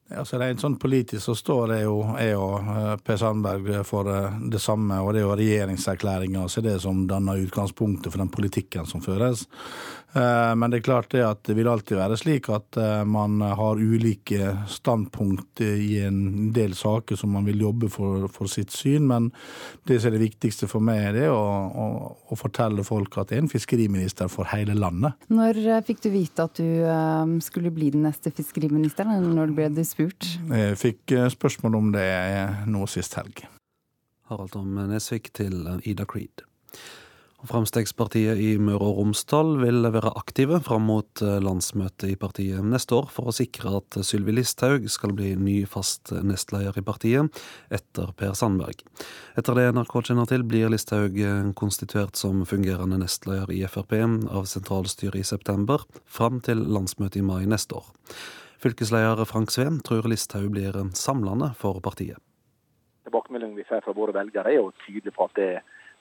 Altså 0.10 0.39
Rent 0.41 0.63
sånn 0.63 0.80
politisk 0.82 1.22
så 1.22 1.36
står 1.38 1.67
det 1.69 1.80
jo, 1.84 2.00
er 2.17 2.32
jo 2.32 2.48
eh, 2.58 2.95
Per 3.06 3.19
Sandberg 3.22 3.69
for 3.86 4.10
eh, 4.10 4.39
det 4.50 4.62
samme, 4.62 4.98
og 5.04 5.13
det 5.13 5.22
er 5.22 5.28
jo 5.28 5.38
regjeringserklæringa 5.38 6.48
så 6.50 6.63
det 6.65 6.80
som 6.82 7.06
danner 7.10 7.43
utgangspunktet 7.43 8.10
for 8.10 8.24
den 8.24 8.32
politikken 8.34 8.89
som 8.89 9.04
føres. 9.06 9.45
Eh, 10.17 10.54
men 10.58 10.74
det 10.74 10.80
er 10.80 10.88
klart 10.88 11.12
det 11.13 11.22
at 11.28 11.43
det 11.45 11.54
vil 11.60 11.69
alltid 11.69 12.00
være 12.00 12.17
slik 12.17 12.50
at 12.50 12.80
man 13.06 13.38
har 13.43 13.78
ulike 13.78 14.56
standpunkt 14.69 15.62
i 15.62 16.00
en 16.02 16.50
del 16.56 16.74
saker 16.78 17.19
som 17.19 17.36
man 17.36 17.45
vil 17.45 17.62
jobbe 17.67 17.91
for, 17.93 18.26
for 18.34 18.50
sitt 18.50 18.74
syn, 18.74 19.06
men 19.12 19.30
det 19.86 20.00
som 20.00 20.10
er 20.10 20.17
det 20.17 20.24
viktigste 20.24 20.69
for 20.72 20.82
meg, 20.82 21.12
det 21.13 21.28
er 21.28 21.36
å, 21.36 21.38
å, 21.69 21.88
å 22.34 22.39
fortelle 22.39 22.86
folk 22.88 23.19
at 23.22 23.30
det 23.30 23.38
er 23.38 23.45
en 23.45 23.52
fiskeriminister 23.52 24.32
for 24.32 24.50
hele 24.50 24.74
landet. 24.74 25.30
Når 25.30 25.62
fikk 25.86 26.02
du 26.08 26.10
vite 26.15 26.50
at 26.50 26.58
du 26.58 27.39
skulle 27.45 27.69
bli 27.74 27.91
den 27.93 28.08
neste 28.08 28.34
fiskeriministeren, 28.34 29.30
når 29.38 29.54
ble 29.54 29.69
du? 29.78 29.84
Spurt? 29.99 30.27
Jeg 30.47 30.79
fikk 30.79 31.15
eh, 31.15 31.27
spørsmål 31.33 31.75
om 31.79 31.91
det 31.95 32.07
nå 32.71 32.88
sist 32.88 33.17
helg. 33.19 33.43
Harald 34.29 34.53
Tom 34.53 34.77
Nesvik 34.88 35.33
til 35.35 35.65
Ida 35.83 36.05
Creed. 36.07 36.45
Fremskrittspartiet 37.39 38.35
i 38.43 38.57
Møre 38.59 38.83
og 38.83 38.97
Romsdal 38.97 39.53
vil 39.62 39.88
være 39.88 40.12
aktive 40.19 40.57
fram 40.63 40.85
mot 40.89 41.21
eh, 41.23 41.38
landsmøtet 41.43 42.13
i 42.13 42.17
partiet 42.19 42.63
neste 42.63 42.95
år 42.95 43.07
for 43.12 43.31
å 43.31 43.35
sikre 43.35 43.77
at 43.79 43.99
Sylvi 44.03 44.35
Listhaug 44.35 44.88
skal 44.91 45.15
bli 45.15 45.33
ny 45.39 45.62
fast 45.67 46.12
nestleder 46.12 46.79
i 46.79 46.83
partiet 46.83 47.43
etter 47.71 48.12
Per 48.19 48.35
Sandberg. 48.39 48.83
Etter 49.39 49.55
det 49.55 49.69
NRK 49.75 49.95
kjenner 50.12 50.27
til, 50.31 50.43
blir 50.47 50.71
Listhaug 50.71 51.15
eh, 51.19 51.53
konstituert 51.59 52.19
som 52.19 52.43
fungerende 52.47 52.99
nestleder 53.03 53.51
i 53.55 53.63
Frp 53.67 53.95
av 53.99 54.47
sentralstyret 54.47 55.23
i 55.23 55.27
september, 55.27 55.88
fram 56.07 56.43
til 56.43 56.63
landsmøtet 56.71 57.23
i 57.23 57.25
mai 57.25 57.43
neste 57.47 57.79
år. 57.79 57.89
Fylkesleder 58.60 59.26
Frank 59.26 59.52
Sveen 59.52 59.78
tror 59.80 60.08
Listhaug 60.12 60.50
blir 60.52 60.76
samlende 60.91 61.54
for 61.56 61.80
partiet. 61.80 62.19
Tilbakemeldingen 63.08 63.56
vi 63.56 63.63
får 63.63 63.86
fra 63.86 63.93
våre 63.95 64.12
velgere 64.17 64.52
er 64.52 64.58
jo 64.60 64.74
tydelig 64.84 65.13
på 65.15 65.30
at 65.30 65.38
det, 65.39 65.48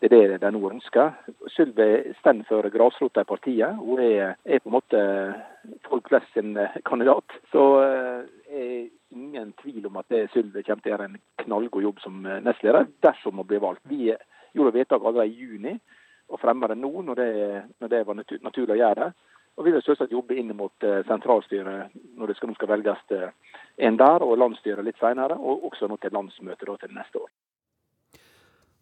det 0.02 0.10
er 0.10 0.32
det 0.32 0.40
de 0.42 0.50
nå 0.56 0.62
ønsker. 0.66 1.12
Sylvi 1.54 1.86
står 2.18 2.42
for 2.48 2.66
grasrota 2.74 3.22
i 3.22 3.28
partiet. 3.28 3.78
Hun 3.78 4.02
er, 4.02 4.34
er, 4.42 4.58
på 4.58 4.72
en 4.72 4.74
måte 4.74 5.04
folk 5.86 6.10
flest 6.10 6.34
sin 6.34 6.56
eh, 6.58 6.80
kandidat. 6.90 7.38
Så 7.52 7.62
eh, 7.84 8.26
er 8.50 8.74
ingen 9.14 9.54
tvil 9.62 9.86
om 9.86 10.02
at 10.02 10.10
Sylvi 10.34 10.66
kommer 10.66 10.82
til 10.82 10.90
å 10.90 10.96
gjøre 10.96 11.08
en 11.12 11.16
knallgod 11.44 11.86
jobb 11.86 12.02
som 12.02 12.26
eh, 12.26 12.42
nestleder, 12.42 12.90
dersom 13.06 13.38
hun 13.38 13.46
blir 13.46 13.62
valgt. 13.62 13.86
Vi 13.86 14.10
gjorde 14.10 14.74
vedtak 14.74 15.06
allerede 15.06 15.30
i 15.30 15.46
juni 15.46 15.78
og 16.28 16.42
fremmer 16.42 16.74
det 16.74 16.82
nå, 16.82 16.90
når 17.06 17.22
det, 17.22 17.32
når 17.78 17.94
det 17.94 18.06
var 18.10 18.18
naturlig 18.18 18.74
å 18.74 18.82
gjøre 18.82 19.06
det. 19.06 19.12
Og 19.58 19.66
vi 19.66 19.74
vil 19.74 19.82
selvsagt 19.82 20.14
jobbe 20.14 20.36
inn 20.38 20.54
mot 20.54 20.86
eh, 20.86 21.02
sentralstyret 21.08 21.94
når 22.16 22.30
det 22.30 22.38
skal, 22.38 22.54
skal 22.54 22.70
velges 22.70 23.14
eh, 23.16 23.30
en 23.88 23.98
der, 23.98 24.22
og 24.22 24.38
landsstyret 24.38 24.86
litt 24.86 25.00
senere, 25.02 25.34
og 25.34 25.66
også 25.72 25.90
nå 25.90 25.98
til 25.98 26.14
landsmøtet 26.14 26.70
til 26.84 26.94
neste 26.94 27.24
år. 27.24 27.30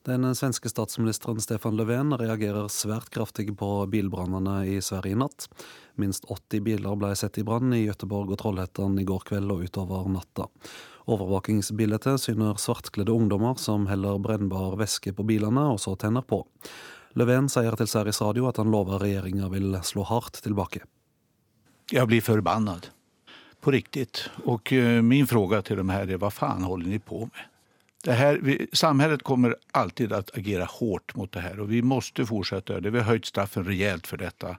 Den 0.07 0.23
svenske 0.39 0.71
statsministeren 0.71 1.41
Stefan 1.43 1.75
Löfven 1.75 2.13
reagerer 2.15 2.69
svært 2.71 3.09
kraftig 3.11 3.49
på 3.59 3.71
bilbrannene 3.91 4.61
i 4.71 4.77
Sverige 4.85 5.17
i 5.17 5.19
natt. 5.19 5.49
Minst 5.99 6.29
80 6.31 6.63
biler 6.69 7.01
ble 7.01 7.11
sett 7.19 7.41
i 7.41 7.45
brann 7.49 7.75
i 7.75 7.81
Gøteborg 7.89 8.31
og 8.31 8.39
Trollhättan 8.39 9.01
i 9.03 9.07
går 9.09 9.25
kveld 9.27 9.51
og 9.51 9.65
utover 9.67 10.07
natta. 10.13 10.47
Overvåkingsbildet 11.11 12.21
syner 12.23 12.55
svartkledde 12.63 13.17
ungdommer 13.17 13.59
som 13.59 13.89
heller 13.91 14.23
brennbar 14.23 14.79
væske 14.79 15.11
på 15.17 15.27
bilene 15.27 15.73
og 15.73 15.83
så 15.83 15.97
tenner 15.99 16.23
på. 16.23 16.45
Löfven 17.17 17.49
sier 17.49 17.73
til 17.81 17.89
Sveriges 17.89 18.21
Radio 18.21 18.45
at 18.51 18.59
han 18.61 18.69
lover 18.73 19.01
regjeringa 19.01 19.49
vil 19.53 19.79
slå 19.87 20.05
hardt 20.05 20.43
tilbake. 20.45 20.83
Jeg 21.93 22.11
blir 22.11 22.25
forbannet. 22.25 22.91
På 23.65 23.73
riktig. 23.73 24.07
Og 24.45 24.73
uh, 24.77 25.01
min 25.03 25.27
spørsmål 25.27 25.65
til 25.65 25.81
dem 25.81 25.93
her 25.95 26.11
er 26.11 26.21
hva 26.21 26.31
faen 26.31 26.67
holder 26.69 26.93
dere 26.93 27.07
på 27.07 27.25
med? 27.27 27.45
Det 28.07 28.13
här, 28.13 29.17
kommer 29.17 29.57
alltid 29.73 30.13
å 30.13 30.21
agere 30.35 30.69
hårt 30.71 31.17
mot 31.17 31.33
det 31.33 31.41
her, 31.43 31.59
og 31.59 31.73
vi 31.73 31.81
måste 31.83 32.27
fortsette. 32.27 32.81
det. 32.81 32.93
Vi 32.95 33.01
har 33.01 33.09
høyt 33.09 33.27
straffen 33.27 33.65
rejält 33.65 34.07
for 34.07 34.17
dette. 34.17 34.59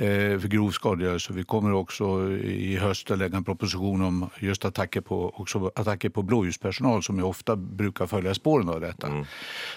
Eh, 0.00 0.38
för 0.38 0.48
grov 0.48 0.70
skadegörelse. 0.70 1.32
Vi 1.32 1.44
kommer 1.44 1.72
också 1.72 2.32
i 2.32 2.76
höst 2.76 3.10
att 3.10 3.18
lägga 3.18 3.36
en 3.36 3.44
proposition 3.44 4.02
om 4.02 4.30
just 4.38 4.64
attacker 4.64 5.00
på, 5.00 5.34
också 5.36 5.70
attacker 5.74 6.08
på 6.08 6.22
blåljuspersonal 6.22 7.02
som 7.02 7.16
ju 7.16 7.22
ofta 7.22 7.56
brukar 7.56 8.06
följa 8.06 8.34
spåren 8.34 8.68
av 8.68 8.80
detta. 8.80 9.06
Mm. 9.06 9.24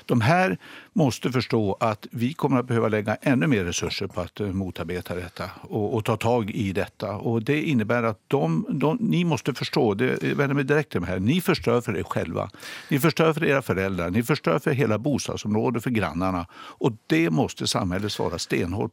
De 0.05 0.21
här 0.21 0.57
måste 0.93 1.31
förstå 1.31 1.77
att 1.79 2.07
vi 2.11 2.33
kommer 2.33 2.59
att 2.59 2.65
behöva 2.65 2.87
lägga 2.87 3.15
ännu 3.15 3.47
mer 3.47 3.65
resurser 3.65 4.07
på 4.07 4.21
att 4.21 4.39
eh, 4.39 4.47
motarbeta 4.47 5.15
detta 5.15 5.49
och, 5.61 5.95
och 5.95 6.05
ta 6.05 6.17
tag 6.17 6.51
i 6.51 6.73
detta. 6.73 7.15
Och 7.15 7.43
det 7.43 7.61
innebär 7.61 8.03
att 8.03 8.19
de, 8.27 8.65
de, 8.69 8.97
ni 9.01 9.23
måste 9.23 9.53
förstå, 9.53 9.93
det 9.93 10.23
vänder 10.23 10.53
mig 10.53 10.63
direkt 10.63 10.91
till 10.91 11.01
de 11.01 11.07
här, 11.07 11.19
ni 11.19 11.41
förstör 11.41 11.81
för 11.81 11.97
er 11.97 12.03
själva. 12.03 12.49
Ni 12.89 12.99
förstör 12.99 13.33
för 13.33 13.43
era 13.43 13.61
föräldrar, 13.61 14.09
ni 14.09 14.23
förstör 14.23 14.59
för 14.59 14.71
hela 14.71 14.97
bostadsområdet, 14.97 15.83
för 15.83 15.89
grannarna. 15.89 16.45
Och 16.53 16.91
det 17.07 17.29
måste 17.29 17.67
samhället 17.67 18.11
svara 18.11 18.39
stenhårt 18.39 18.91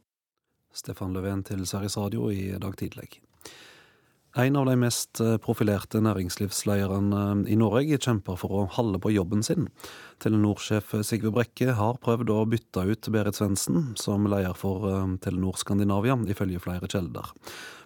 Stefan 0.73 1.15
Löfven 1.15 1.43
til 1.47 1.65
Sveriges 1.67 1.97
Radio 1.97 2.29
i 2.31 2.53
dag 2.61 2.77
tidlig. 2.79 3.19
En 4.37 4.55
av 4.55 4.67
de 4.69 4.75
mest 4.77 5.17
eh, 5.25 5.39
profilerte 5.41 5.97
næringslivslederne 6.05 7.21
eh, 7.31 7.39
i 7.53 7.55
Norge 7.57 7.97
kjemper 7.97 8.37
for 8.37 8.53
å 8.53 8.67
holde 8.75 8.99
på 9.01 9.09
jobben 9.09 9.41
sin. 9.41 9.65
Telenor-sjef 10.21 10.93
Sigve 11.07 11.31
Brekke 11.33 11.73
har 11.73 11.97
prøvd 12.03 12.29
å 12.35 12.43
bytte 12.51 12.83
ut 12.85 13.09
Berit 13.09 13.39
Svendsen 13.39 13.95
som 13.97 14.29
leder 14.29 14.53
for 14.53 14.85
eh, 14.91 15.17
Telenor 15.25 15.57
Skandinavia, 15.57 16.19
ifølge 16.29 16.61
flere 16.61 16.91
kilder. 16.91 17.33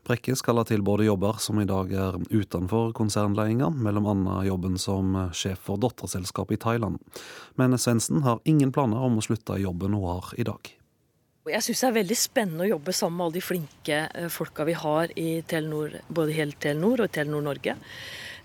Brekke 0.04 0.36
skal 0.36 0.60
ha 0.60 0.68
til 0.68 0.84
både 0.84 1.08
jobber 1.08 1.40
som 1.40 1.64
i 1.64 1.68
dag 1.70 1.96
er 1.96 2.20
utenfor 2.28 2.92
konsernledelsen, 2.92 3.88
annet 3.88 4.48
jobben 4.50 4.76
som 4.76 5.16
sjef 5.32 5.64
for 5.64 5.80
datterselskapet 5.80 6.60
i 6.60 6.64
Thailand. 6.68 7.00
Men 7.56 7.80
Svendsen 7.80 8.28
har 8.28 8.44
ingen 8.44 8.76
planer 8.76 9.00
om 9.00 9.16
å 9.16 9.24
slutte 9.24 9.56
i 9.56 9.64
jobben 9.64 9.96
hun 9.96 10.10
har 10.12 10.36
i 10.36 10.52
dag. 10.52 10.76
Jeg 11.44 11.60
syns 11.60 11.82
det 11.82 11.88
er 11.90 11.96
veldig 11.98 12.16
spennende 12.16 12.64
å 12.64 12.70
jobbe 12.70 12.94
sammen 12.96 13.18
med 13.20 13.26
alle 13.26 13.36
de 13.36 13.44
flinke 13.44 13.96
eh, 14.16 14.30
folka 14.32 14.64
vi 14.64 14.78
har 14.80 15.12
i 15.20 15.42
Telenor, 15.44 15.98
både 16.08 16.36
hele 16.38 16.56
Telenor 16.56 17.04
og 17.04 17.12
Telenor 17.12 17.44
Norge. 17.44 17.74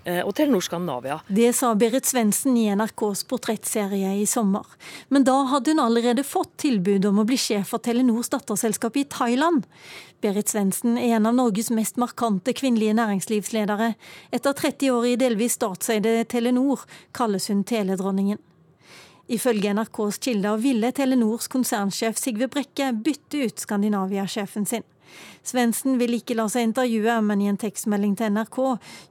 Eh, 0.02 0.18
og 0.24 0.32
Telenor 0.34 0.64
Skandinavia. 0.66 1.20
Det 1.30 1.52
sa 1.54 1.70
Berit 1.78 2.08
Svendsen 2.10 2.56
i 2.58 2.64
NRKs 2.74 3.22
portrettserie 3.30 4.16
i 4.18 4.26
sommer. 4.26 4.66
Men 5.14 5.22
da 5.28 5.36
hadde 5.52 5.76
hun 5.76 5.84
allerede 5.84 6.26
fått 6.26 6.56
tilbud 6.64 7.06
om 7.06 7.22
å 7.22 7.26
bli 7.28 7.38
sjef 7.38 7.70
for 7.70 7.86
Telenors 7.86 8.32
datterselskap 8.34 8.98
i 8.98 9.06
Thailand. 9.14 9.70
Berit 10.18 10.50
Svendsen 10.50 10.98
er 10.98 11.20
en 11.20 11.30
av 11.30 11.38
Norges 11.38 11.70
mest 11.70 12.02
markante 12.02 12.50
kvinnelige 12.50 12.98
næringslivsledere. 12.98 13.92
Etter 14.34 14.58
30 14.64 14.94
år 14.96 15.10
i 15.12 15.16
delvis 15.22 15.54
statseide 15.60 16.18
Telenor 16.26 16.82
kalles 17.14 17.46
hun 17.52 17.62
teledronningen. 17.62 18.42
Ifølge 19.28 19.74
NRKs 19.76 20.18
kilder 20.24 20.56
ville 20.62 20.88
Telenors 20.96 21.50
konsernsjef 21.52 22.16
Sigve 22.16 22.48
Brekke 22.48 22.92
bytte 23.04 23.42
ut 23.44 23.60
Skandinavia-sjefen 23.60 24.64
sin. 24.68 24.86
Svendsen 25.46 25.98
vil 26.00 26.18
ikke 26.18 26.36
la 26.38 26.48
seg 26.52 26.68
intervjue, 26.68 27.18
men 27.24 27.42
i 27.42 27.50
en 27.50 27.60
tekstmelding 27.60 28.16
til 28.18 28.34
NRK 28.34 28.58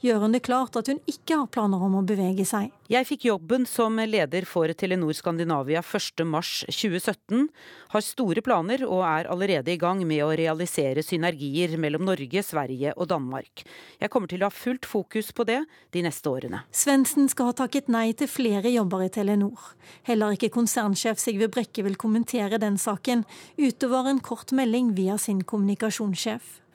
gjør 0.06 0.26
hun 0.26 0.36
det 0.36 0.44
klart 0.46 0.78
at 0.80 0.92
hun 0.92 1.00
ikke 1.10 1.42
har 1.42 1.52
planer 1.54 1.82
om 1.88 2.00
å 2.00 2.06
bevege 2.08 2.46
seg. 2.48 2.72
Jeg 2.88 3.04
fikk 3.04 3.26
jobben 3.28 3.66
som 3.68 3.98
leder 4.00 4.46
for 4.48 4.72
Telenor 4.72 5.12
Skandinavia 5.18 5.82
1.3.2017, 5.84 7.48
har 7.92 8.04
store 8.04 8.44
planer 8.44 8.86
og 8.88 9.02
er 9.04 9.28
allerede 9.32 9.74
i 9.74 9.80
gang 9.80 10.00
med 10.08 10.24
å 10.24 10.30
realisere 10.32 11.04
synergier 11.04 11.76
mellom 11.80 12.06
Norge, 12.08 12.44
Sverige 12.44 12.94
og 12.96 13.10
Danmark. 13.12 13.66
Jeg 14.00 14.12
kommer 14.14 14.32
til 14.32 14.44
å 14.44 14.48
ha 14.48 14.56
fullt 14.56 14.88
fokus 14.88 15.34
på 15.36 15.44
det 15.48 15.60
de 15.96 16.04
neste 16.06 16.32
årene. 16.32 16.64
Svendsen 16.72 17.28
skal 17.32 17.52
ha 17.52 17.58
takket 17.60 17.92
nei 17.92 18.14
til 18.16 18.32
flere 18.32 18.72
jobber 18.72 19.04
i 19.04 19.12
Telenor. 19.12 19.74
Heller 20.08 20.38
ikke 20.38 20.54
konsernsjef 20.56 21.20
Sigve 21.20 21.52
Brekke 21.52 21.84
vil 21.84 22.00
kommentere 22.00 22.60
den 22.62 22.80
saken, 22.80 23.26
utover 23.60 24.08
en 24.08 24.24
kort 24.24 24.56
melding 24.56 24.94
via 24.96 25.20
sin 25.20 25.44
kommunikasjonssjef. 25.44 26.17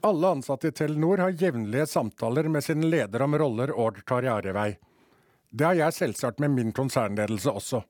Alle 0.02 0.32
ansatte 0.34 0.68
i 0.68 0.74
Telenor 0.74 1.18
har 1.22 1.36
jevnlige 1.38 1.86
samtaler 1.86 2.48
med 2.50 2.64
sin 2.64 2.82
leder 2.90 3.22
om 3.22 3.36
roller 3.38 3.70
og 3.70 4.00
karrierevei. 4.06 4.72
Det 5.50 5.64
har 5.68 5.78
jeg 5.78 5.94
selvsagt 5.94 6.40
med 6.40 6.50
min 6.50 6.72
konsernledelse 6.72 7.50
også. 7.50 7.82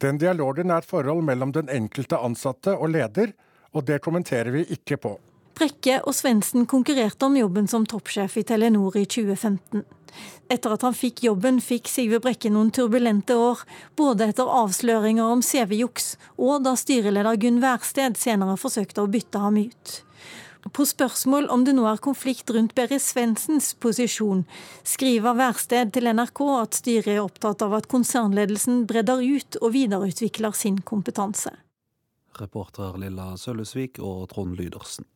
Den 0.00 0.18
dialogen 0.18 0.70
er 0.70 0.82
et 0.82 0.88
forhold 0.88 1.22
mellom 1.24 1.52
den 1.52 1.68
enkelte 1.72 2.18
ansatte 2.18 2.74
og 2.76 2.90
leder, 2.92 3.32
og 3.72 3.84
det 3.86 4.02
kommenterer 4.04 4.50
vi 4.52 4.64
ikke 4.74 4.98
på. 5.00 5.14
Brekke 5.56 6.00
og 6.04 6.12
Svendsen 6.12 6.66
konkurrerte 6.68 7.28
om 7.28 7.36
jobben 7.36 7.68
som 7.68 7.86
toppsjef 7.88 8.34
i 8.36 8.44
Telenor 8.44 8.96
i 9.00 9.06
2015. 9.08 9.84
Etter 10.52 10.74
at 10.74 10.84
han 10.84 10.96
fikk 10.96 11.22
jobben, 11.24 11.62
fikk 11.64 11.88
Sigve 11.88 12.20
Brekke 12.24 12.50
noen 12.52 12.70
turbulente 12.76 13.36
år, 13.40 13.62
både 13.96 14.28
etter 14.30 14.50
avsløringer 14.52 15.32
om 15.36 15.44
CV-juks 15.44 16.14
og 16.36 16.64
da 16.66 16.74
styreleder 16.76 17.40
Gunn 17.40 17.62
Wærsted 17.64 18.20
senere 18.20 18.58
forsøkte 18.60 19.04
å 19.04 19.10
bytte 19.12 19.40
ham 19.42 19.58
ut. 19.64 19.96
På 20.72 20.86
spørsmål 20.86 21.46
om 21.52 21.64
det 21.66 21.76
nå 21.76 21.84
er 21.86 22.00
konflikt 22.02 22.50
rundt 22.50 22.74
Berre 22.74 22.98
Svendsens 23.02 23.72
posisjon, 23.78 24.44
skriver 24.82 25.36
Værsted 25.38 25.92
til 25.94 26.10
NRK 26.10 26.40
at 26.56 26.78
styret 26.80 27.12
er 27.14 27.22
opptatt 27.22 27.62
av 27.62 27.76
at 27.78 27.88
konsernledelsen 27.92 28.84
bredder 28.90 29.22
ut 29.22 29.58
og 29.62 29.74
videreutvikler 29.76 30.56
sin 30.56 30.80
kompetanse. 30.82 31.52
Reporter 32.40 32.98
Lilla 33.00 33.34
Sølvesvik 33.40 34.00
og 34.02 34.26
Trond 34.32 34.58
Lydersen. 34.58 35.06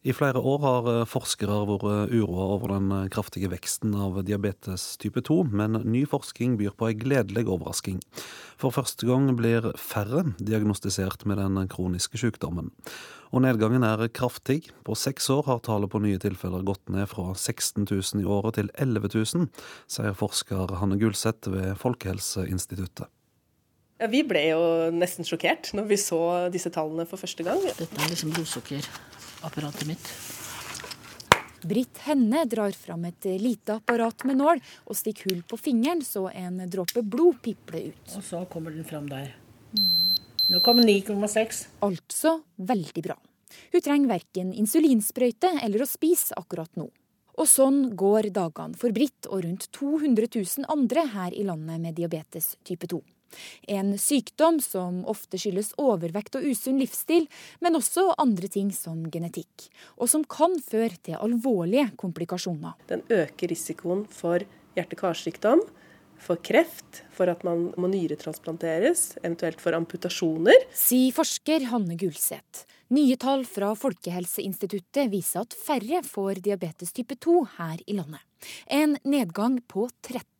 I 0.00 0.14
flere 0.16 0.40
år 0.40 0.62
har 0.64 0.86
eh, 0.88 1.02
forskere 1.04 1.58
vært 1.68 1.82
uroa 2.08 2.44
over 2.54 2.72
den 2.72 2.86
eh, 2.96 3.08
kraftige 3.12 3.50
veksten 3.52 3.92
av 3.92 4.16
diabetes 4.24 4.94
type 5.02 5.20
2, 5.28 5.42
men 5.52 5.76
ny 5.84 6.06
forskning 6.08 6.54
byr 6.56 6.72
på 6.72 6.88
en 6.88 7.02
gledelig 7.02 7.44
overrasking. 7.44 7.98
For 8.56 8.72
første 8.72 9.04
gang 9.04 9.28
blir 9.36 9.68
færre 9.76 10.24
diagnostisert 10.40 11.26
med 11.28 11.42
den 11.42 11.68
kroniske 11.68 12.16
sykdommen. 12.16 12.72
Og 13.28 13.44
nedgangen 13.44 13.84
er 13.84 14.08
kraftig. 14.08 14.72
På 14.88 14.96
seks 14.96 15.28
år 15.36 15.44
har 15.50 15.60
tallet 15.68 15.92
på 15.92 16.00
nye 16.00 16.18
tilfeller 16.22 16.64
gått 16.64 16.88
ned 16.88 17.04
fra 17.12 17.34
16 17.36 17.84
000 17.84 18.24
i 18.24 18.28
året 18.40 18.56
til 18.56 18.72
11 18.80 19.12
000, 19.12 19.48
sier 19.84 20.16
forsker 20.16 20.78
Hanne 20.80 20.96
Gulseth 20.96 21.52
ved 21.52 21.76
Folkehelseinstituttet. 21.84 23.12
Ja, 24.00 24.06
vi 24.08 24.22
ble 24.24 24.40
jo 24.48 24.60
nesten 24.96 25.26
sjokkert 25.28 25.74
når 25.76 25.90
vi 25.90 25.96
så 26.00 26.20
disse 26.52 26.70
tallene 26.72 27.04
for 27.08 27.20
første 27.20 27.44
gang. 27.44 27.60
Dette 27.60 27.84
er 27.84 28.08
liksom 28.08 28.32
blodsukkerapparatet 28.32 29.84
mitt. 29.90 30.06
Britt 31.68 32.00
Henne 32.06 32.46
drar 32.48 32.72
fram 32.72 33.04
et 33.04 33.28
lite 33.42 33.76
apparat 33.76 34.24
med 34.24 34.40
nål 34.40 34.62
og 34.86 34.96
stikker 34.96 35.28
hull 35.28 35.42
på 35.44 35.58
fingeren 35.60 36.00
så 36.00 36.30
en 36.32 36.62
dråpe 36.72 37.04
blod 37.04 37.42
pipler 37.44 37.90
ut. 37.90 38.16
Og 38.16 38.24
så 38.24 38.40
kommer 38.48 38.72
den 38.72 38.88
fram 38.88 39.10
der. 39.12 39.34
Nå 40.48 40.62
kommer 40.64 40.88
9,6. 40.88 41.66
Altså 41.84 42.38
veldig 42.56 43.04
bra. 43.04 43.18
Hun 43.74 43.84
trenger 43.84 44.14
verken 44.16 44.56
insulinsprøyte 44.56 45.58
eller 45.60 45.84
å 45.84 45.92
spise 45.92 46.40
akkurat 46.40 46.72
nå. 46.80 46.88
Og 47.36 47.48
sånn 47.48 47.90
går 47.96 48.32
dagene 48.32 48.80
for 48.80 48.96
Britt 48.96 49.28
og 49.28 49.44
rundt 49.44 49.68
200 49.76 50.32
000 50.32 50.72
andre 50.72 51.04
her 51.12 51.36
i 51.36 51.44
landet 51.44 51.84
med 51.84 52.00
diabetes 52.00 52.54
type 52.64 52.88
2. 52.88 53.04
En 53.68 53.92
sykdom 53.98 54.60
som 54.64 55.02
ofte 55.10 55.40
skyldes 55.40 55.72
overvekt 55.80 56.38
og 56.38 56.46
usunn 56.50 56.80
livsstil, 56.80 57.28
men 57.60 57.78
også 57.78 58.10
andre 58.20 58.50
ting 58.52 58.72
som 58.74 59.02
genetikk, 59.12 59.68
og 59.96 60.10
som 60.12 60.24
kan 60.24 60.56
føre 60.64 60.96
til 61.02 61.18
alvorlige 61.20 61.90
komplikasjoner. 62.00 62.78
Den 62.90 63.04
øker 63.10 63.52
risikoen 63.52 64.06
for 64.10 64.42
hjerte-karsykdom, 64.78 65.62
for 66.20 66.40
kreft, 66.44 67.02
for 67.16 67.30
at 67.32 67.44
man 67.46 67.70
må 67.80 67.88
nyretransplanteres, 67.88 69.16
eventuelt 69.22 69.60
for 69.62 69.76
amputasjoner. 69.76 70.66
Sier 70.76 71.14
forsker 71.16 71.64
Hanne 71.70 71.96
Gulseth. 72.00 72.66
Nye 72.90 73.16
tall 73.22 73.44
fra 73.46 73.70
Folkehelseinstituttet 73.78 75.12
viser 75.12 75.44
at 75.46 75.54
færre 75.54 76.02
får 76.04 76.42
diabetes 76.44 76.92
type 76.96 77.16
2 77.22 77.36
her 77.56 77.78
i 77.86 77.96
landet. 77.96 78.20
En 78.66 78.96
nedgang 79.06 79.60
på 79.70 79.86
30 80.02 80.39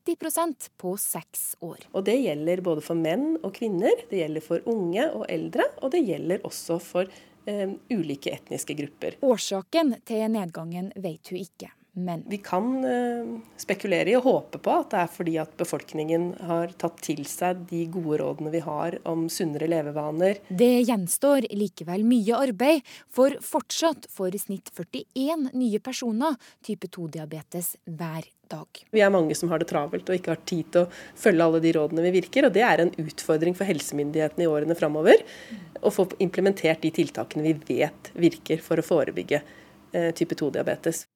på 0.76 0.96
seks 0.96 1.56
år. 1.60 1.86
Og 1.92 2.04
Det 2.04 2.16
gjelder 2.20 2.60
både 2.60 2.80
for 2.84 2.94
menn 2.94 3.36
og 3.42 3.54
kvinner, 3.54 3.92
det 4.10 4.22
gjelder 4.22 4.40
for 4.44 4.60
unge 4.66 5.10
og 5.12 5.26
eldre, 5.28 5.66
og 5.82 5.90
det 5.92 6.04
gjelder 6.06 6.40
også 6.46 6.78
for 6.82 7.10
eh, 7.46 7.68
ulike 7.90 8.32
etniske 8.34 8.74
grupper. 8.74 9.18
Årsaken 9.22 10.00
til 10.04 10.26
nedgangen 10.30 10.92
vet 10.96 11.30
hun 11.30 11.40
ikke. 11.40 11.70
Men 11.92 12.22
vi 12.30 12.38
kan 12.38 12.84
uh, 12.84 13.38
spekulere 13.58 14.12
i 14.12 14.16
og 14.18 14.26
håpe 14.26 14.60
på 14.62 14.74
at 14.82 14.92
det 14.92 15.00
er 15.02 15.10
fordi 15.10 15.36
at 15.42 15.54
befolkningen 15.58 16.28
har 16.46 16.74
tatt 16.78 17.00
til 17.02 17.24
seg 17.28 17.64
de 17.70 17.82
gode 17.90 18.20
rådene 18.22 18.52
vi 18.54 18.62
har 18.64 18.98
om 19.10 19.26
sunnere 19.32 19.66
levevaner. 19.70 20.38
Det 20.48 20.72
gjenstår 20.86 21.48
likevel 21.50 22.06
mye 22.06 22.38
arbeid, 22.38 22.86
for 23.10 23.34
fortsatt 23.42 24.06
får 24.12 24.38
i 24.38 24.42
snitt 24.44 24.70
41 24.76 25.50
nye 25.58 25.82
personer 25.82 26.38
type 26.66 26.86
2-diabetes 26.94 27.74
hver 27.90 28.28
dag. 28.50 28.82
Vi 28.94 29.02
er 29.02 29.12
mange 29.14 29.34
som 29.38 29.50
har 29.50 29.62
det 29.62 29.70
travelt 29.70 30.08
og 30.08 30.16
ikke 30.16 30.34
har 30.34 30.42
tid 30.48 30.72
til 30.74 30.86
å 30.86 30.90
følge 31.18 31.46
alle 31.46 31.62
de 31.62 31.74
rådene 31.76 32.06
vi 32.06 32.16
virker, 32.20 32.46
og 32.46 32.54
det 32.54 32.64
er 32.66 32.82
en 32.82 32.92
utfordring 33.02 33.56
for 33.58 33.68
helsemyndighetene 33.68 34.46
i 34.46 34.50
årene 34.50 34.78
framover. 34.78 35.22
Å 35.80 35.94
få 35.94 36.08
implementert 36.22 36.82
de 36.84 36.94
tiltakene 37.00 37.46
vi 37.46 37.80
vet 37.80 38.12
virker 38.14 38.62
for 38.64 38.80
å 38.80 38.86
forebygge 38.86 39.42
uh, 39.42 40.10
type 40.16 40.38
2-diabetes. 40.38 41.06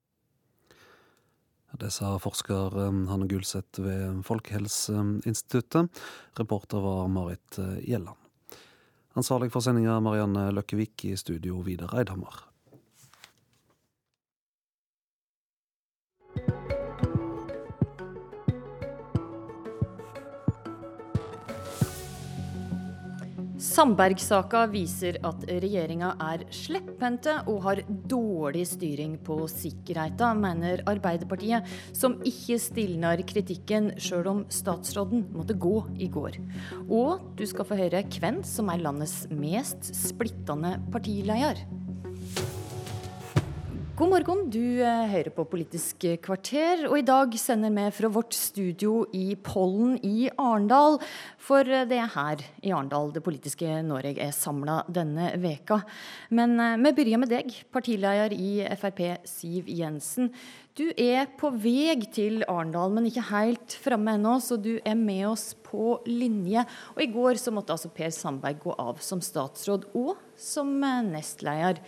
Det 1.75 1.91
sa 1.91 2.13
forsker 2.23 2.77
um, 2.79 3.05
Hanne 3.11 3.27
Gulseth 3.27 3.83
ved 3.83 4.23
Folkehelseinstituttet. 4.27 5.91
Reporter 6.39 6.79
var 6.85 7.09
Marit 7.11 7.59
uh, 7.59 7.79
Gjelland. 7.83 8.19
Ansvarlig 9.19 9.51
for 9.55 9.63
sendinga 9.63 9.99
Marianne 10.03 10.49
Løkkevik, 10.55 11.05
i 11.07 11.17
studio 11.19 11.61
Vidar 11.67 11.95
Eidhammer. 11.99 12.54
Sandberg-saka 23.75 24.69
viser 24.71 25.17
at 25.27 25.41
regjeringa 25.49 26.13
er 26.23 26.45
slepphendte 26.55 27.33
og 27.51 27.57
har 27.65 27.81
dårlig 28.07 28.63
styring 28.71 29.17
på 29.27 29.41
sikkerheten, 29.51 30.43
mener 30.45 30.85
Arbeiderpartiet, 30.87 31.67
som 31.91 32.15
ikke 32.23 32.61
stilner 32.63 33.25
kritikken 33.27 33.91
sjøl 33.99 34.31
om 34.31 34.45
statsråden 34.47 35.27
måtte 35.35 35.59
gå 35.59 35.81
i 35.99 36.07
går. 36.07 36.39
Og 36.87 37.25
du 37.35 37.43
skal 37.51 37.67
få 37.67 37.81
høre 37.83 38.05
hvem 38.15 38.45
som 38.47 38.71
er 38.71 38.85
landets 38.85 39.25
mest 39.35 39.91
splittende 40.05 40.77
partileder. 40.95 41.65
God 43.95 44.11
morgen, 44.11 44.41
du 44.51 44.81
eh, 44.83 45.05
hører 45.07 45.31
på 45.31 45.45
Politisk 45.47 46.03
kvarter, 46.19 46.81
og 46.89 46.97
i 46.99 47.05
dag 47.07 47.31
sender 47.39 47.71
vi 47.71 47.85
fra 47.95 48.09
vårt 48.11 48.35
studio 48.35 49.05
i 49.15 49.37
Pollen 49.39 49.93
i 50.03 50.25
Arendal. 50.35 50.97
For 51.39 51.63
eh, 51.63 51.85
det 51.87 52.01
er 52.03 52.11
her 52.11 52.43
i 52.67 52.73
Arendal 52.75 53.13
det 53.15 53.23
politiske 53.23 53.77
Norge 53.87 54.19
er 54.19 54.33
samla 54.35 54.81
denne 54.91 55.29
veka. 55.39 55.79
Men 56.35 56.57
eh, 56.59 56.75
vi 56.83 56.93
begynner 56.97 57.23
med 57.23 57.31
deg, 57.37 57.55
partileder 57.71 58.35
i 58.35 58.65
Frp 58.81 59.05
Siv 59.31 59.71
Jensen. 59.71 60.33
Du 60.75 60.89
er 60.99 61.31
på 61.39 61.53
vei 61.55 61.95
til 62.11 62.43
Arendal, 62.49 62.91
men 62.97 63.07
ikke 63.07 63.29
helt 63.31 63.79
framme 63.79 64.17
ennå, 64.19 64.41
så 64.43 64.59
du 64.59 64.73
er 64.83 64.99
med 64.99 65.29
oss 65.31 65.53
på 65.71 66.01
linje. 66.11 66.67
Og 66.97 67.07
i 67.07 67.13
går 67.15 67.39
så 67.39 67.55
måtte 67.55 67.79
altså 67.79 67.95
Per 67.95 68.11
Sandberg 68.11 68.59
gå 68.67 68.75
av 68.75 68.99
som 69.07 69.23
statsråd 69.23 69.87
og 69.95 70.17
som 70.35 70.81
nestleder. 70.83 71.79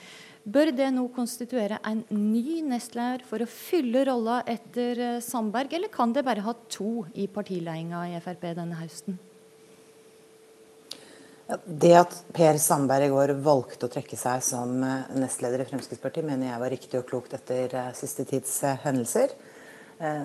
Bør 0.47 0.69
det 0.71 0.93
nå 0.95 1.09
konstituere 1.11 1.81
en 1.89 2.05
ny 2.15 2.61
nestleder 2.63 3.25
for 3.27 3.43
å 3.43 3.49
fylle 3.51 4.05
rolla 4.07 4.45
etter 4.47 5.01
eh, 5.03 5.17
Sandberg, 5.25 5.73
eller 5.75 5.91
kan 5.91 6.13
det 6.15 6.23
bare 6.27 6.45
ha 6.47 6.55
to 6.71 7.03
i 7.19 7.27
partiledelsen 7.27 8.13
i 8.15 8.21
Frp 8.23 8.47
denne 8.55 8.79
høsten? 8.79 9.19
Det 11.67 11.93
at 11.99 12.15
Per 12.35 12.61
Sandberg 12.63 13.09
i 13.09 13.11
går 13.11 13.35
valgte 13.43 13.89
å 13.89 13.91
trekke 13.91 14.19
seg 14.19 14.47
som 14.47 14.79
eh, 14.87 15.11
nestleder 15.19 15.65
i 15.65 15.67
Fremskrittspartiet, 15.67 16.29
mener 16.31 16.53
jeg 16.53 16.63
var 16.63 16.75
riktig 16.77 17.03
og 17.03 17.11
klokt 17.11 17.35
etter 17.35 17.75
eh, 17.75 17.93
siste 17.99 18.29
tids 18.31 18.61
hendelser. 18.87 19.35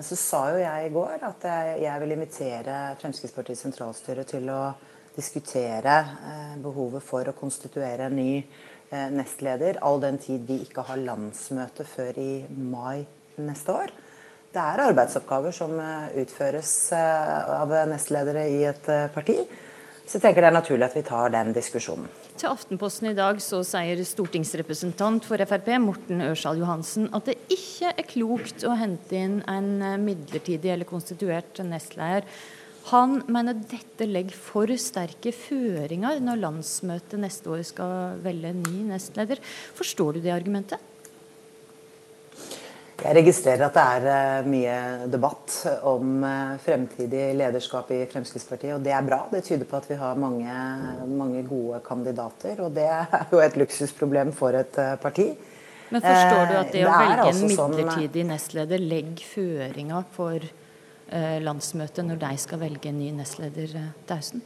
Så 0.04 0.18
sa 0.20 0.38
jo 0.52 0.58
jeg 0.60 0.84
i 0.84 0.90
går 0.92 1.22
at 1.24 1.44
jeg 1.80 2.00
vil 2.02 2.10
invitere 2.12 2.74
Fremskrittspartiets 3.00 3.62
sentralstyre 3.64 4.26
til 4.28 4.50
å 4.52 4.66
diskutere 5.16 5.94
behovet 6.60 7.00
for 7.00 7.30
å 7.30 7.32
konstituere 7.32 8.10
en 8.10 8.18
ny 8.20 8.34
nestleder, 8.92 9.78
all 9.80 10.00
den 10.02 10.18
tid 10.20 10.44
vi 10.48 10.60
ikke 10.66 10.84
har 10.88 11.00
landsmøte 11.00 11.86
før 11.88 12.18
i 12.20 12.44
mai 12.48 13.04
neste 13.40 13.74
år. 13.74 13.92
Det 14.52 14.60
er 14.60 14.82
arbeidsoppgaver 14.84 15.54
som 15.56 15.78
eh, 15.80 16.08
utføres 16.22 16.72
eh, 16.92 17.52
av 17.56 17.72
nestledere 17.88 18.44
i 18.52 18.64
et 18.68 18.90
parti. 19.14 19.38
Så 20.02 20.18
jeg 20.18 20.26
tenker 20.26 20.44
det 20.44 20.50
er 20.50 20.56
naturlig 20.58 20.84
at 20.84 20.96
vi 20.98 21.04
tar 21.06 21.32
den 21.32 21.54
diskusjonen. 21.56 22.08
Til 22.36 22.50
Aftenposten 22.50 23.12
i 23.12 23.16
dag 23.16 23.38
så 23.40 23.62
sier 23.64 24.00
stortingsrepresentant 24.04 25.24
for 25.28 25.40
Frp 25.48 25.70
Morten 25.80 26.24
Ørsal 26.26 26.58
Johansen 26.60 27.06
at 27.16 27.30
det 27.30 27.38
ikke 27.54 27.92
er 27.94 28.08
klokt 28.08 28.64
å 28.66 28.74
hente 28.76 29.16
inn 29.16 29.38
en 29.48 30.02
midlertidig 30.02 30.72
eller 30.74 30.88
konstituert 30.88 31.62
nestleder 31.64 32.26
han 32.90 33.20
mener 33.30 33.58
dette 33.70 34.08
legger 34.08 34.34
for 34.34 34.70
sterke 34.80 35.30
føringer 35.34 36.22
når 36.24 36.40
landsmøtet 36.42 37.20
neste 37.22 37.52
år 37.52 37.62
skal 37.66 38.22
velge 38.24 38.50
en 38.50 38.64
ny 38.66 38.88
nestleder. 38.90 39.42
Forstår 39.78 40.18
du 40.18 40.24
det 40.24 40.34
argumentet? 40.34 40.88
Jeg 43.02 43.16
registrerer 43.18 43.64
at 43.66 43.74
det 43.74 43.82
er 43.82 44.04
eh, 44.12 44.44
mye 44.46 44.74
debatt 45.10 45.54
om 45.90 46.22
eh, 46.26 46.52
fremtidig 46.62 47.32
lederskap 47.34 47.90
i 47.90 48.04
Fremskrittspartiet, 48.10 48.76
og 48.76 48.84
det 48.84 48.92
er 48.94 49.06
bra. 49.06 49.24
Det 49.32 49.42
tyder 49.48 49.66
på 49.66 49.80
at 49.80 49.88
vi 49.90 49.98
har 49.98 50.20
mange, 50.22 50.54
mange 51.10 51.42
gode 51.48 51.80
kandidater, 51.86 52.62
og 52.62 52.76
det 52.76 52.86
er 52.86 53.26
jo 53.32 53.42
et 53.42 53.58
luksusproblem 53.58 54.30
for 54.36 54.54
et 54.58 54.78
eh, 54.78 54.94
parti. 55.02 55.32
Men 55.92 56.04
forstår 56.04 56.46
du 56.46 56.54
at 56.60 56.70
det, 56.70 56.78
det 56.78 56.86
å 56.86 56.92
velge 56.94 57.26
en 57.26 57.40
midlertidig 57.42 57.56
sånn, 57.58 57.74
midlertidig 57.76 58.26
nestleder 58.30 58.86
legger 58.94 59.26
føringer 59.32 60.06
for 60.14 60.46
landsmøtet 61.44 62.06
når 62.08 62.22
de 62.22 62.32
skal 62.40 62.62
velge 62.62 62.88
en 62.88 62.98
ny 63.02 63.10
nestleder 63.18 63.76
Tausen? 64.08 64.40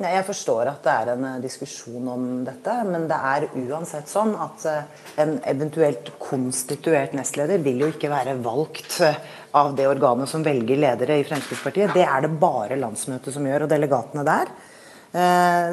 Jeg 0.00 0.24
forstår 0.26 0.70
at 0.70 0.80
det 0.82 0.92
er 0.92 1.10
en 1.12 1.24
eh, 1.28 1.40
diskusjon 1.42 2.06
om 2.10 2.22
dette, 2.46 2.74
men 2.88 3.04
det 3.10 3.18
er 3.28 3.44
uansett 3.60 4.08
sånn 4.10 4.32
at 4.40 4.64
eh, 4.66 5.02
en 5.22 5.36
eventuelt 5.46 6.08
konstituert 6.22 7.12
nestleder 7.16 7.60
vil 7.62 7.84
jo 7.84 7.90
ikke 7.92 8.10
være 8.10 8.38
valgt 8.42 8.98
eh, 9.04 9.20
av 9.58 9.74
det 9.78 9.86
organet 9.90 10.30
som 10.30 10.44
velger 10.46 10.80
ledere 10.80 11.20
i 11.20 11.26
Fremskrittspartiet. 11.28 11.92
Det 11.94 12.06
er 12.06 12.24
det 12.24 12.32
bare 12.40 12.80
landsmøtet 12.80 13.36
som 13.36 13.46
gjør, 13.46 13.66
og 13.66 13.72
delegatene 13.72 14.24
der. 14.26 14.52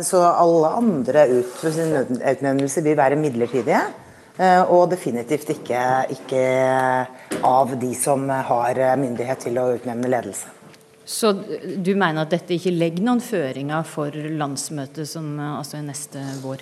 Så 0.03 0.19
alle 0.19 0.67
andre 0.75 1.21
utnevnelser 1.31 2.83
vil 2.83 2.97
være 2.99 3.15
midlertidige. 3.15 3.79
Og 4.67 4.89
definitivt 4.91 5.53
ikke, 5.53 5.83
ikke 6.11 6.41
av 7.45 7.75
de 7.79 7.93
som 7.95 8.29
har 8.29 8.79
myndighet 8.99 9.45
til 9.47 9.59
å 9.61 9.69
utnevne 9.77 10.11
ledelse. 10.11 10.55
Så 11.09 11.31
du 11.33 11.95
mener 11.97 12.21
at 12.21 12.33
dette 12.35 12.53
ikke 12.53 12.75
legger 12.75 13.05
noen 13.07 13.21
føringer 13.23 13.85
for 13.87 14.13
landsmøtet 14.13 15.09
som 15.09 15.31
altså 15.41 15.79
er 15.79 15.87
neste 15.87 16.21
vår? 16.43 16.61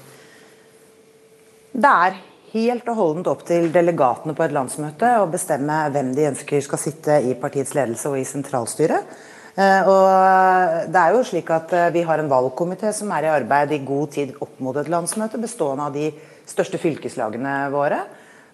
Det 1.78 1.90
er 2.08 2.20
helt 2.54 2.88
og 2.88 2.96
holdent 2.98 3.28
opp 3.32 3.44
til 3.48 3.68
delegatene 3.74 4.36
på 4.38 4.46
et 4.46 4.54
landsmøte 4.56 5.18
å 5.20 5.28
bestemme 5.32 5.82
hvem 5.94 6.14
de 6.16 6.30
ønsker 6.30 6.64
skal 6.64 6.82
sitte 6.82 7.18
i 7.28 7.36
partiets 7.40 7.76
ledelse 7.76 8.08
og 8.12 8.22
i 8.22 8.28
sentralstyret. 8.28 9.18
Eh, 9.58 9.90
og 9.90 10.92
det 10.94 11.02
er 11.02 11.16
jo 11.16 11.26
slik 11.26 11.48
at 11.50 11.72
eh, 11.74 11.88
Vi 11.96 12.04
har 12.06 12.22
en 12.22 12.30
valgkomité 12.30 12.92
som 12.94 13.10
er 13.16 13.26
i 13.26 13.32
arbeid 13.34 13.72
i 13.74 13.82
god 13.86 14.12
tid 14.14 14.36
opp 14.40 14.60
mot 14.62 14.78
et 14.78 14.90
landsmøte, 14.92 15.42
bestående 15.42 15.88
av 15.90 15.96
de 15.96 16.12
største 16.48 16.78
fylkeslagene 16.82 17.56
våre. 17.74 18.04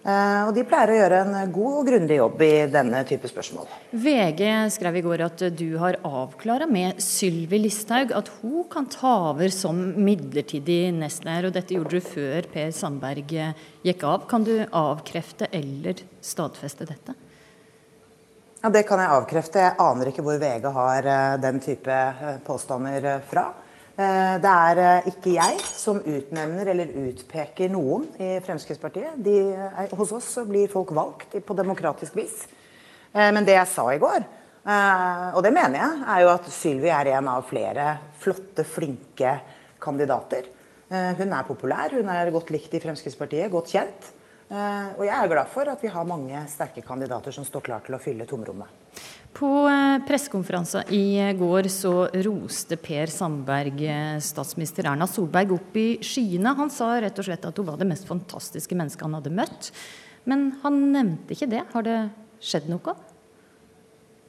Eh, 0.04 0.40
og 0.44 0.50
de 0.52 0.66
pleier 0.68 0.90
å 0.92 0.96
gjøre 0.98 1.18
en 1.24 1.52
god 1.52 1.76
og 1.80 1.86
grundig 1.88 2.18
jobb 2.18 2.42
i 2.44 2.52
denne 2.68 2.98
type 3.08 3.28
spørsmål. 3.30 3.70
VG 3.96 4.42
skrev 4.74 4.98
i 5.00 5.02
går 5.06 5.22
at 5.24 5.44
du 5.56 5.78
har 5.80 5.96
avklara 6.04 6.68
med 6.68 7.00
Sylvi 7.00 7.62
Listhaug 7.62 8.12
at 8.12 8.28
hun 8.42 8.66
kan 8.68 8.84
ta 8.92 9.14
over 9.30 9.48
som 9.48 9.80
midlertidig 9.96 10.92
nestleder, 10.92 11.48
og 11.48 11.56
dette 11.56 11.78
gjorde 11.78 11.96
du 11.96 12.04
før 12.04 12.50
Per 12.52 12.74
Sandberg 12.76 13.32
gikk 13.32 14.04
av. 14.04 14.28
Kan 14.28 14.44
du 14.44 14.58
avkrefte 14.68 15.48
eller 15.56 16.04
stadfeste 16.20 16.84
dette? 16.92 17.16
Ja, 18.60 18.68
Det 18.68 18.84
kan 18.88 19.00
jeg 19.00 19.12
avkrefte. 19.12 19.60
Jeg 19.60 19.76
aner 19.80 20.12
ikke 20.12 20.22
hvor 20.24 20.36
VG 20.40 20.68
har 20.72 21.08
eh, 21.16 21.34
den 21.40 21.64
type 21.64 21.96
eh, 21.96 22.40
påstander 22.44 23.22
fra. 23.28 23.54
Eh, 23.94 24.36
det 24.42 24.50
er 24.50 24.78
eh, 24.82 25.04
ikke 25.12 25.36
jeg 25.36 25.58
som 25.62 26.00
utnevner 26.02 26.66
eller 26.72 26.94
utpeker 27.04 27.70
noen 27.70 28.08
i 28.18 28.40
Fremskrittspartiet. 28.42 29.20
De, 29.22 29.36
hos 29.94 30.14
oss 30.16 30.32
blir 30.48 30.72
folk 30.72 30.90
valgt 30.96 31.36
på 31.38 31.54
demokratisk 31.54 32.16
vis. 32.18 32.40
Eh, 33.14 33.30
men 33.30 33.46
det 33.46 33.54
jeg 33.54 33.70
sa 33.70 33.86
i 33.92 34.00
går, 34.02 34.26
og 34.64 35.42
det 35.44 35.50
mener 35.52 35.76
jeg, 35.76 35.96
er 36.08 36.20
jo 36.22 36.28
at 36.32 36.46
Sylvi 36.48 36.88
er 36.88 37.10
en 37.18 37.26
av 37.28 37.42
flere 37.44 37.82
flotte, 38.16 38.64
flinke 38.64 39.34
kandidater. 39.76 40.46
Hun 40.88 41.34
er 41.36 41.44
populær, 41.44 41.92
hun 41.92 42.08
er 42.08 42.30
godt 42.32 42.48
likt 42.54 42.72
i 42.72 42.80
Fremskrittspartiet, 42.80 43.50
godt 43.52 43.74
kjent. 43.74 44.08
Og 44.48 45.04
jeg 45.04 45.12
er 45.18 45.28
glad 45.28 45.52
for 45.52 45.68
at 45.68 45.84
vi 45.84 45.92
har 45.92 46.08
mange 46.08 46.40
sterke 46.48 46.80
kandidater 46.86 47.36
som 47.36 47.44
står 47.44 47.66
klar 47.68 47.84
til 47.84 47.98
å 47.98 48.00
fylle 48.00 48.24
tomrommet. 48.30 48.72
På 49.34 49.66
eh, 49.66 50.06
pressekonferansen 50.06 50.92
i 50.94 51.32
går 51.34 51.66
så 51.72 52.06
roste 52.22 52.76
Per 52.78 53.10
Sandberg 53.10 53.80
eh, 53.82 54.18
statsminister 54.22 54.86
Erna 54.86 55.08
Solberg 55.10 55.56
opp 55.56 55.74
i 55.80 55.88
skyene. 56.06 56.52
Han 56.54 56.70
sa 56.70 56.92
rett 57.02 57.18
og 57.18 57.26
slett 57.26 57.48
at 57.48 57.58
hun 57.58 57.66
var 57.66 57.80
det 57.80 57.88
mest 57.90 58.06
fantastiske 58.06 58.78
mennesket 58.78 59.02
han 59.02 59.16
hadde 59.18 59.32
møtt. 59.34 59.72
Men 60.30 60.52
han 60.62 60.78
nevnte 60.94 61.34
ikke 61.34 61.50
det. 61.50 61.64
Har 61.74 61.86
det 61.88 61.96
skjedd 62.38 62.70
noe? 62.70 62.94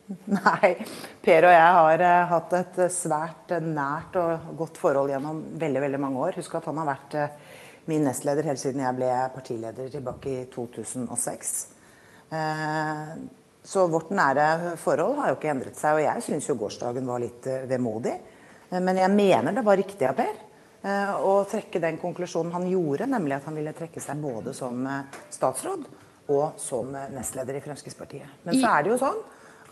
Nei, 0.39 0.73
Per 1.21 1.49
og 1.51 1.53
jeg 1.53 1.77
har 1.77 2.05
uh, 2.05 2.25
hatt 2.33 2.57
et 2.57 2.81
svært 2.93 3.55
nært 3.61 4.17
og 4.21 4.51
godt 4.57 4.81
forhold 4.81 5.13
gjennom 5.13 5.45
veldig 5.61 5.85
veldig 5.85 6.01
mange 6.01 6.27
år. 6.31 6.41
Husk 6.41 6.57
at 6.57 6.65
han 6.71 6.81
har 6.81 6.89
vært 6.95 7.19
min 7.85 8.05
nestleder 8.09 8.49
helt 8.49 8.61
siden 8.61 8.81
jeg 8.81 8.97
ble 8.97 9.13
partileder 9.37 9.93
tilbake 9.93 10.33
i 10.33 10.45
2006. 10.49 11.57
Så 13.65 13.87
vårt 13.89 14.11
nære 14.13 14.75
forhold 14.77 15.17
har 15.19 15.31
jo 15.31 15.37
ikke 15.39 15.51
endret 15.55 15.79
seg. 15.79 15.97
Og 15.97 16.05
jeg 16.05 16.23
syns 16.27 16.49
jo 16.49 16.57
gårsdagen 16.59 17.07
var 17.09 17.21
litt 17.23 17.47
eh, 17.49 17.65
vemodig. 17.69 18.13
Eh, 18.69 18.81
men 18.81 19.01
jeg 19.01 19.13
mener 19.13 19.55
det 19.55 19.65
var 19.65 19.79
riktig 19.81 20.05
av 20.05 20.17
Per 20.19 20.33
eh, 20.85 21.13
å 21.25 21.39
trekke 21.49 21.81
den 21.81 21.97
konklusjonen 22.01 22.53
han 22.53 22.67
gjorde, 22.69 23.09
nemlig 23.09 23.39
at 23.39 23.47
han 23.49 23.57
ville 23.57 23.73
trekke 23.77 24.03
seg 24.03 24.21
både 24.21 24.53
som 24.57 24.85
statsråd 25.33 25.87
og 26.33 26.57
som 26.61 26.93
nestleder 27.13 27.57
i 27.57 27.61
Fremskrittspartiet. 27.61 28.37
Men 28.45 28.57
så 28.57 28.69
er 28.69 28.85
det 28.85 28.93
jo 28.93 29.01
sånn 29.01 29.19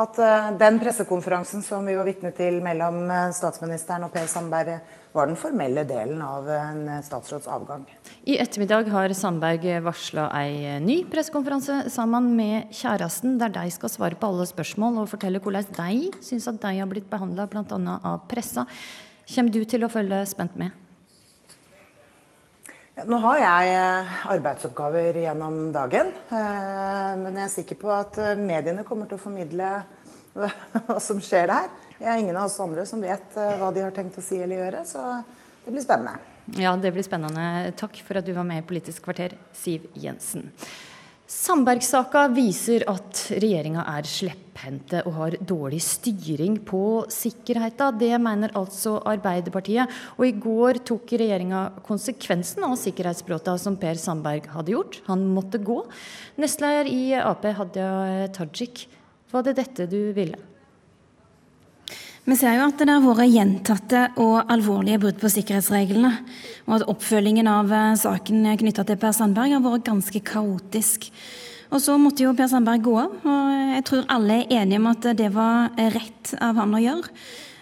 at 0.02 0.18
den 0.58 0.80
pressekonferansen 0.82 1.62
som 1.62 1.86
vi 1.86 1.94
var 1.94 2.08
vitne 2.08 2.32
til 2.34 2.58
mellom 2.66 3.06
statsministeren 3.36 4.08
og 4.08 4.14
Per 4.16 4.26
Sandberg, 4.32 4.80
var 5.14 5.30
den 5.30 5.38
formelle 5.38 5.84
delen 5.86 6.22
av 6.26 6.48
en 6.50 6.88
statsråds 7.06 7.46
avgang. 7.54 7.84
I 8.26 8.40
ettermiddag 8.42 8.90
har 8.90 9.14
Sandberg 9.14 9.68
varsla 9.86 10.26
ei 10.40 10.80
ny 10.82 11.04
pressekonferanse 11.12 11.84
sammen 11.94 12.32
med 12.38 12.74
kjæresten, 12.74 13.38
der 13.38 13.54
de 13.54 13.68
skal 13.76 13.94
svare 13.94 14.18
på 14.18 14.32
alle 14.32 14.50
spørsmål 14.50 15.04
og 15.04 15.12
fortelle 15.14 15.42
hvordan 15.44 15.70
de 15.78 16.10
syns 16.26 16.50
at 16.50 16.62
de 16.66 16.80
har 16.80 16.90
blitt 16.90 17.12
behandla 17.12 17.46
bl.a. 17.52 18.00
av 18.02 18.26
pressa. 18.32 18.66
Kommer 19.30 19.54
du 19.54 19.62
til 19.70 19.86
å 19.86 19.94
følge 19.94 20.26
spent 20.30 20.58
med? 20.58 20.83
Nå 22.94 23.18
har 23.24 23.40
jeg 23.42 23.70
eh, 23.74 24.18
arbeidsoppgaver 24.36 25.18
gjennom 25.24 25.72
dagen. 25.74 26.12
Eh, 26.30 27.14
men 27.18 27.40
jeg 27.40 27.48
er 27.48 27.54
sikker 27.56 27.80
på 27.82 27.90
at 27.90 28.20
eh, 28.22 28.38
mediene 28.38 28.86
kommer 28.86 29.10
til 29.10 29.18
å 29.18 29.24
formidle 29.24 29.70
hva 30.38 31.00
som 31.02 31.22
skjer 31.24 31.50
der. 31.50 31.72
Jeg 31.98 32.12
er 32.12 32.22
ingen 32.22 32.38
av 32.38 32.52
oss 32.52 32.60
andre 32.62 32.86
som 32.86 33.02
vet 33.02 33.34
hva 33.34 33.72
de 33.74 33.82
har 33.82 33.96
tenkt 33.96 34.20
å 34.20 34.24
si 34.26 34.38
eller 34.44 34.60
gjøre, 34.60 34.84
så 34.86 35.02
det 35.64 35.74
blir 35.74 35.82
spennende. 35.82 36.20
Ja, 36.60 36.74
det 36.78 36.92
blir 36.94 37.06
spennende. 37.06 37.74
Takk 37.80 37.98
for 38.06 38.20
at 38.20 38.28
du 38.28 38.34
var 38.36 38.46
med 38.46 38.62
i 38.62 38.66
Politisk 38.68 39.06
kvarter, 39.08 39.38
Siv 39.58 39.88
Jensen. 39.98 40.52
Sandberg-saka 41.30 42.28
viser 42.36 42.86
at 42.92 43.26
regjeringa 43.42 43.88
er 43.94 44.10
slepphendte 44.54 45.04
og 45.06 45.14
har 45.18 45.38
dårlig 45.42 45.82
styring 45.82 46.60
på 46.66 47.06
sikkerheten. 47.10 47.98
Det 48.00 48.20
mener 48.20 48.52
altså 48.56 49.02
Arbeiderpartiet. 49.06 49.90
Og 50.18 50.28
i 50.28 50.32
går 50.32 50.84
tok 50.86 51.12
regjeringa 51.12 51.72
konsekvensen 51.84 52.64
av 52.64 52.78
sikkerhetsbruddene 52.78 53.60
som 53.60 53.78
Per 53.78 53.96
Sandberg 53.96 54.48
hadde 54.50 54.72
gjort. 54.72 55.02
Han 55.08 55.28
måtte 55.34 55.58
gå. 55.58 55.84
Nestleder 56.38 56.88
i 56.88 57.14
Ap, 57.16 57.44
Hadia 57.44 58.28
Tajik, 58.34 58.88
var 59.32 59.44
det 59.44 59.58
dette 59.58 59.88
du 59.88 60.14
ville? 60.14 60.38
Vi 62.26 62.36
ser 62.40 62.56
jo 62.56 62.68
at 62.70 62.80
det 62.80 62.88
har 62.88 63.04
vært 63.04 63.34
gjentatte 63.34 64.04
og 64.16 64.46
alvorlige 64.48 65.02
brudd 65.02 65.18
på 65.20 65.32
sikkerhetsreglene. 65.34 66.14
Og 66.70 66.78
at 66.78 66.86
oppfølgingen 66.88 67.50
av 67.52 67.72
eh, 67.74 67.98
saken 68.00 68.46
knytta 68.62 68.86
til 68.88 69.00
Per 69.02 69.12
Sandberg 69.12 69.58
har 69.58 69.66
vært 69.66 69.90
ganske 69.90 70.22
kaotisk. 70.24 71.10
Og 71.74 71.82
så 71.82 71.96
måtte 71.98 72.22
jo 72.22 72.36
Per 72.38 72.50
Sandberg 72.52 72.84
gå 72.86 72.92
av, 73.02 73.14
og 73.26 73.54
jeg 73.74 73.86
tror 73.90 74.12
alle 74.14 74.44
er 74.44 74.60
enige 74.62 74.78
om 74.78 74.92
at 74.92 75.08
det 75.18 75.32
var 75.34 75.74
rett 75.96 76.36
av 76.38 76.60
han 76.62 76.76
å 76.78 76.82
gjøre. 76.84 77.10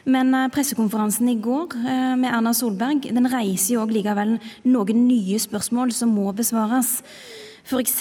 Men 0.10 0.34
eh, 0.34 0.50
pressekonferansen 0.54 1.30
i 1.30 1.38
går 1.42 1.78
eh, 1.78 2.16
med 2.20 2.32
Erna 2.32 2.54
Solberg 2.58 3.06
den 3.14 3.30
reiser 3.32 3.78
jo 3.78 3.86
likevel 3.90 4.38
noen 4.68 5.06
nye 5.06 5.40
spørsmål 5.40 5.94
som 5.96 6.14
må 6.16 6.32
besvares. 6.36 6.98
F.eks. 7.62 8.00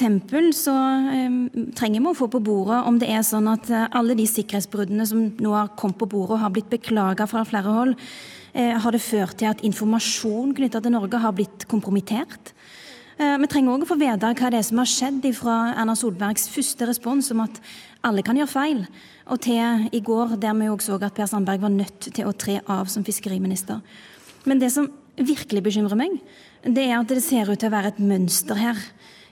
så 0.56 0.74
eh, 1.12 1.38
trenger 1.78 2.00
vi 2.00 2.11
å 2.11 2.16
få 2.16 2.30
på 2.32 2.42
bordet 2.42 2.80
om 2.88 2.98
det 2.98 3.11
er 3.12 3.22
sånn 3.26 3.50
at 3.52 3.68
alle 3.70 4.16
de 4.18 4.26
sikkerhetsbruddene 4.26 5.06
som 5.06 5.28
nå 5.36 5.54
har 5.54 5.74
kommet 5.76 6.00
på 6.00 6.08
bordet 6.11 6.38
og 6.38 6.44
har 6.46 6.54
blitt 6.56 6.72
beklaga 6.72 7.28
fra 7.30 7.44
flere 7.46 7.74
hold, 7.76 7.98
har 8.50 8.90
det 8.90 8.98
ført 8.98 9.36
til 9.38 9.46
at 9.46 9.61
informasjon 9.62 10.56
knytta 10.58 10.80
til 10.82 10.90
Norge 10.90 11.20
har 11.22 11.36
blitt 11.36 11.68
kompromittert? 11.70 12.50
Eh, 13.21 13.37
vi 13.37 13.49
trenger 13.53 13.75
òg 13.75 13.83
å 13.85 13.89
få 13.91 13.99
vite 14.01 14.29
hva 14.33 14.49
det 14.49 14.62
er 14.62 14.64
som 14.64 14.79
har 14.81 14.89
skjedd 14.89 15.27
fra 15.37 15.75
Erna 15.75 15.93
Solbergs 15.99 16.47
første 16.49 16.87
respons 16.89 17.27
om 17.35 17.43
at 17.45 17.59
alle 18.07 18.23
kan 18.25 18.39
gjøre 18.39 18.49
feil, 18.49 18.79
og 19.29 19.43
til 19.45 19.91
i 19.93 20.01
går 20.01 20.39
der 20.41 20.57
vi 20.57 20.71
òg 20.73 20.81
så 20.81 20.97
at 20.97 21.18
Per 21.18 21.29
Sandberg 21.29 21.61
var 21.61 21.75
nødt 21.75 22.09
til 22.09 22.25
å 22.25 22.33
tre 22.33 22.62
av 22.64 22.89
som 22.89 23.05
fiskeriminister. 23.05 23.83
Men 24.49 24.62
det 24.62 24.71
som 24.73 24.89
virkelig 25.21 25.66
bekymrer 25.66 26.01
meg, 26.01 26.16
det 26.64 26.87
er 26.87 26.97
at 26.97 27.12
det 27.12 27.21
ser 27.21 27.51
ut 27.51 27.61
til 27.61 27.68
å 27.68 27.75
være 27.75 27.93
et 27.93 28.01
mønster 28.01 28.57
her 28.57 28.81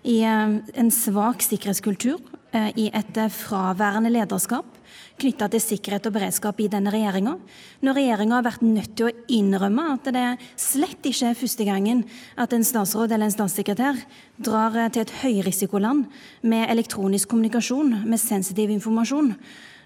i 0.04 0.20
eh, 0.20 0.58
en 0.60 0.92
svak 0.92 1.40
sikkerhetskultur, 1.46 2.20
eh, 2.52 2.68
i 2.76 2.90
et 2.92 3.22
fraværende 3.32 4.12
lederskap 4.12 4.77
knytta 5.20 5.48
til 5.52 5.62
sikkerhet 5.62 6.08
og 6.08 6.14
beredskap 6.16 6.60
i 6.62 6.68
denne 6.72 6.92
regjeringa. 6.94 7.36
Når 7.84 7.98
regjeringa 7.98 8.38
har 8.38 8.46
vært 8.46 8.66
nødt 8.66 8.92
til 8.98 9.08
å 9.08 9.14
innrømme 9.38 9.86
at 9.94 10.10
det 10.14 10.26
slett 10.60 11.08
ikke 11.08 11.32
er 11.32 11.38
første 11.38 11.66
gangen 11.68 12.04
at 12.38 12.54
en 12.54 12.66
statsråd 12.66 13.12
eller 13.12 13.28
en 13.28 13.34
statssekretær 13.34 13.98
drar 14.38 14.78
til 14.94 15.04
et 15.04 15.16
høyrisikoland 15.22 16.06
med 16.46 16.68
elektronisk 16.70 17.32
kommunikasjon, 17.32 18.04
med 18.06 18.22
sensitiv 18.22 18.70
informasjon. 18.74 19.34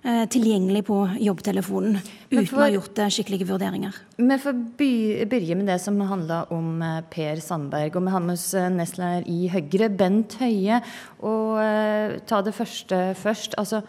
Eh, 0.02 0.24
tilgjengelig 0.26 0.80
på 0.88 0.96
jobbtelefonen 1.22 1.92
uten 2.32 2.46
for, 2.50 2.56
å 2.58 2.62
ha 2.64 2.72
gjort 2.72 2.96
skikkelige 3.14 3.46
vurderinger. 3.46 3.94
Vi 4.18 4.38
får 4.42 4.56
begynne 4.74 5.60
med 5.60 5.68
det 5.70 5.76
som 5.78 6.00
handler 6.10 6.50
om 6.50 6.80
eh, 6.82 6.96
Per 7.12 7.38
Sandberg. 7.38 7.94
Og 7.94 8.08
vi 8.08 8.14
har 8.16 8.24
med 8.24 8.34
oss 8.34 8.48
eh, 8.58 8.66
nestleder 8.74 9.28
i 9.30 9.46
Høyre, 9.52 9.86
Bent 9.94 10.34
Høie. 10.40 10.80
Og 11.22 12.18
ta 12.26 12.42
det 12.42 12.56
første 12.56 12.98
først. 13.20 13.54
Altså, 13.62 13.84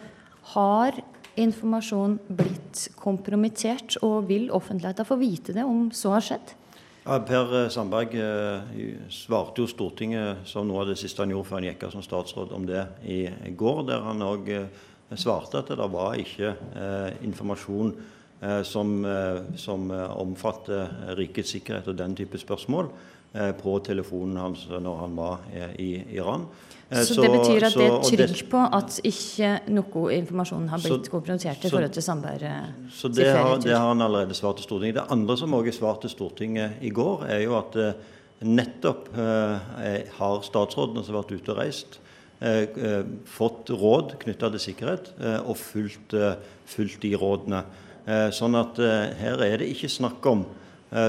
har 0.54 1.02
informasjon 1.40 2.18
blitt 2.28 2.88
kompromittert, 2.98 3.98
og 4.02 4.28
vil 4.28 4.50
offentligheten 4.54 5.08
få 5.08 5.18
vite 5.20 5.54
det 5.56 5.64
om 5.66 5.88
så 5.94 6.14
har 6.16 6.24
skjedd? 6.24 6.54
Per 7.04 7.68
Sandberg 7.68 8.14
eh, 8.16 8.74
svarte 9.12 9.60
jo 9.60 9.68
Stortinget 9.68 10.46
som 10.48 10.64
noe 10.64 10.80
av 10.84 10.88
det 10.88 10.96
siste 10.96 11.20
han 11.20 11.34
gjorde 11.34 11.50
før 11.50 11.60
han 11.60 11.68
gikk 11.68 11.84
av 11.84 11.92
som 11.92 12.04
statsråd 12.04 12.54
om 12.56 12.64
det 12.68 12.86
i 13.04 13.26
går, 13.52 13.82
der 13.90 14.06
han 14.06 14.24
òg 14.24 14.48
eh, 14.54 14.84
svarte 15.20 15.60
at 15.60 15.72
det 15.76 15.88
var 15.92 16.16
ikke 16.16 16.54
eh, 16.54 17.10
informasjon 17.28 17.92
eh, 18.40 18.62
som, 18.64 18.94
eh, 19.04 19.42
som 19.60 19.90
omfatter 19.92 21.12
rikets 21.18 21.52
sikkerhet 21.58 21.92
og 21.92 22.00
den 22.00 22.16
type 22.16 22.40
spørsmål 22.40 22.88
eh, 22.88 23.12
på 23.58 23.72
telefonen 23.82 24.36
hans 24.38 24.60
når 24.70 25.00
han 25.00 25.16
var 25.18 25.40
i 25.82 25.88
Iran. 26.14 26.44
Så, 26.94 27.16
det 27.18 27.30
betyr 27.32 27.64
at 27.66 27.74
det 27.74 27.86
er 27.88 27.96
trygg 28.06 28.42
på 28.52 28.60
at 28.78 29.00
ikke 29.08 29.48
noe 29.74 30.04
informasjon 30.14 30.68
har 30.70 30.82
blitt 30.84 31.08
kompromittert 31.10 31.64
i 31.66 31.72
forhold 31.72 31.96
til 31.96 32.04
samværet? 32.06 32.76
Så 32.94 33.10
det 33.10 33.26
har, 33.32 33.56
det 33.58 33.74
har, 33.74 33.88
han 33.88 34.04
allerede 34.04 34.36
svart 34.38 34.60
til 34.60 34.68
Stortinget. 34.68 35.00
Det 35.00 35.06
andre 35.16 35.38
som 35.40 35.56
også 35.58 35.72
er 35.72 35.78
svart 35.80 36.04
til 36.04 36.12
Stortinget 36.12 36.84
i 36.86 36.92
går, 36.94 37.26
er 37.34 37.42
jo 37.42 37.56
at 37.58 37.80
nettopp 38.44 39.10
eh, 39.18 40.14
har 40.20 40.46
statsrådene 40.46 41.02
som 41.02 41.16
har 41.16 41.24
vært 41.24 41.34
ute 41.40 41.56
og 41.56 41.62
reist, 41.64 41.98
Eh, 42.44 42.62
eh, 42.62 43.04
fått 43.30 43.70
råd 43.70 44.16
knytta 44.20 44.50
til 44.52 44.60
sikkerhet 44.60 45.12
eh, 45.22 45.38
og 45.46 45.56
fulgt, 45.56 46.16
fulgt, 46.68 47.00
de 47.04 47.14
rådene. 47.18 47.64
Sånn 48.36 48.52
at 48.58 48.76
her 49.16 49.40
er 49.40 49.62
det 49.62 49.70
ikke 49.72 49.88
snakk 49.88 50.26
om, 50.28 50.42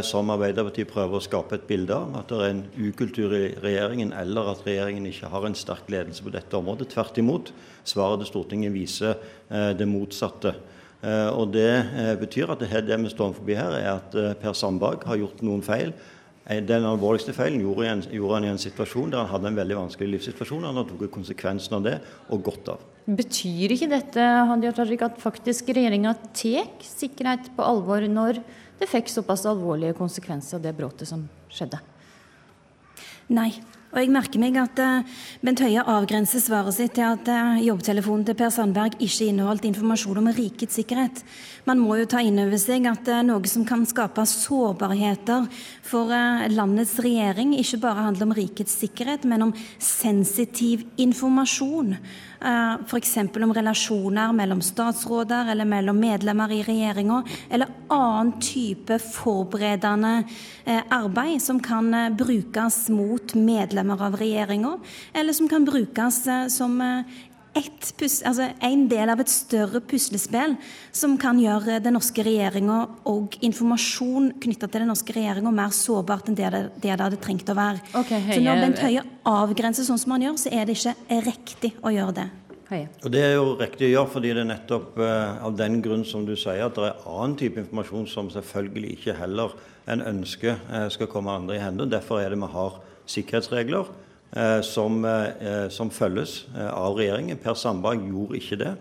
som 0.02 0.32
Arbeiderpartiet 0.34 0.90
prøver 0.90 1.20
å 1.20 1.22
skape 1.22 1.60
et 1.60 1.68
bilde 1.70 1.94
av, 1.94 2.16
at 2.18 2.32
det 2.32 2.40
er 2.42 2.54
en 2.56 2.64
ukultur 2.88 3.36
i 3.38 3.52
regjeringen, 3.62 4.16
eller 4.18 4.50
at 4.56 4.64
regjeringen 4.66 5.06
ikke 5.06 5.30
har 5.30 5.46
en 5.46 5.58
sterk 5.58 5.92
ledelse 5.94 6.26
på 6.26 6.34
dette 6.34 6.58
området. 6.58 6.88
Tvert 6.94 7.20
imot. 7.22 7.52
Svaret 7.86 8.24
til 8.24 8.32
Stortinget 8.32 8.74
viser 8.74 9.20
det 9.78 9.86
motsatte. 9.86 10.56
Og 11.38 11.54
Det 11.54 11.70
betyr 12.18 12.56
at 12.56 12.66
det, 12.66 12.82
det 12.88 12.98
vi 13.04 13.14
står 13.14 13.38
forbi 13.38 13.60
her, 13.60 13.78
er 13.78 13.92
at 14.00 14.18
Per 14.42 14.58
Sandberg 14.58 15.06
har 15.06 15.22
gjort 15.22 15.46
noen 15.46 15.62
feil 15.62 15.94
Eh, 16.46 16.62
den 16.62 16.86
alvorligste 16.86 17.34
feilen 17.34 17.64
gjorde, 17.64 17.88
han 17.90 18.46
i 18.46 18.52
en 18.52 18.62
situasjon 18.62 19.10
der 19.10 19.24
han 19.24 19.32
hadde 19.32 19.50
en 19.50 19.58
veldig 19.58 19.78
vanskelig 19.80 20.12
livssituasjon. 20.14 20.68
Han 20.68 20.84
tok 20.86 21.08
konsekvensen 21.14 21.80
av 21.80 21.88
det 21.88 21.96
og 22.30 22.44
godt 22.46 22.70
av. 22.76 22.84
Betyr 23.06 23.74
ikke 23.74 23.90
dette 23.90 24.28
Hadia 24.50 24.74
Tajik, 24.74 25.02
at 25.06 25.18
faktisk 25.22 25.72
regjeringa 25.74 26.14
tar 26.38 26.70
sikkerhet 26.86 27.50
på 27.58 27.66
alvor 27.66 28.06
når 28.10 28.42
det 28.80 28.90
fikk 28.92 29.12
såpass 29.12 29.46
alvorlige 29.50 29.96
konsekvenser 29.98 30.62
det 30.64 30.76
bråtet 30.78 31.10
som 31.10 31.28
skjedde? 31.52 31.80
Nei, 33.34 33.50
og 33.96 34.02
jeg 34.04 34.12
merker 34.12 34.42
meg 34.44 34.58
at 34.60 34.80
uh, 34.84 35.20
Bent 35.40 35.62
Høie 35.64 35.80
avgrenser 35.80 36.42
svaret 36.44 36.76
sitt 36.76 36.98
til 36.98 37.06
at 37.08 37.30
uh, 37.32 37.56
jobbtelefonen 37.64 38.26
til 38.28 38.36
Per 38.36 38.52
Sandberg 38.52 38.98
ikke 39.00 39.30
inneholdt 39.30 39.66
informasjon 39.70 40.20
om 40.20 40.28
rikets 40.36 40.76
sikkerhet. 40.76 41.22
Man 41.64 41.80
må 41.80 41.96
jo 42.02 42.10
ta 42.12 42.20
inn 42.20 42.42
over 42.44 42.60
seg 42.60 42.90
at 42.92 43.08
uh, 43.08 43.24
noe 43.24 43.48
som 43.48 43.64
kan 43.66 43.88
skape 43.88 44.28
sårbarheter 44.28 45.48
for 45.88 46.12
landets 46.52 46.98
regjering, 47.00 47.56
ikke 47.56 47.80
bare 47.88 48.10
handler 48.10 48.28
om 48.28 48.36
rikets 48.36 48.76
sikkerhet, 48.84 49.24
men 49.24 49.48
om 49.48 49.56
sensitiv 49.80 50.84
informasjon. 51.00 51.96
Eh, 52.42 52.74
F.eks. 52.86 53.18
om 53.18 53.54
relasjoner 53.54 54.34
mellom 54.34 54.62
statsråder 54.62 55.52
eller 55.52 55.66
mellom 55.66 56.00
medlemmer 56.00 56.52
i 56.52 56.64
regjeringa, 56.64 57.24
eller 57.50 57.68
annen 57.88 58.34
type 58.44 59.00
forberedende 59.00 60.24
eh, 60.64 60.82
arbeid 60.90 61.42
som 61.42 61.60
kan 61.64 61.94
eh, 61.94 62.10
brukes 62.10 62.90
mot 62.90 63.34
medlemmer 63.34 64.04
av 64.04 64.18
regjeringa, 64.20 64.78
eller 65.14 65.34
som 65.34 65.50
kan 65.50 65.66
brukes 65.66 66.24
som 66.50 66.82
altså 67.56 68.50
en 68.68 68.86
del 68.92 69.12
av 69.12 69.22
et 69.24 69.32
større 69.32 69.82
puslespill 69.88 70.56
som 70.96 71.16
kan 71.22 71.40
gjøre 71.40 71.80
den 71.84 71.96
norske 71.96 72.24
regjeringa 72.26 72.78
og 73.12 73.38
informasjon 73.46 74.34
knytta 74.44 74.68
til 74.68 74.84
den 74.84 74.92
norske 74.92 75.16
regjeringa 75.16 75.54
mer 75.56 75.76
sårbart 75.76 76.30
enn 76.30 76.38
det 76.38 76.52
det, 76.52 76.64
det 76.84 76.96
hadde 76.96 77.20
trengt 77.24 77.50
å 77.50 77.58
være. 77.58 77.84
Okay, 78.02 78.24
så 78.30 78.42
når 78.44 78.64
Bent 78.64 78.82
Høie 78.84 79.06
avgrenser 79.30 79.88
sånn 79.88 80.02
som 80.02 80.16
han 80.16 80.28
gjør, 80.28 80.40
så 80.46 80.52
er 80.52 80.68
det 80.68 80.78
ikke 80.78 81.22
riktig 81.30 81.72
å 81.82 81.94
gjøre 81.96 82.18
det. 82.22 82.28
Hei. 82.66 82.82
Og 83.06 83.12
Det 83.14 83.22
er 83.22 83.36
jo 83.36 83.50
riktig 83.60 83.92
å 83.92 83.92
gjøre, 83.92 84.12
fordi 84.16 84.32
det 84.34 84.42
er 84.42 84.50
nettopp 84.50 84.96
uh, 84.98 85.44
av 85.46 85.54
den 85.58 85.78
grunn 85.86 86.06
som 86.08 86.24
du 86.26 86.34
sier, 86.34 86.64
at 86.66 86.80
det 86.80 86.88
er 86.90 87.04
annen 87.12 87.36
type 87.38 87.62
informasjon 87.62 88.08
som 88.10 88.32
selvfølgelig 88.34 88.96
ikke 88.98 89.20
heller 89.20 89.54
en 89.92 90.02
ønsker 90.02 90.58
uh, 90.72 90.88
skal 90.90 91.12
komme 91.12 91.34
andre 91.34 91.60
i 91.60 91.62
hendene. 91.62 91.94
Derfor 91.94 92.24
er 92.24 92.34
det 92.34 92.42
vi 92.42 92.50
har 92.56 92.82
sikkerhetsregler 93.06 93.94
Eh, 93.94 94.05
som, 94.36 95.06
eh, 95.06 95.70
som 95.70 95.90
følges 95.90 96.44
eh, 96.56 96.68
av 96.68 96.98
regjeringen. 96.98 97.40
Per 97.40 97.56
Sandberg 97.56 98.04
gjorde 98.10 98.40
ikke 98.42 98.60
det. 98.60 98.74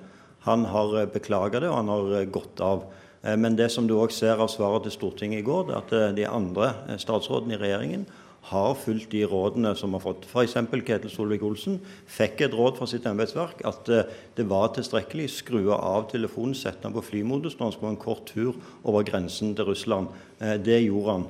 Han 0.49 0.67
har 0.67 1.07
beklaga 1.13 1.61
det, 1.63 1.71
og 1.71 1.79
han 1.79 1.93
har 1.93 2.27
gått 2.35 2.61
av. 2.61 2.85
Men 3.25 3.55
det 3.57 3.71
som 3.73 3.87
du 3.89 3.95
òg 3.97 4.11
ser 4.13 4.37
av 4.37 4.51
svaret 4.53 4.85
til 4.85 4.93
Stortinget 4.93 5.41
i 5.41 5.47
går, 5.47 5.71
det 5.71 5.73
er 5.73 5.79
at 5.81 6.17
de 6.19 6.27
andre 6.29 6.67
statsrådene 7.01 7.55
i 7.57 7.61
regjeringen 7.63 8.03
har 8.51 8.75
fulgt 8.77 9.15
de 9.15 9.23
rådene 9.25 9.71
som 9.81 9.95
har 9.97 10.03
fått. 10.05 10.27
F.eks. 10.29 10.59
Ketil 10.85 11.09
Solvik-Olsen 11.09 11.79
fikk 12.05 12.43
et 12.45 12.53
råd 12.53 12.77
fra 12.77 12.85
sitt 12.91 13.09
embetsverk 13.09 13.63
at 13.65 13.89
det 13.89 14.45
var 14.51 14.75
tilstrekkelig 14.77 15.31
skru 15.39 15.71
av 15.73 16.11
telefonen, 16.11 16.53
sette 16.53 16.85
den 16.85 16.93
på 16.93 17.07
flymodus 17.07 17.57
når 17.57 17.65
han 17.65 17.73
skulle 17.79 17.95
ha 17.95 17.97
en 17.97 18.05
kort 18.05 18.29
tur 18.29 18.53
over 18.85 19.09
grensen 19.09 19.57
til 19.57 19.71
Russland. 19.71 20.13
Det 20.37 20.83
gjorde 20.83 21.17
han. 21.17 21.27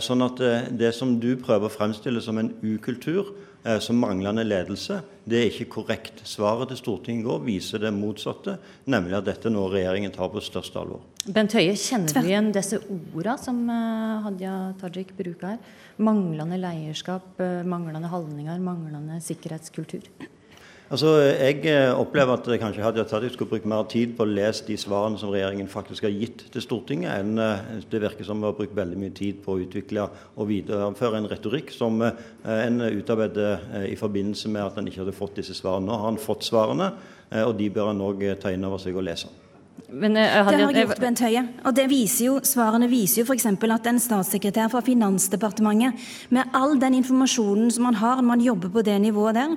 Sånn 0.00 0.24
at 0.24 0.40
det 0.72 0.94
som 0.96 1.18
du 1.20 1.34
prøver 1.36 1.68
å 1.68 1.76
fremstille 1.76 2.24
som 2.24 2.40
en 2.40 2.54
ukultur, 2.64 3.34
Eh, 3.36 3.45
som 3.82 3.98
manglende 3.98 4.44
ledelse. 4.46 5.00
Det 5.26 5.38
er 5.40 5.48
ikke 5.50 5.66
korrekt. 5.80 6.20
Svaret 6.28 6.70
til 6.70 6.78
Stortinget 6.78 7.24
i 7.24 7.26
går 7.26 7.40
viser 7.46 7.82
det 7.82 7.90
motsatte, 7.94 8.56
nemlig 8.86 9.16
at 9.18 9.26
dette 9.26 9.50
nå 9.50 9.64
regjeringen 9.72 10.14
tar 10.14 10.30
på 10.30 10.42
største 10.44 10.78
alvor. 10.78 11.02
Bent 11.26 11.56
Høie, 11.58 11.74
kjenner 11.74 12.14
du 12.14 12.28
igjen 12.30 12.52
disse 12.54 12.78
ordene 12.86 13.34
som 13.42 13.58
eh, 13.72 14.22
Hadia 14.26 14.54
Tajik 14.78 15.10
bruker 15.18 15.56
her? 15.56 15.74
Manglende 15.98 16.60
leierskap, 16.62 17.32
eh, 17.42 17.66
manglende 17.66 18.12
holdninger, 18.12 18.62
manglende 18.62 19.18
sikkerhetskultur? 19.24 20.06
Altså, 20.86 21.08
Jeg 21.18 21.64
eh, 21.66 21.90
opplever 21.98 22.36
at 22.36 22.46
kanskje 22.62 22.82
Hadia 22.84 23.02
jeg 23.02 23.32
skulle 23.32 23.50
brukt 23.50 23.64
mer 23.66 23.88
tid 23.90 24.12
på 24.14 24.22
å 24.22 24.30
lese 24.30 24.62
de 24.68 24.76
svarene 24.78 25.18
som 25.18 25.32
regjeringen 25.34 25.66
faktisk 25.66 26.04
har 26.06 26.12
gitt 26.14 26.44
til 26.54 26.62
Stortinget, 26.62 27.10
enn 27.10 27.40
eh, 27.42 27.80
det 27.90 28.00
virker 28.04 28.22
som 28.22 28.38
vi 28.38 28.46
har 28.46 28.54
brukt 28.54 28.76
veldig 28.76 28.98
mye 29.02 29.10
tid 29.10 29.40
på 29.42 29.56
å 29.56 29.64
utvikle 29.64 30.04
og 30.36 30.46
videreføre 30.46 31.18
en 31.18 31.26
retorikk 31.32 31.72
som 31.74 31.98
eh, 32.06 32.12
en 32.46 32.78
utarbeidet 32.86 33.88
i 33.90 33.98
forbindelse 33.98 34.52
med 34.54 34.62
at 34.62 34.78
en 34.78 34.86
ikke 34.86 35.02
hadde 35.02 35.16
fått 35.16 35.40
disse 35.40 35.58
svarene. 35.58 35.88
Nå 35.88 35.98
har 35.98 36.06
han 36.12 36.22
fått 36.22 36.46
svarene, 36.46 36.92
og 37.42 37.56
de 37.58 37.66
bør 37.74 37.90
han 37.90 38.06
òg 38.06 38.22
ta 38.38 38.54
inn 38.54 38.68
over 38.68 38.78
seg 38.78 38.94
og 38.94 39.08
lese. 39.08 39.32
Men, 39.88 40.16
uh, 40.16 40.48
det 40.50 40.58
har 40.58 40.72
gjort 40.74 40.98
Bent 40.98 41.20
Høie. 41.22 41.44
Og 41.62 41.74
det 41.76 41.84
viser 41.86 42.26
jo, 42.26 42.36
Svarene 42.42 42.88
viser 42.90 43.20
jo 43.20 43.26
f.eks. 43.28 43.44
at 43.46 43.84
en 43.86 44.00
statssekretær 44.02 44.70
fra 44.72 44.80
Finansdepartementet, 44.82 45.94
med 46.34 46.50
all 46.58 46.74
den 46.82 46.96
informasjonen 46.98 47.70
som 47.70 47.86
man 47.86 47.98
har 48.00 48.18
når 48.18 48.26
man 48.26 48.42
jobber 48.42 48.72
på 48.74 48.82
det 48.82 48.96
nivået 49.04 49.38
der, 49.38 49.54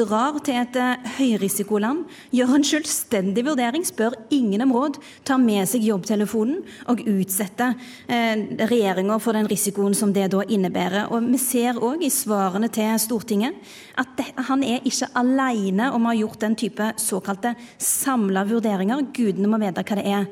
drar 0.00 0.38
til 0.40 0.56
et 0.62 0.78
uh, 0.80 1.10
høyrisikoland, 1.18 2.06
gjør 2.32 2.54
en 2.56 2.64
selvstendig 2.64 3.44
vurdering, 3.44 3.84
spør 3.84 4.16
ingen 4.32 4.64
om 4.64 4.72
råd, 4.72 4.96
tar 5.28 5.42
med 5.42 5.68
seg 5.68 5.84
jobbtelefonen 5.84 6.64
og 6.88 7.04
utsetter 7.04 7.76
uh, 7.76 8.34
regjeringa 8.72 9.20
for 9.20 9.36
den 9.36 9.50
risikoen 9.50 9.98
som 9.98 10.16
det 10.16 10.30
da 10.32 10.40
innebærer. 10.48 11.12
Og 11.12 11.28
Vi 11.36 11.42
ser 11.42 11.76
òg 11.84 12.06
i 12.06 12.12
svarene 12.12 12.72
til 12.72 12.96
Stortinget 13.02 13.60
at 14.00 14.16
det, 14.16 14.30
han 14.48 14.64
er 14.64 14.80
ikke 14.88 15.12
alene 15.20 15.92
om 15.92 16.08
å 16.08 16.14
ha 16.14 16.16
gjort 16.16 16.40
den 16.46 16.56
type 16.56 16.90
såkalte 17.00 17.52
samla 17.76 18.46
vurderinger. 18.48 19.04
Gudene 19.12 19.52
må 19.52 19.60
vite 19.66 19.84
hva 19.84 19.98
det 19.98 20.06
er. 20.06 20.26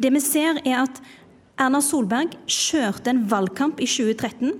Det 0.00 0.12
vi 0.14 0.22
ser, 0.22 0.62
er 0.64 0.84
at 0.86 1.02
Erna 1.60 1.80
Solberg 1.84 2.34
kjørte 2.46 3.12
en 3.12 3.22
valgkamp 3.30 3.80
i 3.80 3.88
2013 3.88 4.56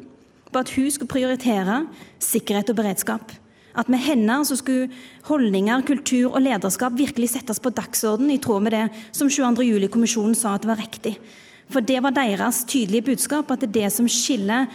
på 0.53 0.63
at 0.63 0.71
hun 0.77 0.93
skulle 0.93 1.13
prioritere 1.13 1.83
sikkerhet 2.23 2.71
og 2.73 2.79
beredskap. 2.79 3.35
At 3.77 3.91
med 3.93 4.01
henne 4.01 4.39
så 4.49 4.57
skulle 4.57 4.89
holdninger, 5.29 5.85
kultur 5.85 6.31
og 6.33 6.41
lederskap 6.47 6.97
virkelig 6.97 7.35
settes 7.35 7.61
på 7.61 7.75
dagsorden 7.77 8.31
i 8.33 8.39
tråd 8.41 8.65
med 8.65 8.73
det 8.73 8.87
som 9.13 9.29
22. 9.29 9.67
juli-kommisjonen 9.69 10.37
sa 10.39 10.55
at 10.57 10.65
det 10.65 10.73
var 10.73 10.81
riktig. 10.81 11.19
For 11.73 11.83
det 11.83 11.99
var 12.05 12.15
deres 12.15 12.61
tydelige 12.69 13.09
budskap, 13.09 13.51
at 13.51 13.65
det 13.65 13.69
er 13.73 13.75
det 13.81 13.89
som 13.97 14.07
skiller 14.11 14.69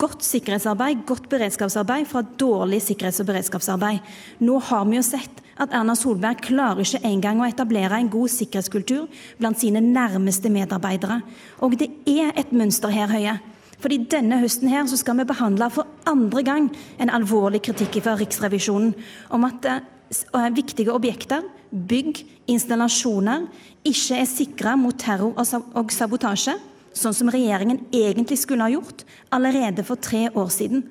godt 0.00 0.24
sikkerhetsarbeid, 0.24 1.04
godt 1.08 1.28
beredskapsarbeid, 1.28 2.08
fra 2.08 2.22
dårlig 2.40 2.80
sikkerhets- 2.86 3.20
og 3.20 3.28
beredskapsarbeid. 3.28 4.00
Nå 4.40 4.56
har 4.70 4.88
vi 4.88 4.96
jo 4.96 5.04
sett 5.04 5.42
at 5.60 5.74
Erna 5.76 5.92
Solberg 5.98 6.40
klarer 6.40 6.80
ikke 6.80 7.04
engang 7.04 7.42
å 7.42 7.48
etablere 7.48 8.00
en 8.00 8.08
god 8.08 8.32
sikkerhetskultur 8.32 9.06
blant 9.38 9.60
sine 9.60 9.82
nærmeste 9.84 10.48
medarbeidere. 10.52 11.20
Og 11.60 11.76
det 11.76 11.90
er 12.08 12.32
et 12.40 12.56
mønster 12.56 12.88
her, 12.94 13.12
Høie. 13.12 13.36
Fordi 13.80 14.00
denne 14.12 14.40
høsten 14.40 14.68
her 14.72 14.88
så 14.88 14.96
skal 15.00 15.20
vi 15.20 15.28
behandle 15.28 15.68
for 15.72 15.88
andre 16.08 16.44
gang 16.44 16.68
en 17.00 17.12
alvorlig 17.12 17.62
kritikk 17.68 18.00
fra 18.04 18.16
Riksrevisjonen 18.20 18.92
om 19.32 19.46
at 19.48 19.68
uh, 19.68 20.48
viktige 20.56 20.92
objekter 20.92 21.44
bygg, 21.70 22.24
installasjoner 22.50 23.46
ikke 23.86 24.18
er 24.20 24.28
sikra 24.28 24.74
mot 24.78 24.96
terror 24.98 25.36
og 25.38 25.92
sabotasje, 25.94 26.56
sånn 26.96 27.14
som 27.14 27.30
regjeringen 27.30 27.84
egentlig 27.94 28.40
skulle 28.42 28.66
ha 28.66 28.72
gjort 28.72 29.04
allerede 29.34 29.84
for 29.86 30.00
tre 30.02 30.26
år 30.34 30.50
siden. 30.52 30.82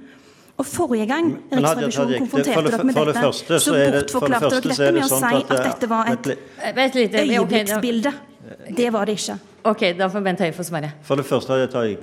Og 0.60 0.68
Forrige 0.68 1.06
gang 1.08 1.30
Riksrevisjonen 1.56 2.26
konfronterte 2.26 2.72
dere 2.72 2.84
med 2.84 2.98
dette, 3.00 3.60
så 3.64 3.76
bortforklarte 3.76 4.50
dere 4.56 4.74
dette 4.74 4.90
med 4.96 5.06
å 5.06 5.20
si 5.22 5.38
at 5.40 5.62
dette 5.70 5.88
var 5.92 6.10
et 6.12 6.98
øyeblikksbilde. 7.22 8.12
Det 8.78 8.90
var 8.94 9.06
det 9.06 9.20
ikke. 9.20 9.40
Ok, 9.68 9.82
Da 9.98 10.08
får 10.08 10.24
Bent 10.24 10.40
Høie 10.40 10.54
få 10.56 10.64
svare. 10.64 10.94
For 11.04 11.20
det 11.20 11.26
første, 11.28 11.58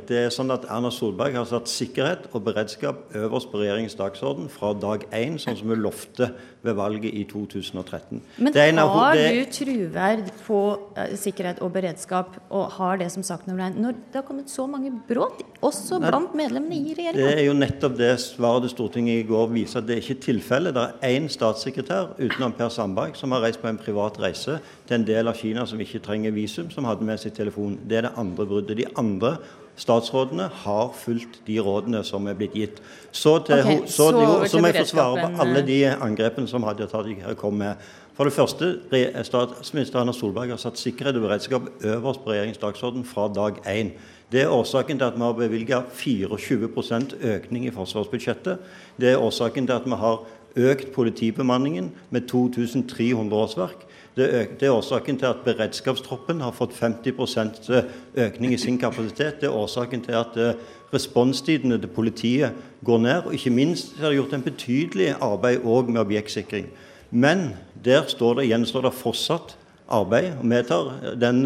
det 0.09 0.19
er 0.19 0.33
sånn 0.35 0.53
at 0.53 0.67
Erna 0.69 0.91
Solberg 0.93 1.39
har 1.39 1.47
satt 1.49 1.71
sikkerhet 1.73 2.27
og 2.37 2.45
beredskap 2.45 3.15
øverst 3.17 3.49
på 3.51 3.63
regjeringens 3.63 3.97
dagsorden 3.97 4.51
fra 4.53 4.75
dag 4.77 5.07
én, 5.17 5.39
sånn 5.41 5.57
som 5.57 5.73
hun 5.73 5.81
lovte 5.81 6.29
ved 6.67 6.77
valget 6.77 7.15
i 7.17 7.23
2013. 7.31 8.21
Men 8.43 8.81
har 8.83 9.17
du 9.17 9.41
truverd 9.55 10.29
på 10.45 10.61
uh, 10.99 11.15
sikkerhet 11.17 11.63
og 11.65 11.73
beredskap, 11.73 12.37
og 12.51 12.77
har 12.77 13.01
det 13.01 13.09
som 13.15 13.25
sagt 13.25 13.49
nummer 13.49 13.71
én, 13.71 13.79
når 13.81 13.97
det 13.97 14.21
har 14.21 14.27
kommet 14.29 14.53
så 14.53 14.67
mange 14.69 14.93
brudd, 15.09 15.41
også 15.65 16.01
blant 16.03 16.37
medlemmene 16.37 16.77
i 16.77 16.97
regjeringa? 16.99 17.31
Det 17.31 17.41
er 17.41 17.47
jo 17.47 17.57
nettopp 17.57 17.97
det 17.97 18.13
svaret 18.21 18.67
til 18.67 18.75
Stortinget 18.75 19.23
i 19.23 19.27
går 19.31 19.49
viser 19.55 19.81
at 19.81 19.89
det 19.89 19.97
er 19.97 20.05
ikke 20.05 20.27
tilfellet. 20.29 20.77
Det 20.77 20.85
er 20.85 21.17
én 21.17 21.31
statssekretær 21.33 22.13
utenom 22.21 22.53
Per 22.59 22.69
Sandberg 22.75 23.17
som 23.17 23.33
har 23.33 23.47
reist 23.47 23.63
på 23.63 23.71
en 23.71 23.81
privat 23.81 24.21
reise 24.21 24.59
til 24.87 25.01
en 25.01 25.07
del 25.07 25.29
av 25.29 25.37
Kina 25.39 25.67
som 25.67 25.81
ikke 25.83 26.03
trenger 26.05 26.35
visum, 26.35 26.71
som 26.71 26.87
hadde 26.89 27.07
med 27.07 27.21
seg 27.23 27.35
telefon. 27.37 27.79
Det 27.89 27.99
er 28.01 28.09
det 28.09 28.17
andre 28.21 28.47
bruddet. 28.47 28.79
De 28.79 28.89
andre 28.97 29.37
statsrådene 29.77 30.49
har 30.65 30.95
fulgt 30.97 31.41
de 31.47 31.59
rådene 31.61 32.01
som 32.05 32.27
er 32.31 32.39
blitt 32.39 32.57
gitt. 32.57 32.81
Så, 33.11 33.39
til, 33.45 33.61
okay, 33.61 33.83
så, 33.87 34.11
så, 34.11 34.23
jo, 34.23 34.49
så 34.49 34.61
må 34.61 34.71
jeg 34.73 34.87
få 34.87 34.91
svare 34.95 35.27
på 35.27 35.45
alle 35.45 35.63
de 35.67 35.81
angrepene 35.93 36.49
som 36.49 36.65
Hadia 36.65 36.89
Tajik 36.91 37.25
kom 37.41 37.59
med. 37.61 37.77
For 38.17 38.25
det 38.25 38.33
første, 38.33 38.71
Statsminister 39.29 40.01
Erna 40.01 40.13
Solberg 40.17 40.55
har 40.55 40.61
satt 40.61 40.81
sikkerhet 40.81 41.19
og 41.19 41.27
beredskap 41.27 41.67
øverst 41.85 42.23
på 42.25 42.33
regjeringens 42.33 42.63
dagsorden 42.63 43.05
fra 43.05 43.29
dag 43.29 43.61
én. 43.69 43.93
Det 44.33 44.43
er 44.43 44.51
årsaken 44.51 44.99
til 44.99 45.05
at 45.05 45.19
vi 45.19 45.23
har 45.23 45.37
bevilget 45.37 45.85
24% 46.01 47.13
økning 47.35 47.67
i 47.67 47.75
forsvarsbudsjettet. 47.75 48.59
Det 48.97 49.13
er 49.13 49.21
årsaken 49.23 49.69
til 49.69 49.77
at 49.77 49.85
vi 49.85 50.01
har 50.01 50.25
økt 50.57 50.93
politibemanningen 50.95 51.93
med 52.11 52.29
2300 52.29 53.37
årsverk. 53.37 53.86
Det 54.17 54.63
er 54.63 54.73
årsaken 54.73 55.19
til 55.21 55.29
at 55.29 55.43
beredskapstroppen 55.45 56.41
har 56.41 56.55
fått 56.57 56.73
50 56.79 57.37
eh, 57.69 57.89
økning 58.25 58.55
i 58.55 58.59
sin 58.61 58.79
kapasitet. 58.81 59.43
Det 59.43 59.51
er 59.51 59.57
årsaken 59.57 60.01
til 60.07 60.17
at 60.17 60.39
eh, 60.41 60.55
responstidene 60.95 61.77
til 61.83 61.93
politiet 61.93 62.57
går 62.85 63.03
ned. 63.05 63.27
Og 63.29 63.35
ikke 63.37 63.53
minst 63.53 63.99
er 64.01 64.09
det 64.09 64.17
gjort 64.17 64.33
en 64.33 64.47
betydelig 64.47 65.11
arbeid 65.21 65.69
òg 65.69 65.91
med 65.93 66.01
objektsikring. 66.01 66.71
Men 67.11 67.51
der 67.85 68.09
står 68.09 68.41
det, 68.41 68.49
gjenstår 68.49 68.89
det 68.89 68.95
fortsatt 68.97 69.53
arbeid. 69.93 70.33
Vi 70.43 70.63
tar 70.65 70.95
den 71.21 71.43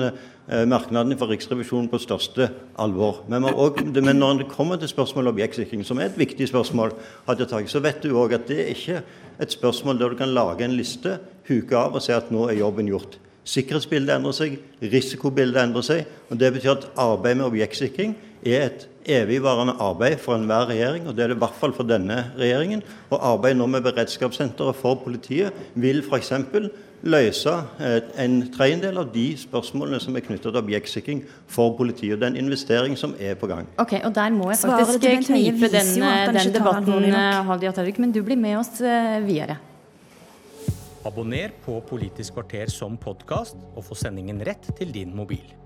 eh, 0.51 0.67
merknaden 0.69 1.17
fra 1.19 1.31
Riksrevisjonen 1.31 1.89
på 1.91 2.03
største 2.03 2.51
alvor. 2.79 3.23
Men, 3.31 3.49
også, 3.51 3.87
men, 3.95 4.17
når 4.19 4.43
det 4.43 4.51
kommer 4.53 4.77
til 4.77 4.91
spørsmålet 4.91 5.31
om 5.31 5.39
objektsikring, 5.39 5.87
som 5.87 6.03
er 6.03 6.11
et 6.11 6.19
viktig 6.21 6.51
spørsmål, 6.51 6.95
så 7.71 7.81
vet 7.81 8.03
du 8.03 8.13
òg 8.19 8.37
at 8.37 8.47
det 8.51 8.61
er 8.61 8.75
ikke 8.75 9.03
et 9.41 9.57
spørsmål 9.57 9.99
der 9.99 10.13
du 10.13 10.21
kan 10.21 10.35
lage 10.35 10.65
en 10.67 10.77
liste, 10.77 11.19
huke 11.49 11.77
av 11.77 11.97
og 11.97 12.05
si 12.05 12.13
at 12.15 12.31
nå 12.35 12.49
er 12.51 12.61
jobben 12.61 12.91
gjort. 12.91 13.19
Sikkerhetsbildet 13.51 14.13
endrer 14.15 14.37
seg, 14.37 14.59
risikobildet 14.85 15.63
endrer 15.63 15.85
seg. 15.87 16.11
og 16.29 16.39
Det 16.39 16.53
betyr 16.55 16.75
at 16.77 16.89
arbeid 17.01 17.39
med 17.41 17.49
objektsikring 17.49 18.13
er 18.45 18.67
et 18.69 18.87
evigvarende 19.11 19.75
arbeid 19.81 20.21
for 20.21 20.37
enhver 20.37 20.69
regjering, 20.69 21.09
og 21.09 21.17
det 21.17 21.25
er 21.25 21.33
det 21.33 21.39
i 21.39 21.43
hvert 21.43 21.57
fall 21.59 21.73
for 21.77 21.89
denne 21.89 22.19
regjeringen. 22.39 22.83
Og 23.11 23.19
arbeidet 23.33 23.59
nå 23.59 23.67
med 23.73 23.85
beredskapssenteret 23.89 24.77
for 24.77 25.01
politiet 25.03 25.57
vil 25.75 26.03
f.eks. 26.05 26.33
løse 27.03 27.53
eh, 27.81 28.01
en 28.25 28.37
tredjedel 28.53 28.99
av 29.01 29.09
de 29.15 29.27
spørsmålene 29.41 30.01
som 30.03 30.17
er 30.17 30.25
knyttet 30.27 30.51
til 30.51 30.61
objektsikring 30.61 31.23
for 31.49 31.77
politiet. 31.79 32.15
og 32.15 32.21
Det 32.21 32.29
er 32.29 32.35
en 32.35 32.45
investering 32.45 32.99
som 32.99 33.15
er 33.19 33.35
på 33.41 33.49
gang. 33.51 33.69
Ok, 33.79 33.97
og 34.05 34.15
Der 34.15 34.31
må 34.31 34.51
jeg 34.51 34.59
faktisk 34.59 35.01
knipe 35.27 35.73
den, 35.73 35.95
den 36.37 36.55
debatten, 36.55 37.13
Hadia 37.49 37.73
Tajik, 37.73 37.99
men 37.99 38.13
du 38.13 38.23
blir 38.23 38.37
med 38.37 38.59
oss 38.61 38.81
eh, 38.81 39.21
videre. 39.27 39.59
Abonner 41.05 41.49
på 41.65 41.79
Politisk 41.89 42.35
kvarter 42.37 42.69
som 42.69 42.99
podkast, 43.01 43.57
og 43.75 43.85
få 43.85 43.97
sendingen 43.97 44.43
rett 44.45 44.69
til 44.77 44.93
din 44.93 45.17
mobil. 45.17 45.60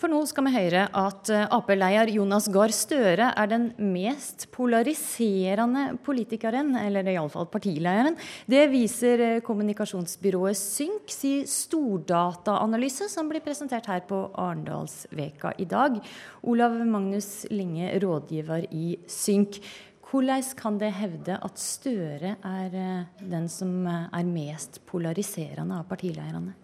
For 0.00 0.08
nå 0.08 0.22
skal 0.24 0.46
vi 0.46 0.54
høre 0.54 0.86
at 0.96 1.28
eh, 1.28 1.42
Ap-leder 1.52 2.08
Jonas 2.14 2.46
Gahr 2.52 2.72
Støre 2.72 3.26
er 3.36 3.48
den 3.50 3.66
mest 3.92 4.46
polariserende 4.54 5.98
politikeren, 6.06 6.72
eller 6.80 7.10
iallfall 7.12 7.50
partilederen. 7.52 8.16
Det 8.48 8.62
viser 8.72 9.24
eh, 9.26 9.42
kommunikasjonsbyrået 9.44 10.56
Synk 10.56 11.12
sin 11.12 11.44
stordataanalyse, 11.44 13.10
som 13.12 13.28
blir 13.28 13.44
presentert 13.44 13.90
her 13.92 14.00
på 14.08 14.22
Arendalsveka 14.40 15.52
i 15.60 15.68
dag. 15.68 16.00
Olav 16.48 16.80
Magnus 16.80 17.44
Linge, 17.52 17.92
rådgiver 18.00 18.70
i 18.72 18.96
Synk. 19.04 19.60
Hvordan 20.08 20.48
kan 20.56 20.80
det 20.80 20.94
hevde 20.96 21.36
at 21.44 21.60
Støre 21.60 22.38
er 22.40 22.80
eh, 22.86 23.06
den 23.20 23.52
som 23.52 23.84
er 23.84 24.32
mest 24.32 24.80
polariserende 24.88 25.76
av 25.76 25.92
partilederne? 25.92 26.56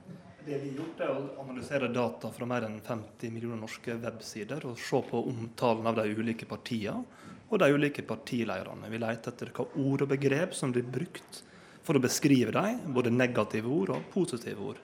Det 0.47 0.59
vi 0.59 0.68
har 0.68 0.76
gjort, 0.78 1.01
er 1.03 1.09
å 1.11 1.42
analysere 1.42 1.88
data 1.90 2.28
fra 2.30 2.47
mer 2.47 2.62
enn 2.68 2.76
50 2.78 3.32
millioner 3.34 3.59
norske 3.59 3.97
websider 3.99 4.62
og 4.68 4.76
se 4.78 5.01
på 5.09 5.22
omtalen 5.26 5.88
av 5.90 5.97
de 5.99 6.05
ulike 6.14 6.47
partiene 6.47 7.01
og 7.49 7.59
de 7.59 7.68
ulike 7.74 8.05
partilederne. 8.07 8.86
Vi 8.92 9.01
leter 9.03 9.34
etter 9.34 9.51
hva 9.57 9.66
ord 9.82 10.05
og 10.07 10.12
begrep 10.12 10.55
som 10.55 10.70
blir 10.70 10.86
brukt 10.86 11.40
for 11.82 11.99
å 11.99 12.05
beskrive 12.05 12.55
dem, 12.55 12.78
både 12.94 13.11
negative 13.11 13.74
ord 13.74 13.97
og 13.97 14.07
positive 14.14 14.70
ord. 14.70 14.78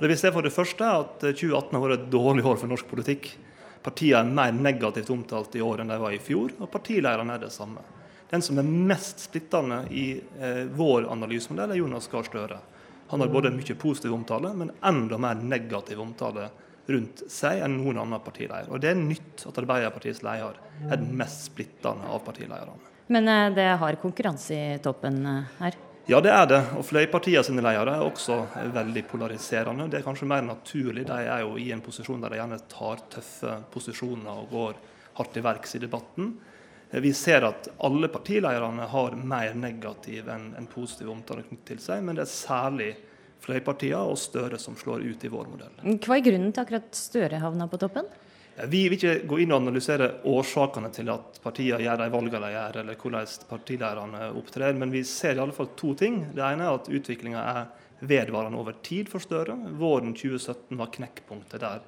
Det 0.00 0.08
vi 0.08 0.16
ser 0.16 0.32
for 0.32 0.48
det 0.48 0.54
første 0.56 0.88
er 0.88 1.04
at 1.04 1.20
2018 1.20 1.76
har 1.76 1.84
vært 1.84 1.98
et 1.98 2.10
dårlig 2.16 2.48
år 2.48 2.58
for 2.64 2.72
norsk 2.72 2.88
politikk. 2.96 3.34
Partiene 3.84 4.24
er 4.24 4.32
mer 4.32 4.56
negativt 4.72 5.12
omtalt 5.12 5.60
i 5.60 5.66
år 5.68 5.84
enn 5.84 5.92
de 5.92 6.00
var 6.00 6.16
i 6.16 6.24
fjor, 6.24 6.56
og 6.56 6.72
partilederne 6.72 7.36
er 7.36 7.44
det 7.44 7.52
samme. 7.52 7.84
Den 8.32 8.40
som 8.40 8.56
er 8.56 8.76
mest 8.92 9.28
splittende 9.28 9.84
i 9.92 10.14
eh, 10.40 10.64
vår 10.72 11.12
analysemodell, 11.12 11.76
er 11.76 11.84
Jonas 11.84 12.08
Gahr 12.08 12.24
Støre. 12.24 12.64
Han 13.12 13.20
har 13.20 13.28
både 13.32 13.52
mye 13.52 13.74
positiv 13.76 14.14
omtale, 14.16 14.50
men 14.56 14.72
enda 14.88 15.18
mer 15.20 15.36
negativ 15.36 16.00
omtale 16.00 16.48
rundt 16.88 17.22
seg 17.30 17.60
enn 17.62 17.76
noen 17.78 18.00
annen 18.02 18.22
partileier. 18.24 18.70
Og 18.72 18.80
Det 18.80 18.90
er 18.90 18.98
nytt 18.98 19.44
at 19.48 19.58
Arbeiderpartiets 19.60 20.22
leder 20.24 20.58
er 20.88 20.96
den 20.96 21.12
mest 21.18 21.46
splittende 21.50 22.08
av 22.08 22.24
partilederne. 22.26 22.74
Men 23.12 23.28
eh, 23.28 23.48
det 23.54 23.68
har 23.82 23.98
konkurranse 24.00 24.56
i 24.56 24.78
toppen 24.82 25.20
eh, 25.28 25.56
her? 25.60 25.76
Ja, 26.10 26.18
det 26.24 26.32
er 26.34 26.48
det. 26.50 26.62
Og 26.78 26.86
fløypartiene 26.88 27.44
sine 27.46 27.62
ledere 27.62 27.98
er 27.98 28.06
også 28.06 28.40
veldig 28.74 29.04
polariserende. 29.10 29.86
Det 29.92 30.00
er 30.00 30.06
kanskje 30.06 30.26
mer 30.32 30.42
naturlig. 30.46 31.04
De 31.06 31.18
er 31.20 31.44
jo 31.44 31.54
i 31.60 31.68
en 31.74 31.84
posisjon 31.84 32.24
der 32.24 32.34
de 32.34 32.40
gjerne 32.40 32.58
tar 32.72 33.04
tøffe 33.12 33.58
posisjoner 33.70 34.40
og 34.40 34.50
går 34.56 34.80
hardt 35.20 35.38
i 35.38 35.44
verks 35.44 35.76
i 35.76 35.82
debatten. 35.84 36.32
Vi 36.92 37.12
ser 37.16 37.46
at 37.46 37.70
alle 37.80 38.08
partilederne 38.12 38.84
har 38.92 39.14
mer 39.16 39.54
negativ 39.56 40.28
enn 40.28 40.50
en 40.58 40.68
positiv 40.68 41.08
omtale 41.08 41.44
til 41.64 41.80
seg, 41.80 42.02
men 42.04 42.18
det 42.18 42.26
er 42.26 42.32
særlig 42.32 42.90
fløypartiene 43.42 44.02
og 44.12 44.18
Støre 44.20 44.58
som 44.60 44.76
slår 44.78 45.06
ut 45.06 45.24
i 45.24 45.30
vår 45.32 45.48
modell. 45.48 45.78
Hva 46.04 46.18
er 46.18 46.26
grunnen 46.26 46.52
til 46.52 46.62
akkurat 46.66 46.92
Støre 46.96 47.40
havna 47.42 47.68
på 47.70 47.80
toppen? 47.80 48.10
Vi 48.68 48.82
vil 48.84 48.98
ikke 48.98 49.14
gå 49.24 49.38
inn 49.40 49.54
og 49.54 49.62
analysere 49.62 50.10
årsakene 50.28 50.90
til 50.92 51.08
at 51.14 51.38
partiene 51.42 51.80
gjør 51.80 52.02
de 52.02 52.10
valgene 52.12 52.42
de 52.44 52.50
gjør, 52.52 52.78
eller 52.82 52.98
hvordan 53.00 53.30
partilederne 53.48 54.26
opptrer, 54.42 54.76
men 54.76 54.92
vi 54.92 55.00
ser 55.08 55.38
i 55.38 55.42
alle 55.42 55.56
fall 55.56 55.72
to 55.78 55.94
ting. 55.96 56.20
Det 56.36 56.44
ene 56.44 56.68
er 56.68 56.76
at 56.76 56.92
utviklinga 56.92 57.46
er 57.54 57.72
vedvarende 58.04 58.60
over 58.60 58.76
tid 58.84 59.08
for 59.08 59.24
Støre. 59.24 59.56
Våren 59.80 60.12
2017 60.12 60.76
var 60.76 60.92
knekkpunktet 60.92 61.64
der 61.64 61.80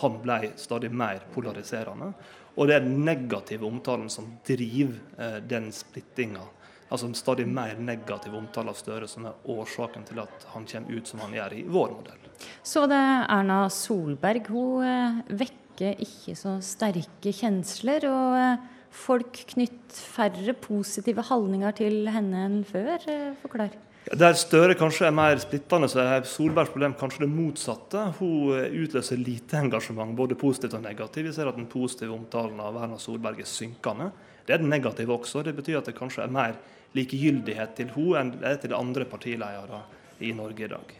han 0.00 0.16
ble 0.22 0.54
stadig 0.58 0.90
mer 0.90 1.20
polariserende. 1.34 2.12
Og 2.54 2.68
det 2.68 2.76
er 2.76 2.84
den 2.84 3.00
negative 3.06 3.66
omtalen 3.66 4.10
som 4.12 4.28
driver 4.46 4.98
eh, 5.18 5.40
den 5.42 5.72
splittinga. 5.74 6.44
Altså 6.92 7.08
en 7.08 7.16
stadig 7.18 7.46
mer 7.50 7.78
negativ 7.80 8.34
omtale 8.38 8.70
av 8.70 8.78
Støre 8.78 9.08
som 9.10 9.26
er 9.26 9.48
årsaken 9.50 10.04
til 10.06 10.20
at 10.22 10.44
han 10.52 10.66
kommer 10.70 10.94
ut 10.94 11.10
som 11.10 11.22
han 11.24 11.34
gjør 11.34 11.56
i 11.56 11.64
vår 11.66 11.94
modell. 11.96 12.28
Så 12.62 12.84
det 12.90 12.98
er 12.98 13.24
Erna 13.32 13.64
Solberg. 13.72 14.50
Hun 14.52 14.84
eh, 14.86 15.18
vekker 15.42 16.04
ikke 16.04 16.36
så 16.38 16.58
sterke 16.62 17.32
kjensler. 17.34 18.06
og 18.10 18.38
eh, 18.38 18.70
Folk 18.94 19.40
knytter 19.50 20.04
færre 20.14 20.54
positive 20.54 21.24
holdninger 21.26 21.74
til 21.80 22.04
henne 22.14 22.44
enn 22.46 22.60
før. 22.68 22.94
Eh, 23.10 23.32
forklar. 23.42 23.74
Der 24.04 24.34
Støre 24.36 24.74
kanskje 24.76 25.06
er 25.08 25.14
mer 25.16 25.38
splittende, 25.40 25.88
så 25.88 26.02
er 26.02 26.26
Solbergs 26.28 26.68
problem 26.74 26.92
kanskje 27.00 27.22
det 27.22 27.30
motsatte. 27.32 28.02
Hun 28.18 28.52
eh, 28.52 28.74
utløser 28.84 29.16
lite 29.16 29.56
engasjement, 29.56 30.12
både 30.16 30.36
positivt 30.36 30.76
og 30.76 30.82
negativt. 30.84 31.24
Vi 31.24 31.32
ser 31.32 31.48
at 31.48 31.56
den 31.56 31.70
positive 31.72 32.12
omtalen 32.12 32.60
av 32.60 32.76
Erna 32.82 32.98
Solberg 33.00 33.40
er 33.40 33.48
synkende. 33.48 34.10
Det 34.44 34.52
er 34.52 34.60
den 34.60 34.68
negative 34.68 35.16
også. 35.16 35.40
Det 35.46 35.56
betyr 35.56 35.80
at 35.80 35.88
det 35.88 35.96
kanskje 35.96 36.26
er 36.26 36.36
mer 36.36 36.58
likegyldighet 36.94 37.72
til 37.78 37.94
hun 37.96 38.12
enn 38.20 38.34
det 38.36 38.50
er 38.50 38.60
til 38.60 38.76
andre 38.76 39.08
partiledere 39.08 39.80
i 40.20 40.34
Norge 40.36 40.68
i 40.68 40.72
dag. 40.74 40.94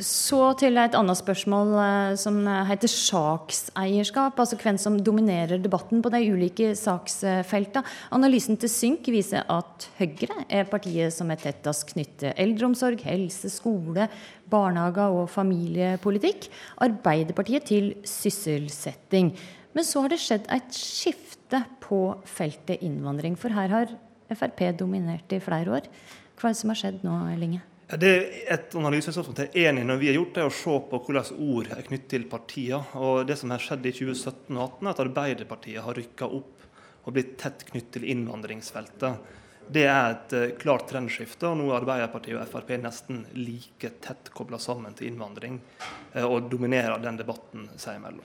Så 0.00 0.38
til 0.56 0.78
et 0.80 0.94
annet 0.96 1.18
spørsmål 1.18 1.74
eh, 1.76 2.14
som 2.16 2.38
heter 2.64 2.88
sakseierskap. 2.88 4.38
Altså 4.40 4.56
hvem 4.56 4.78
som 4.80 4.96
dominerer 5.04 5.60
debatten 5.60 6.00
på 6.00 6.08
de 6.14 6.22
ulike 6.32 6.70
saksfeltene. 6.78 7.84
Analysen 8.16 8.56
til 8.56 8.72
Synk 8.72 9.10
viser 9.12 9.44
at 9.52 9.88
Høyre 9.98 10.46
er 10.48 10.70
partiet 10.70 11.12
som 11.12 11.28
er 11.30 11.40
tettest 11.42 11.90
knyttet 11.92 12.40
eldreomsorg, 12.40 13.04
helse, 13.04 13.50
skole, 13.52 14.06
barnehager 14.52 15.12
og 15.12 15.28
familiepolitikk. 15.32 16.48
Arbeiderpartiet 16.88 17.68
til 17.68 17.92
sysselsetting. 18.08 19.34
Men 19.76 19.88
så 19.88 20.04
har 20.04 20.12
det 20.12 20.22
skjedd 20.24 20.48
et 20.52 20.72
skifte 20.76 21.60
på 21.84 22.00
feltet 22.28 22.80
innvandring? 22.80 23.36
For 23.36 23.52
her 23.52 23.76
har 23.76 23.92
Frp 24.32 24.64
dominert 24.78 25.36
i 25.36 25.42
flere 25.44 25.76
år. 25.76 25.92
Hva 26.40 26.48
er 26.48 26.56
det 26.56 26.60
som 26.62 26.72
har 26.72 26.80
skjedd 26.80 27.04
nå, 27.04 27.18
Linge? 27.36 27.60
Det 27.92 28.08
er 28.08 28.54
et 28.54 28.74
analyseinstitutt 28.78 29.42
er 29.42 29.56
enig 29.66 29.82
når 29.84 29.98
vi 30.00 30.08
har 30.08 30.16
gjort, 30.16 30.32
det 30.38 30.44
å 30.48 30.54
se 30.56 30.76
på 30.88 31.00
hvordan 31.04 31.42
ord 31.44 31.68
er 31.74 31.84
knyttet 31.84 32.08
til 32.14 32.24
partiene. 32.30 32.80
Og 32.96 33.26
Det 33.28 33.36
som 33.36 33.52
har 33.52 33.60
skjedd 33.60 33.84
i 33.84 33.92
2017 33.92 34.56
og 34.56 34.78
2018, 34.78 34.86
er 34.86 34.92
at 34.94 35.02
Arbeiderpartiet 35.04 35.84
har 35.84 35.98
rykka 35.98 36.28
opp 36.38 36.64
og 37.02 37.12
blitt 37.12 37.34
tett 37.42 37.66
knyttet 37.68 37.98
til 37.98 38.08
innvandringsfeltet. 38.14 39.38
Det 39.72 39.84
er 39.86 40.14
et 40.14 40.34
uh, 40.36 40.46
klart 40.58 40.88
trendskifte, 40.88 41.50
og 41.50 41.58
nå 41.60 41.68
er 41.68 41.82
Arbeiderpartiet 41.82 42.38
og 42.40 42.48
Frp 42.48 42.72
nesten 42.80 43.26
like 43.36 43.92
tett 44.02 44.32
kobla 44.32 44.58
sammen 44.62 44.96
til 44.96 45.10
innvandring, 45.10 45.60
uh, 46.16 46.24
og 46.24 46.48
dominerer 46.52 46.96
den 47.02 47.20
debatten 47.20 47.68
seg 47.76 48.00
imellom. 48.00 48.24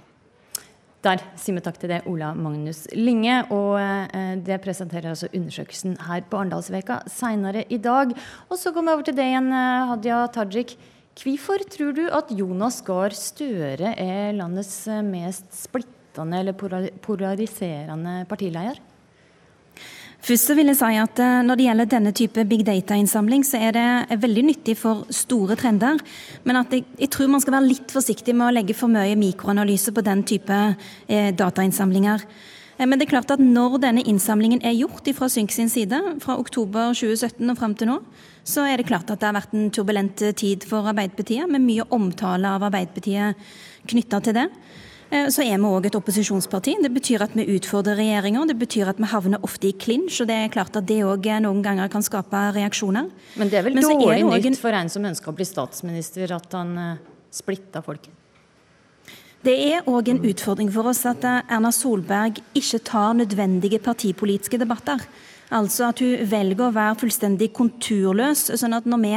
Der 1.08 1.22
sier 1.39 1.55
vi 1.55 1.62
takk 1.64 1.78
til 1.80 1.91
det, 1.93 2.01
Ola 2.12 2.34
Magnus 2.36 2.82
Linge. 2.91 3.38
Og 3.55 3.78
uh, 3.80 4.34
det 4.43 4.58
presenterer 4.60 5.14
altså 5.14 5.30
undersøkelsen 5.32 5.95
her 6.03 6.26
på 6.28 6.41
Arendalsveka 6.41 6.97
seinere 7.08 7.64
i 7.72 7.80
dag. 7.80 8.12
Og 8.51 8.60
så 8.60 8.74
kommer 8.76 8.91
vi 8.91 8.97
over 8.97 9.08
til 9.08 9.16
deg 9.16 9.32
igjen, 9.32 9.47
Hadia 9.88 10.26
Tajik. 10.36 10.76
Hvorfor 11.18 11.64
tror 11.72 11.95
du 11.95 12.03
at 12.12 12.34
Jonas 12.36 12.82
Gahr 12.86 13.16
Støre 13.16 13.93
er 13.95 14.36
landets 14.36 14.76
mest 15.08 15.47
splittende 15.55 16.43
eller 16.43 16.58
polariserende 17.08 18.20
partileder? 18.28 18.84
Først 20.28 20.49
så 20.49 20.55
vil 20.57 20.67
jeg 20.67 20.75
si 20.75 20.97
at 20.99 21.19
eh, 21.23 21.43
Når 21.47 21.55
det 21.55 21.65
gjelder 21.69 21.88
denne 21.88 22.11
type 22.11 22.43
big 22.49 22.65
data-innsamling, 22.67 23.45
så 23.47 23.61
er 23.63 23.78
det 23.78 24.19
veldig 24.19 24.43
nyttig 24.49 24.75
for 24.75 25.05
store 25.13 25.55
trender. 25.55 26.01
Men 26.43 26.59
jeg, 26.59 26.84
jeg, 26.99 27.09
tror 27.13 27.30
man 27.32 27.39
skal 27.43 27.55
være 27.55 27.69
litt 27.69 27.93
forsiktig 27.95 28.36
med 28.36 28.49
å 28.49 28.55
legge 28.57 28.75
for 28.75 28.91
mye 28.91 29.15
mikroanalyse 29.15 29.93
på 29.95 30.03
den 30.03 30.25
type 30.28 30.57
eh, 31.07 31.30
datainnsamlinger. 31.32 32.25
Eh, 32.75 32.84
men 32.84 32.99
det 32.99 33.07
er 33.07 33.13
klart 33.13 33.32
at 33.32 33.43
når 33.43 33.80
denne 33.86 34.03
innsamlingen 34.03 34.59
er 34.67 34.75
gjort 34.75 35.07
fra 35.15 35.32
Synk 35.32 35.55
sin 35.55 35.71
side, 35.71 36.01
fra 36.19 36.36
oktober 36.36 36.91
2017 36.91 37.47
og 37.47 37.61
fram 37.61 37.78
til 37.80 37.93
nå, 37.93 37.97
så 38.43 38.67
er 38.67 38.82
det 38.82 38.89
klart 38.91 39.07
at 39.07 39.23
det 39.23 39.30
har 39.30 39.38
vært 39.39 39.55
en 39.55 39.71
turbulent 39.71 40.25
tid 40.36 40.67
for 40.67 40.91
Arbeiderpartiet, 40.91 41.47
med 41.47 41.63
mye 41.63 41.88
omtale 41.95 42.51
av 42.51 42.67
Arbeiderpartiet 42.67 43.47
knytta 43.88 44.19
til 44.28 44.41
det. 44.41 44.49
Eh, 45.10 45.30
så 45.32 45.45
er 45.45 45.55
vi 45.55 45.70
òg 45.70 45.88
et 45.88 45.95
opposisjonsparti. 45.95 46.76
Det 46.84 46.91
betyr 46.91 47.24
at 47.24 47.36
vi 47.38 47.45
utfordrer 47.55 47.99
regjeringer. 48.01 48.49
Det 48.49 48.58
betyr 48.60 48.91
at 48.91 48.99
vi 48.99 49.08
havner 49.08 49.43
ofte 49.47 49.70
i 49.70 49.74
klinsj, 49.74 50.22
og 50.24 50.32
det 50.32 50.36
er 50.36 50.53
klart 50.53 50.76
at 50.76 50.88
det 50.89 50.99
òg 51.08 51.30
noen 51.45 51.64
ganger 51.64 51.88
kan 51.91 52.03
skape 52.03 52.43
reaksjoner. 52.58 53.10
Men 53.39 53.51
det 53.51 53.62
er 53.62 53.68
vel 53.70 53.80
dårlig 53.80 54.20
er 54.20 54.49
nytt 54.51 54.60
for 54.60 54.76
en 54.76 54.91
som 54.91 55.08
ønsker 55.08 55.32
å 55.32 55.38
bli 55.38 55.47
statsminister, 55.47 56.36
at 56.36 56.51
han 56.58 56.76
splitta 56.78 57.38
splitter 57.38 57.86
folket? 57.86 58.14
Det 59.45 59.53
er 59.53 59.86
òg 59.88 60.10
en 60.10 60.24
utfordring 60.26 60.70
for 60.74 60.89
oss 60.89 61.05
at 61.08 61.24
eh, 61.24 61.43
Erna 61.53 61.72
Solberg 61.72 62.41
ikke 62.58 62.82
tar 62.84 63.14
nødvendige 63.16 63.80
partipolitiske 63.80 64.60
debatter. 64.60 65.03
Altså 65.48 65.86
at 65.88 66.02
hun 66.04 66.26
velger 66.28 66.66
å 66.66 66.74
være 66.76 66.98
fullstendig 67.00 67.54
konturløs. 67.56 68.50
sånn 68.60 68.76
at 68.76 68.88
når 68.89 69.00
vi 69.00 69.14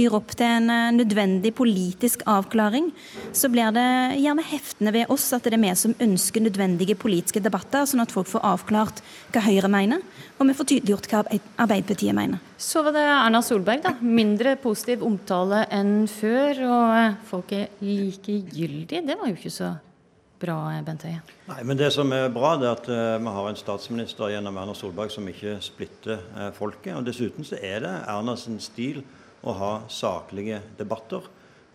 byr 0.00 0.16
opp 0.18 0.34
til 0.34 0.46
en 0.46 0.70
eh, 0.74 0.90
nødvendig 0.96 1.52
politisk 1.54 2.24
avklaring, 2.26 2.90
så 3.32 3.50
blir 3.52 3.70
det 3.76 4.18
gjerne 4.18 4.42
heftende 4.42 4.92
ved 4.96 5.12
oss 5.14 5.30
at 5.32 5.46
det 5.46 5.54
er 5.54 5.62
vi 5.62 5.74
som 5.78 5.94
ønsker 6.02 6.42
nødvendige 6.42 6.98
politiske 6.98 7.42
debatter, 7.44 7.86
sånn 7.86 8.02
at 8.02 8.14
folk 8.14 8.26
får 8.26 8.42
avklart 8.42 9.02
hva 9.30 9.44
Høyre 9.46 9.70
mener, 9.70 10.02
og 10.38 10.50
vi 10.50 10.58
får 10.58 10.70
tydeliggjort 10.72 11.10
hva 11.12 11.24
Arbeiderpartiet 11.62 12.16
mener. 12.16 12.42
Så 12.58 12.82
var 12.82 12.96
det 12.96 13.06
Erna 13.06 13.42
Solberg, 13.46 13.84
da. 13.86 13.94
Mindre 14.02 14.56
positiv 14.58 15.06
omtale 15.06 15.62
enn 15.70 16.08
før, 16.10 16.64
og 16.66 16.96
eh, 16.98 17.20
folk 17.30 17.54
er 17.54 17.68
likegyldige. 17.84 19.06
Det 19.06 19.14
var 19.14 19.30
jo 19.30 19.38
ikke 19.38 19.54
så 19.54 19.76
bra, 20.40 20.56
Bent 20.86 21.04
Høie? 21.06 21.22
Nei, 21.48 21.62
men 21.66 21.78
Det 21.78 21.90
som 21.94 22.12
er 22.14 22.28
bra, 22.32 22.54
det 22.60 22.68
er 22.68 22.76
at 22.76 22.90
uh, 22.90 23.16
vi 23.22 23.32
har 23.38 23.48
en 23.50 23.58
statsminister 23.58 24.32
gjennom 24.32 24.58
Erna 24.60 24.74
Solberg 24.76 25.12
som 25.12 25.26
ikke 25.30 25.58
splitter 25.64 26.22
uh, 26.36 26.50
folket. 26.56 26.94
og 26.96 27.06
Dessuten 27.06 27.46
så 27.46 27.58
er 27.58 27.82
det 27.84 27.94
Erna 28.08 28.36
sin 28.38 28.60
stil 28.62 29.02
å 29.42 29.54
ha 29.58 29.72
saklige 29.92 30.60
debatter. 30.78 31.26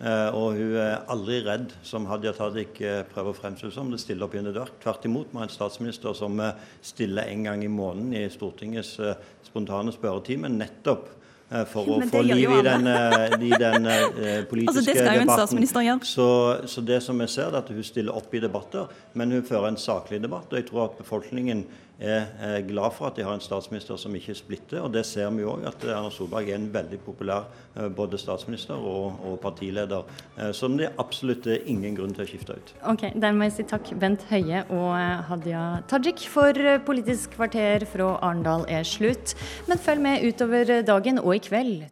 Uh, 0.03 0.29
og 0.35 0.57
hun 0.57 0.77
er 0.81 1.03
aldri 1.11 1.39
redd, 1.45 1.73
som 1.85 2.07
Hadia 2.09 2.33
Tajik 2.35 2.79
prøver 3.13 3.31
å 3.31 3.37
fremstille 3.37 3.75
som, 3.75 3.91
det 3.91 4.01
stiller 4.03 4.27
opp 4.27 4.37
i 4.37 4.41
en 4.41 4.51
dør. 4.51 4.71
Tvert 4.83 5.07
imot, 5.07 5.31
vi 5.31 5.41
har 5.41 5.47
en 5.47 5.57
statsminister 5.57 6.15
som 6.17 6.39
stiller 6.83 7.31
en 7.31 7.49
gang 7.49 7.65
i 7.65 7.71
måneden 7.71 8.15
i 8.19 8.29
Stortingets 8.33 8.95
spontane 9.47 9.93
spørretime 9.95 10.51
nettopp 10.51 11.11
for 11.69 11.89
å 11.95 11.99
få 12.09 12.21
liv 12.25 12.49
i 12.49 12.61
den, 12.65 12.87
eh, 12.89 13.35
i 13.37 13.51
den 13.61 13.87
politiske 14.49 14.69
altså, 14.73 14.85
det 14.87 14.95
skal 14.97 15.17
jo 15.17 15.25
en 15.25 15.33
statsminister 15.33 15.85
gjøre. 15.85 16.09
Så, 16.09 16.27
så, 16.73 16.83
det 16.85 16.99
som 17.05 17.21
jeg 17.23 17.33
ser, 17.33 17.51
er 17.51 17.61
at 17.61 17.71
hun 17.73 17.85
stiller 17.85 18.17
opp 18.17 18.33
i 18.33 18.41
debatter, 18.43 18.91
men 19.13 19.35
hun 19.37 19.45
fører 19.47 19.69
en 19.71 19.79
saklig 19.79 20.21
debatt. 20.23 20.49
og 20.51 20.59
jeg 20.59 20.67
tror 20.69 20.87
at 20.87 20.99
befolkningen 21.01 21.65
er 22.03 22.61
glad 22.67 22.93
for 22.97 23.09
at 23.09 23.17
de 23.17 23.25
har 23.25 23.35
en 23.37 23.43
statsminister 23.43 23.97
som 23.99 24.15
ikke 24.15 24.35
splitter. 24.35 24.81
og 24.81 24.93
Det 24.93 25.05
ser 25.07 25.29
vi 25.35 25.45
òg, 25.47 25.65
at 25.67 25.83
Erna 25.87 26.11
Solberg 26.11 26.49
er 26.49 26.59
en 26.59 26.69
veldig 26.73 26.99
populær 27.05 27.47
både 27.95 28.19
statsminister 28.21 28.75
og, 28.75 29.19
og 29.23 29.39
partileder. 29.43 30.03
Som 30.53 30.77
det 30.77 30.91
absolutt 31.01 31.47
er 31.47 31.63
ingen 31.69 31.95
grunn 31.97 32.13
til 32.13 32.25
å 32.25 32.29
skifte 32.29 32.57
ut. 32.57 32.75
Ok, 32.91 33.07
Dermed 33.13 33.39
må 33.39 33.49
jeg 33.49 33.57
si 33.57 33.67
takk 33.69 33.93
Bent 33.99 34.25
Høie 34.29 34.63
og 34.69 34.93
Hadia 35.29 35.63
Tajik 35.89 36.25
for 36.29 36.57
Politisk 36.85 37.37
kvarter 37.37 37.87
fra 37.89 38.13
Arendal 38.21 38.67
er 38.71 38.85
slutt. 38.87 39.35
Men 39.69 39.81
følg 39.81 40.03
med 40.03 40.27
utover 40.27 40.79
dagen 40.85 41.21
og 41.23 41.35
i 41.37 41.43
kveld 41.43 41.87